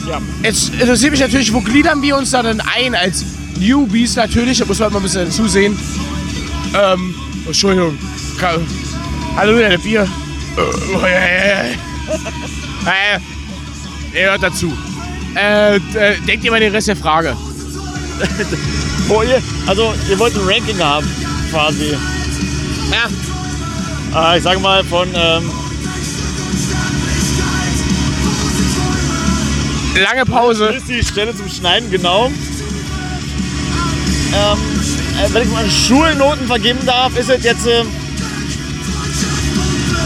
Ja. 0.07 0.21
Jetzt 0.43 0.73
interessiert 0.75 1.13
mich 1.13 1.21
natürlich, 1.21 1.53
wo 1.53 1.61
gliedern 1.61 2.03
wir 2.03 2.17
uns 2.17 2.31
da 2.31 2.43
denn 2.43 2.61
ein 2.61 2.95
als 2.95 3.25
Newbies 3.59 4.17
natürlich? 4.17 4.59
Da 4.59 4.67
muss 4.67 4.79
man 4.79 4.93
mal 4.93 4.99
ein 4.99 5.03
bisschen 5.03 5.31
zusehen. 5.31 5.79
Ähm, 6.75 7.15
Entschuldigung. 7.47 7.99
Hallo, 9.37 9.57
der 9.57 9.79
Bier. 9.79 10.07
Äh. 11.05 11.73
Äh, 14.15 14.25
hört 14.25 14.43
dazu. 14.43 14.73
Äh, 15.35 15.77
äh, 15.77 15.81
denkt 16.27 16.45
ihr 16.45 16.51
mal 16.51 16.61
den 16.61 16.73
Rest 16.73 16.89
der 16.89 16.97
Frage. 16.97 17.37
Oh, 19.11 19.23
ihr, 19.23 19.43
also 19.67 19.95
ihr 20.11 20.19
wollt 20.19 20.35
ein 20.35 20.47
Ranking 20.47 20.79
haben, 20.81 21.09
quasi. 21.51 21.97
Ja. 24.13 24.33
Äh, 24.33 24.37
ich 24.37 24.45
sage 24.45 24.61
mal 24.61 24.85
von 24.85 25.09
ähm, 25.15 25.51
Lange 29.99 30.27
Pause. 30.27 30.69
Hier 30.69 30.77
ist 30.77 30.89
die 30.89 31.03
Stelle 31.03 31.35
zum 31.35 31.49
Schneiden, 31.49 31.91
genau. 31.91 32.27
Ähm, 32.27 32.35
äh, 34.35 35.33
wenn 35.33 35.43
ich 35.45 35.51
mal 35.51 35.69
Schulnoten 35.71 36.47
vergeben 36.47 36.85
darf, 36.85 37.17
ist 37.17 37.31
es 37.31 37.43
jetzt 37.43 37.67
äh, 37.67 37.85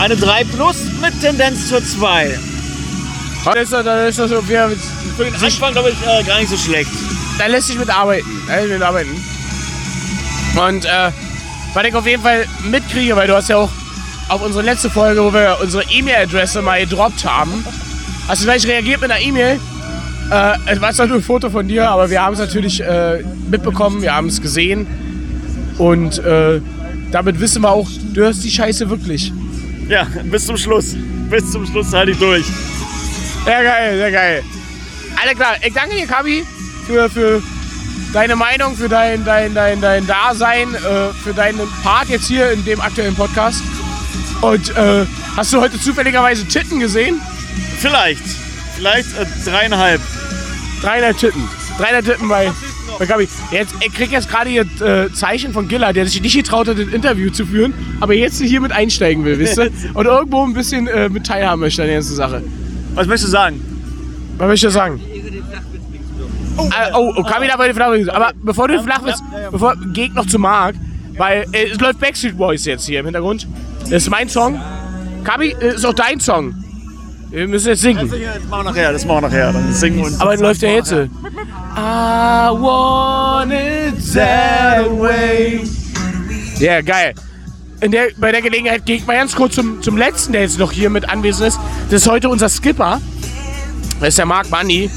eine 0.02 0.16
3 0.16 0.44
plus 0.44 0.76
mit 1.00 1.20
Tendenz 1.20 1.68
zur 1.68 1.82
2. 1.82 2.36
Dann 3.44 3.56
ist 3.56 3.72
das, 3.72 3.84
dann 3.84 4.08
ist 4.08 4.18
das 4.18 4.30
so, 4.30 4.48
wir, 4.48 4.72
Für 5.16 5.24
den 5.24 5.34
Anfang, 5.34 5.72
glaube 5.72 5.90
ich, 5.90 5.96
äh, 6.02 6.24
gar 6.24 6.40
nicht 6.40 6.50
so 6.50 6.56
schlecht. 6.56 6.90
da 7.38 7.46
lässt 7.46 7.68
sich 7.68 7.78
mit 7.78 7.88
arbeiten. 7.88 8.26
Da 8.48 8.54
lässt 8.54 8.64
sich 8.64 8.78
mit 8.78 8.82
arbeiten. 8.82 9.10
Und 10.56 10.84
äh, 10.84 11.10
was 11.72 11.84
ich 11.86 11.94
auf 11.94 12.06
jeden 12.06 12.22
Fall 12.22 12.46
mitkriege, 12.68 13.14
weil 13.14 13.28
du 13.28 13.36
hast 13.36 13.48
ja 13.48 13.58
auch 13.58 13.70
auf 14.28 14.44
unsere 14.44 14.64
letzte 14.64 14.90
Folge, 14.90 15.22
wo 15.22 15.32
wir 15.32 15.58
unsere 15.62 15.84
E-Mail-Adresse 15.88 16.62
mal 16.62 16.80
gedroppt 16.80 17.24
haben, 17.24 17.64
hast 18.26 18.42
du 18.42 18.46
gleich 18.46 18.66
reagiert 18.66 19.00
mit 19.00 19.10
einer 19.10 19.20
E-Mail. 19.20 19.60
Äh, 20.32 20.54
es 20.66 20.80
war 20.80 20.92
zwar 20.92 21.06
nur 21.06 21.18
ein 21.18 21.22
Foto 21.22 21.48
von 21.48 21.68
dir, 21.68 21.88
aber 21.88 22.10
wir 22.10 22.22
haben 22.22 22.32
es 22.32 22.40
natürlich 22.40 22.82
äh, 22.82 23.22
mitbekommen, 23.48 24.02
wir 24.02 24.16
haben 24.16 24.26
es 24.26 24.40
gesehen. 24.40 24.84
Und 25.78 26.18
äh, 26.18 26.60
damit 27.12 27.38
wissen 27.38 27.62
wir 27.62 27.70
auch, 27.70 27.88
du 28.14 28.20
hörst 28.20 28.42
die 28.42 28.50
Scheiße 28.50 28.90
wirklich. 28.90 29.32
Ja, 29.88 30.06
bis 30.24 30.46
zum 30.46 30.56
Schluss. 30.56 30.94
Bis 31.30 31.50
zum 31.50 31.66
Schluss 31.66 31.92
halte 31.92 32.12
ich 32.12 32.18
durch. 32.18 32.46
Sehr 33.44 33.62
geil, 33.62 33.96
sehr 33.96 34.12
geil. 34.12 34.44
Alles 35.20 35.34
klar, 35.34 35.56
ich 35.64 35.72
danke 35.72 35.96
dir, 35.96 36.06
Kabi, 36.06 36.44
für, 36.86 37.10
für 37.10 37.42
deine 38.12 38.36
Meinung, 38.36 38.76
für 38.76 38.88
dein, 38.88 39.24
dein, 39.24 39.54
dein, 39.54 39.80
dein 39.80 40.06
Dasein, 40.06 40.74
äh, 40.74 41.12
für 41.22 41.34
deinen 41.34 41.60
Part 41.82 42.08
jetzt 42.08 42.26
hier 42.26 42.50
in 42.52 42.64
dem 42.64 42.80
aktuellen 42.80 43.14
Podcast. 43.14 43.62
Und 44.40 44.76
äh, 44.76 45.06
hast 45.36 45.52
du 45.52 45.60
heute 45.60 45.78
zufälligerweise 45.80 46.46
Titten 46.46 46.80
gesehen? 46.80 47.20
Vielleicht. 47.78 48.24
Vielleicht 48.76 49.08
äh, 49.18 49.26
dreieinhalb. 49.44 50.00
300 50.82 51.16
Titten. 51.16 51.48
300 51.78 52.04
Titten 52.04 52.28
bei, 52.28 52.50
bei 52.98 53.06
Kabi. 53.06 53.28
Jetzt, 53.50 53.74
ich 53.80 53.92
krieg 53.92 54.10
jetzt 54.10 54.28
gerade 54.28 54.50
hier 54.50 54.66
äh, 54.80 55.12
Zeichen 55.12 55.52
von 55.52 55.68
Gilla, 55.68 55.92
der 55.92 56.06
sich 56.06 56.20
nicht 56.20 56.36
getraut 56.36 56.68
hat, 56.68 56.78
ein 56.78 56.88
Interview 56.88 57.30
zu 57.30 57.46
führen, 57.46 57.74
aber 58.00 58.14
jetzt 58.14 58.40
hier 58.40 58.60
mit 58.60 58.72
einsteigen 58.72 59.24
will, 59.24 59.38
wisst 59.38 59.58
ihr? 59.58 59.70
Und 59.94 60.06
irgendwo 60.06 60.44
ein 60.44 60.54
bisschen 60.54 60.86
äh, 60.86 61.08
mit 61.08 61.26
teilhaben 61.26 61.60
möchte 61.60 61.82
an 61.82 61.88
der 61.88 61.96
ganzen 61.96 62.16
Sache. 62.16 62.42
Was 62.94 63.06
möchtest 63.06 63.28
du 63.28 63.30
sagen? 63.30 63.60
Was 64.38 64.48
möchte 64.48 64.66
ich 64.66 64.72
sagen? 64.72 65.00
Oh, 66.56 66.66
äh, 66.66 66.92
oh, 66.94 67.14
oh 67.16 67.22
Kabi 67.22 67.46
darf 67.46 67.60
die 67.66 67.72
Flachwitz. 67.72 68.08
Aber 68.08 68.32
bevor 68.42 68.68
du 68.68 68.74
den 68.74 68.84
Flachwitz, 68.84 69.22
bevor, 69.50 69.74
geh 69.92 70.04
ich 70.04 70.12
noch 70.12 70.26
zu 70.26 70.38
Marc, 70.38 70.74
weil 71.16 71.46
äh, 71.52 71.70
es 71.70 71.80
läuft 71.80 72.00
Backstreet 72.00 72.36
Boys 72.36 72.64
jetzt 72.64 72.86
hier 72.86 73.00
im 73.00 73.06
Hintergrund. 73.06 73.46
Das 73.84 74.02
ist 74.02 74.10
mein 74.10 74.28
Song. 74.28 74.60
Kabi, 75.24 75.54
äh, 75.60 75.74
ist 75.74 75.86
auch 75.86 75.94
dein 75.94 76.20
Song. 76.20 76.54
Wir 77.32 77.48
müssen 77.48 77.68
jetzt 77.68 77.80
singen. 77.80 78.10
Das 78.10 78.44
machen 78.50 78.66
wir 78.66 78.70
nachher, 78.72 78.92
das 78.92 79.04
machen 79.06 79.22
wir 79.22 79.28
nachher. 79.28 79.52
Dann 79.54 79.72
singen 79.72 80.04
und 80.04 80.20
Aber 80.20 80.36
läuft 80.36 80.60
der 80.60 80.74
jetzt. 80.74 80.92
I 80.92 80.98
want 81.74 83.52
it 83.52 83.94
that 84.12 84.90
way. 84.90 85.62
Ja, 86.58 86.82
geil. 86.82 87.14
In 87.80 87.90
der, 87.90 88.08
bei 88.18 88.32
der 88.32 88.42
Gelegenheit 88.42 88.84
gehe 88.84 88.96
ich 88.96 89.06
mal 89.06 89.16
ganz 89.16 89.34
kurz 89.34 89.54
zum, 89.54 89.80
zum 89.80 89.96
letzten, 89.96 90.34
der 90.34 90.42
jetzt 90.42 90.58
noch 90.58 90.72
hier 90.72 90.90
mit 90.90 91.08
anwesend 91.08 91.48
ist. 91.48 91.58
Das 91.90 92.02
ist 92.02 92.08
heute 92.10 92.28
unser 92.28 92.50
Skipper. 92.50 93.00
Das 93.98 94.10
ist 94.10 94.18
der 94.18 94.26
Marc 94.26 94.50
Bunny. 94.50 94.90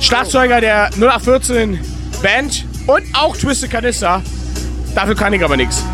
Schlagzeuger 0.00 0.60
der 0.60 0.90
0814 0.96 1.78
Band 2.20 2.66
und 2.88 3.04
auch 3.14 3.36
Twisted 3.36 3.70
Canister. 3.70 4.22
Dafür 4.96 5.14
kann 5.14 5.32
ich 5.32 5.44
aber 5.44 5.56
nichts. 5.56 5.84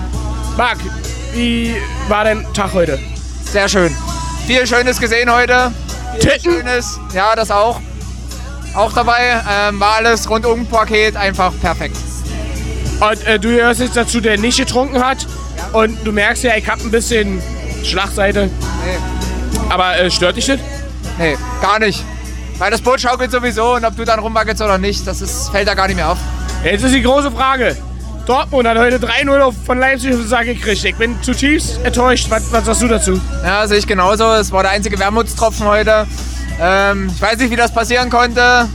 Marc, 0.57 0.79
wie 1.35 1.75
war 2.09 2.25
dein 2.25 2.47
Tag 2.55 2.73
heute? 2.73 2.99
Sehr 3.53 3.69
schön. 3.69 3.95
Viel 4.47 4.67
Schönes 4.67 5.01
gesehen 5.01 5.33
heute. 5.33 5.73
Viel 6.13 6.21
Titten. 6.21 6.53
Schönes, 6.53 7.01
ja, 7.15 7.35
das 7.35 7.51
auch. 7.51 7.81
Auch 8.75 8.93
dabei. 8.93 9.41
Ähm, 9.51 9.81
war 9.81 9.97
alles 9.97 10.29
rundum 10.29 10.67
Paket 10.67 11.17
einfach 11.17 11.53
perfekt. 11.61 11.97
Und 13.01 13.27
äh, 13.27 13.39
du 13.39 13.49
gehörst 13.49 13.81
jetzt 13.81 13.97
dazu, 13.97 14.21
der 14.21 14.39
nicht 14.39 14.59
getrunken 14.59 15.03
hat. 15.03 15.27
Und 15.73 15.97
du 16.05 16.13
merkst 16.13 16.45
ja, 16.45 16.57
ich 16.57 16.69
hab 16.69 16.81
ein 16.81 16.91
bisschen 16.91 17.43
Schlagseite. 17.83 18.47
Nee, 18.85 18.99
Aber 19.71 19.99
äh, 19.99 20.11
stört 20.11 20.37
dich 20.37 20.47
das? 20.47 20.59
nee, 21.19 21.37
gar 21.61 21.79
nicht. 21.79 22.05
Weil 22.59 22.71
das 22.71 22.81
Boot 22.81 23.01
schaukelt 23.01 23.31
sowieso 23.33 23.75
und 23.75 23.85
ob 23.85 23.97
du 23.97 24.05
dann 24.05 24.21
rumwackelst 24.21 24.63
oder 24.63 24.79
nicht, 24.79 25.07
das 25.07 25.21
ist, 25.21 25.49
fällt 25.51 25.67
da 25.67 25.75
gar 25.75 25.87
nicht 25.89 25.97
mehr 25.97 26.11
auf. 26.11 26.19
Jetzt 26.63 26.85
ist 26.85 26.95
die 26.95 27.03
große 27.03 27.33
Frage. 27.33 27.77
Dortmund 28.27 28.67
hat 28.67 28.79
heute 28.79 28.99
3-0 28.99 29.39
auf- 29.41 29.55
von 29.67 29.79
Leipzig 29.79 30.13
auf 30.15 30.21
den 30.21 30.29
Sack 30.29 30.45
gekriegt. 30.47 30.83
Ich 30.85 30.95
bin 30.97 31.21
zutiefst 31.23 31.79
enttäuscht. 31.85 32.27
Was, 32.31 32.51
was 32.53 32.65
sagst 32.65 32.83
du 32.83 32.89
dazu? 32.89 33.21
Ja, 33.45 33.67
sehe 33.67 33.79
ich 33.79 33.87
genauso. 33.87 34.25
Es 34.35 34.51
war 34.51 34.63
der 34.63 34.73
einzige 34.73 34.99
Wermutstropfen 34.99 35.67
heute. 35.67 36.07
Ähm, 36.61 37.11
ich 37.15 37.21
weiß 37.21 37.37
nicht, 37.39 37.51
wie 37.51 37.57
das 37.57 37.73
passieren 37.73 38.09
konnte. 38.09 38.67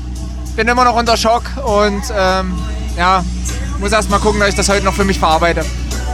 Bin 0.56 0.68
immer 0.68 0.84
noch 0.84 0.96
unter 0.96 1.18
Schock 1.18 1.44
und 1.66 2.02
ähm, 2.16 2.54
ja, 2.98 3.24
muss 3.80 3.92
erst 3.92 4.10
mal 4.12 4.20
gucken, 4.20 4.40
dass 4.40 4.50
ich 4.50 4.56
das 4.56 4.70
heute 4.70 4.86
noch 4.86 4.94
für 4.94 5.06
mich 5.06 5.18
verarbeite. 5.18 5.66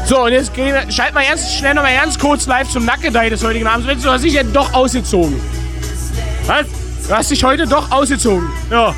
So, 0.06 0.24
und 0.24 0.32
jetzt 0.32 0.54
gehen 0.54 0.74
wir, 0.74 0.90
schalt 0.92 1.14
mal 1.14 1.26
ganz 1.28 1.52
schnell 1.52 1.74
noch 1.74 1.82
mal 1.82 1.94
ganz 1.96 2.18
kurz 2.20 2.46
live 2.46 2.70
zum 2.70 2.86
Nackedei 2.86 3.30
des 3.30 3.44
heutigen 3.44 3.66
Abends. 3.68 3.88
Du 4.04 4.10
hast 4.12 4.24
dich 4.24 4.34
ja 4.34 4.44
doch 4.44 4.72
ausgezogen. 4.74 5.42
Was? 6.46 6.66
Du 7.08 7.14
hast 7.16 7.32
dich 7.32 7.44
heute 7.44 7.66
doch 7.68 7.92
ausgezogen. 7.92 8.48
Ja. 8.70 8.94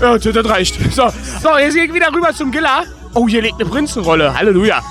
Ja, 0.00 0.16
das 0.18 0.32
das 0.32 0.48
reicht. 0.48 0.76
So, 0.94 1.08
so 1.42 1.58
jetzt 1.58 1.74
gehe 1.74 1.84
ich 1.84 1.92
wieder 1.94 2.08
rüber 2.14 2.32
zum 2.32 2.50
Giller. 2.52 2.84
Oh, 3.16 3.26
hier 3.26 3.40
liegt 3.40 3.58
eine 3.58 3.64
Prinzenrolle. 3.70 4.32
Halleluja. 4.38 4.82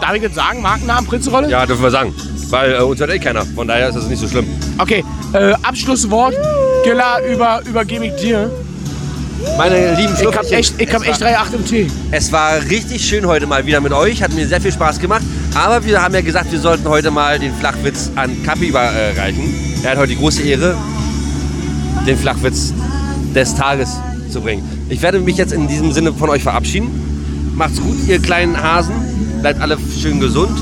Darf 0.00 0.14
ich 0.14 0.22
jetzt 0.22 0.34
sagen, 0.36 0.62
Markennamen 0.62 1.06
Prinzenrolle? 1.06 1.50
Ja, 1.50 1.66
dürfen 1.66 1.82
wir 1.82 1.90
sagen. 1.90 2.14
Weil 2.48 2.72
äh, 2.74 2.78
uns 2.80 2.98
hört 2.98 3.10
eh 3.10 3.18
keiner. 3.18 3.44
Von 3.44 3.68
daher 3.68 3.90
ist 3.90 3.94
das 3.94 4.06
nicht 4.06 4.18
so 4.20 4.26
schlimm. 4.26 4.46
Okay, 4.78 5.04
äh, 5.34 5.52
Abschlusswort. 5.62 6.34
Giller, 6.82 7.18
über, 7.30 7.60
übergebe 7.66 8.06
ich 8.06 8.14
dir. 8.16 8.50
Meine 9.58 9.94
lieben 9.96 10.14
Ich 10.18 10.26
hab 10.26 10.50
echt, 10.50 10.80
ich 10.80 10.94
hab 10.94 11.02
es 11.02 11.08
echt 11.08 11.20
war- 11.20 11.28
3,8 11.28 11.54
im 11.56 11.66
Tee. 11.66 11.86
Es 12.10 12.32
war 12.32 12.54
richtig 12.70 13.04
schön 13.04 13.26
heute 13.26 13.46
mal 13.46 13.66
wieder 13.66 13.80
mit 13.82 13.92
euch. 13.92 14.22
Hat 14.22 14.32
mir 14.32 14.46
sehr 14.48 14.62
viel 14.62 14.72
Spaß 14.72 14.98
gemacht. 14.98 15.22
Aber 15.54 15.84
wir 15.84 16.00
haben 16.02 16.14
ja 16.14 16.22
gesagt, 16.22 16.50
wir 16.50 16.58
sollten 16.60 16.88
heute 16.88 17.10
mal 17.10 17.38
den 17.38 17.54
Flachwitz 17.54 18.10
an 18.16 18.42
Kapi 18.44 18.68
überreichen. 18.68 19.54
Er 19.82 19.90
hat 19.90 19.98
heute 19.98 20.08
die 20.14 20.16
große 20.18 20.42
Ehre, 20.42 20.74
den 22.06 22.16
Flachwitz 22.16 22.72
des 23.34 23.54
Tages 23.54 23.98
zu 24.32 24.40
bringen. 24.40 24.62
Ich 24.88 25.02
werde 25.02 25.20
mich 25.20 25.36
jetzt 25.36 25.52
in 25.52 25.68
diesem 25.68 25.92
Sinne 25.92 26.14
von 26.14 26.30
euch 26.30 26.42
verabschieden. 26.42 27.04
Macht's 27.58 27.80
gut, 27.80 27.96
ihr 28.06 28.20
kleinen 28.20 28.62
Hasen. 28.62 28.94
Bleibt 29.40 29.60
alle 29.60 29.76
schön 30.00 30.20
gesund. 30.20 30.56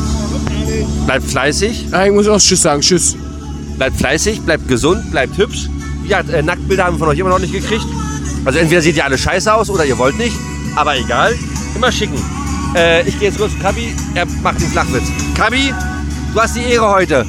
Bleibt 1.05 1.25
fleißig. 1.25 1.89
Ah, 1.93 2.07
ich 2.07 2.13
muss 2.13 2.27
auch 2.27 2.39
Tschüss 2.39 2.63
sagen. 2.63 2.81
Tschüss. 2.81 3.15
Bleibt 3.77 3.99
fleißig, 3.99 4.41
bleibt 4.41 4.67
gesund, 4.67 5.11
bleibt 5.11 5.37
hübsch. 5.37 5.69
Ja, 6.09 6.21
äh, 6.21 6.43
Nacktbilder 6.43 6.85
haben 6.85 6.95
wir 6.95 7.01
von 7.01 7.09
euch 7.09 7.19
immer 7.19 7.29
noch 7.29 7.39
nicht 7.39 7.53
gekriegt. 7.53 7.85
Also 8.47 8.59
entweder 8.59 8.81
seht 8.81 8.97
ihr 8.97 9.05
alle 9.05 9.19
scheiße 9.19 9.53
aus 9.53 9.69
oder 9.69 9.85
ihr 9.85 9.99
wollt 9.99 10.17
nicht. 10.17 10.35
Aber 10.75 10.97
egal, 10.97 11.37
immer 11.75 11.93
schicken. 11.93 12.17
Äh, 12.75 13.07
ich 13.07 13.19
gehe 13.19 13.29
jetzt 13.29 13.39
kurz 13.39 13.53
zu 13.53 13.59
Kabi, 13.59 13.95
er 14.15 14.25
macht 14.43 14.59
den 14.59 14.69
Flachwitz. 14.69 15.05
Kabi, 15.37 15.75
du 16.33 16.41
hast 16.41 16.57
die 16.57 16.63
Ehre 16.63 16.89
heute. 16.89 17.27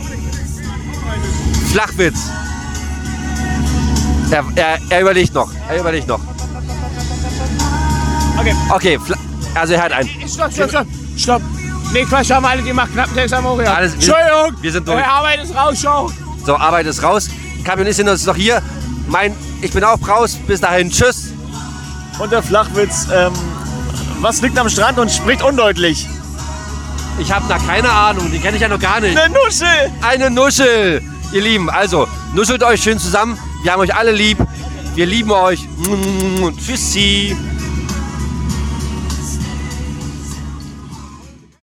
Flachwitz. 1.73 2.29
Er, 4.31 4.45
er, 4.55 4.77
er 4.89 5.01
überlegt 5.01 5.33
noch, 5.33 5.51
er 5.67 5.79
überlegt 5.79 6.07
noch. 6.07 6.21
Okay. 8.39 8.55
Okay, 8.69 8.99
Fla 9.03 9.17
also 9.59 9.73
er 9.73 9.83
hat 9.83 9.91
einen. 9.91 10.09
Stopp, 10.27 10.51
stopp, 10.53 10.69
stopp. 10.69 10.87
Stopp. 11.17 11.41
Nee, 11.93 12.03
Quatsch, 12.05 12.31
haben 12.31 12.45
alle 12.45 12.61
gemacht. 12.63 12.91
Knappen 12.93 13.15
Text 13.15 13.33
auch 13.33 13.57
gehabt. 13.57 13.77
Alles- 13.77 13.91
wir- 13.93 13.95
Entschuldigung. 14.15 14.61
wir 14.63 14.71
sind 14.71 14.87
durch. 14.87 14.99
Äh, 14.99 15.03
Arbeit 15.03 15.43
ist 15.43 15.55
raus, 15.55 15.79
Show. 15.81 16.11
So, 16.45 16.55
Arbeit 16.57 16.85
ist 16.85 17.01
raus. 17.03 17.29
Sind 17.91 18.07
uns 18.09 18.25
noch 18.25 18.35
hier. 18.35 18.61
Mein, 19.07 19.35
ich 19.61 19.71
bin 19.71 19.83
auch 19.83 19.97
raus. 20.07 20.37
Bis 20.47 20.61
dahin, 20.61 20.89
tschüss. 20.89 21.33
Und 22.19 22.31
der 22.31 22.41
Flachwitz, 22.41 23.07
ähm, 23.13 23.33
was 24.21 24.41
liegt 24.41 24.57
am 24.57 24.69
Strand 24.69 24.97
und 24.99 25.11
spricht 25.11 25.41
undeutlich? 25.43 26.07
Ich 27.19 27.31
habe 27.31 27.45
da 27.49 27.57
keine 27.57 27.89
Ahnung, 27.89 28.31
die 28.31 28.39
kenne 28.39 28.55
ich 28.57 28.61
ja 28.61 28.67
noch 28.67 28.79
gar 28.79 28.99
nicht. 28.99 29.17
Eine 29.17 29.33
Nuschel! 29.33 29.91
Eine 30.01 30.29
Nuschel. 30.29 31.01
Ihr 31.31 31.41
Lieben, 31.41 31.69
also, 31.69 32.07
nuschelt 32.33 32.63
euch 32.63 32.81
schön 32.81 32.99
zusammen. 32.99 33.37
Wir 33.63 33.73
haben 33.73 33.81
euch 33.81 33.93
alle 33.93 34.11
lieb. 34.11 34.37
Wir 34.95 35.05
lieben 35.05 35.31
euch. 35.31 35.67
Tschüssi. 36.65 37.35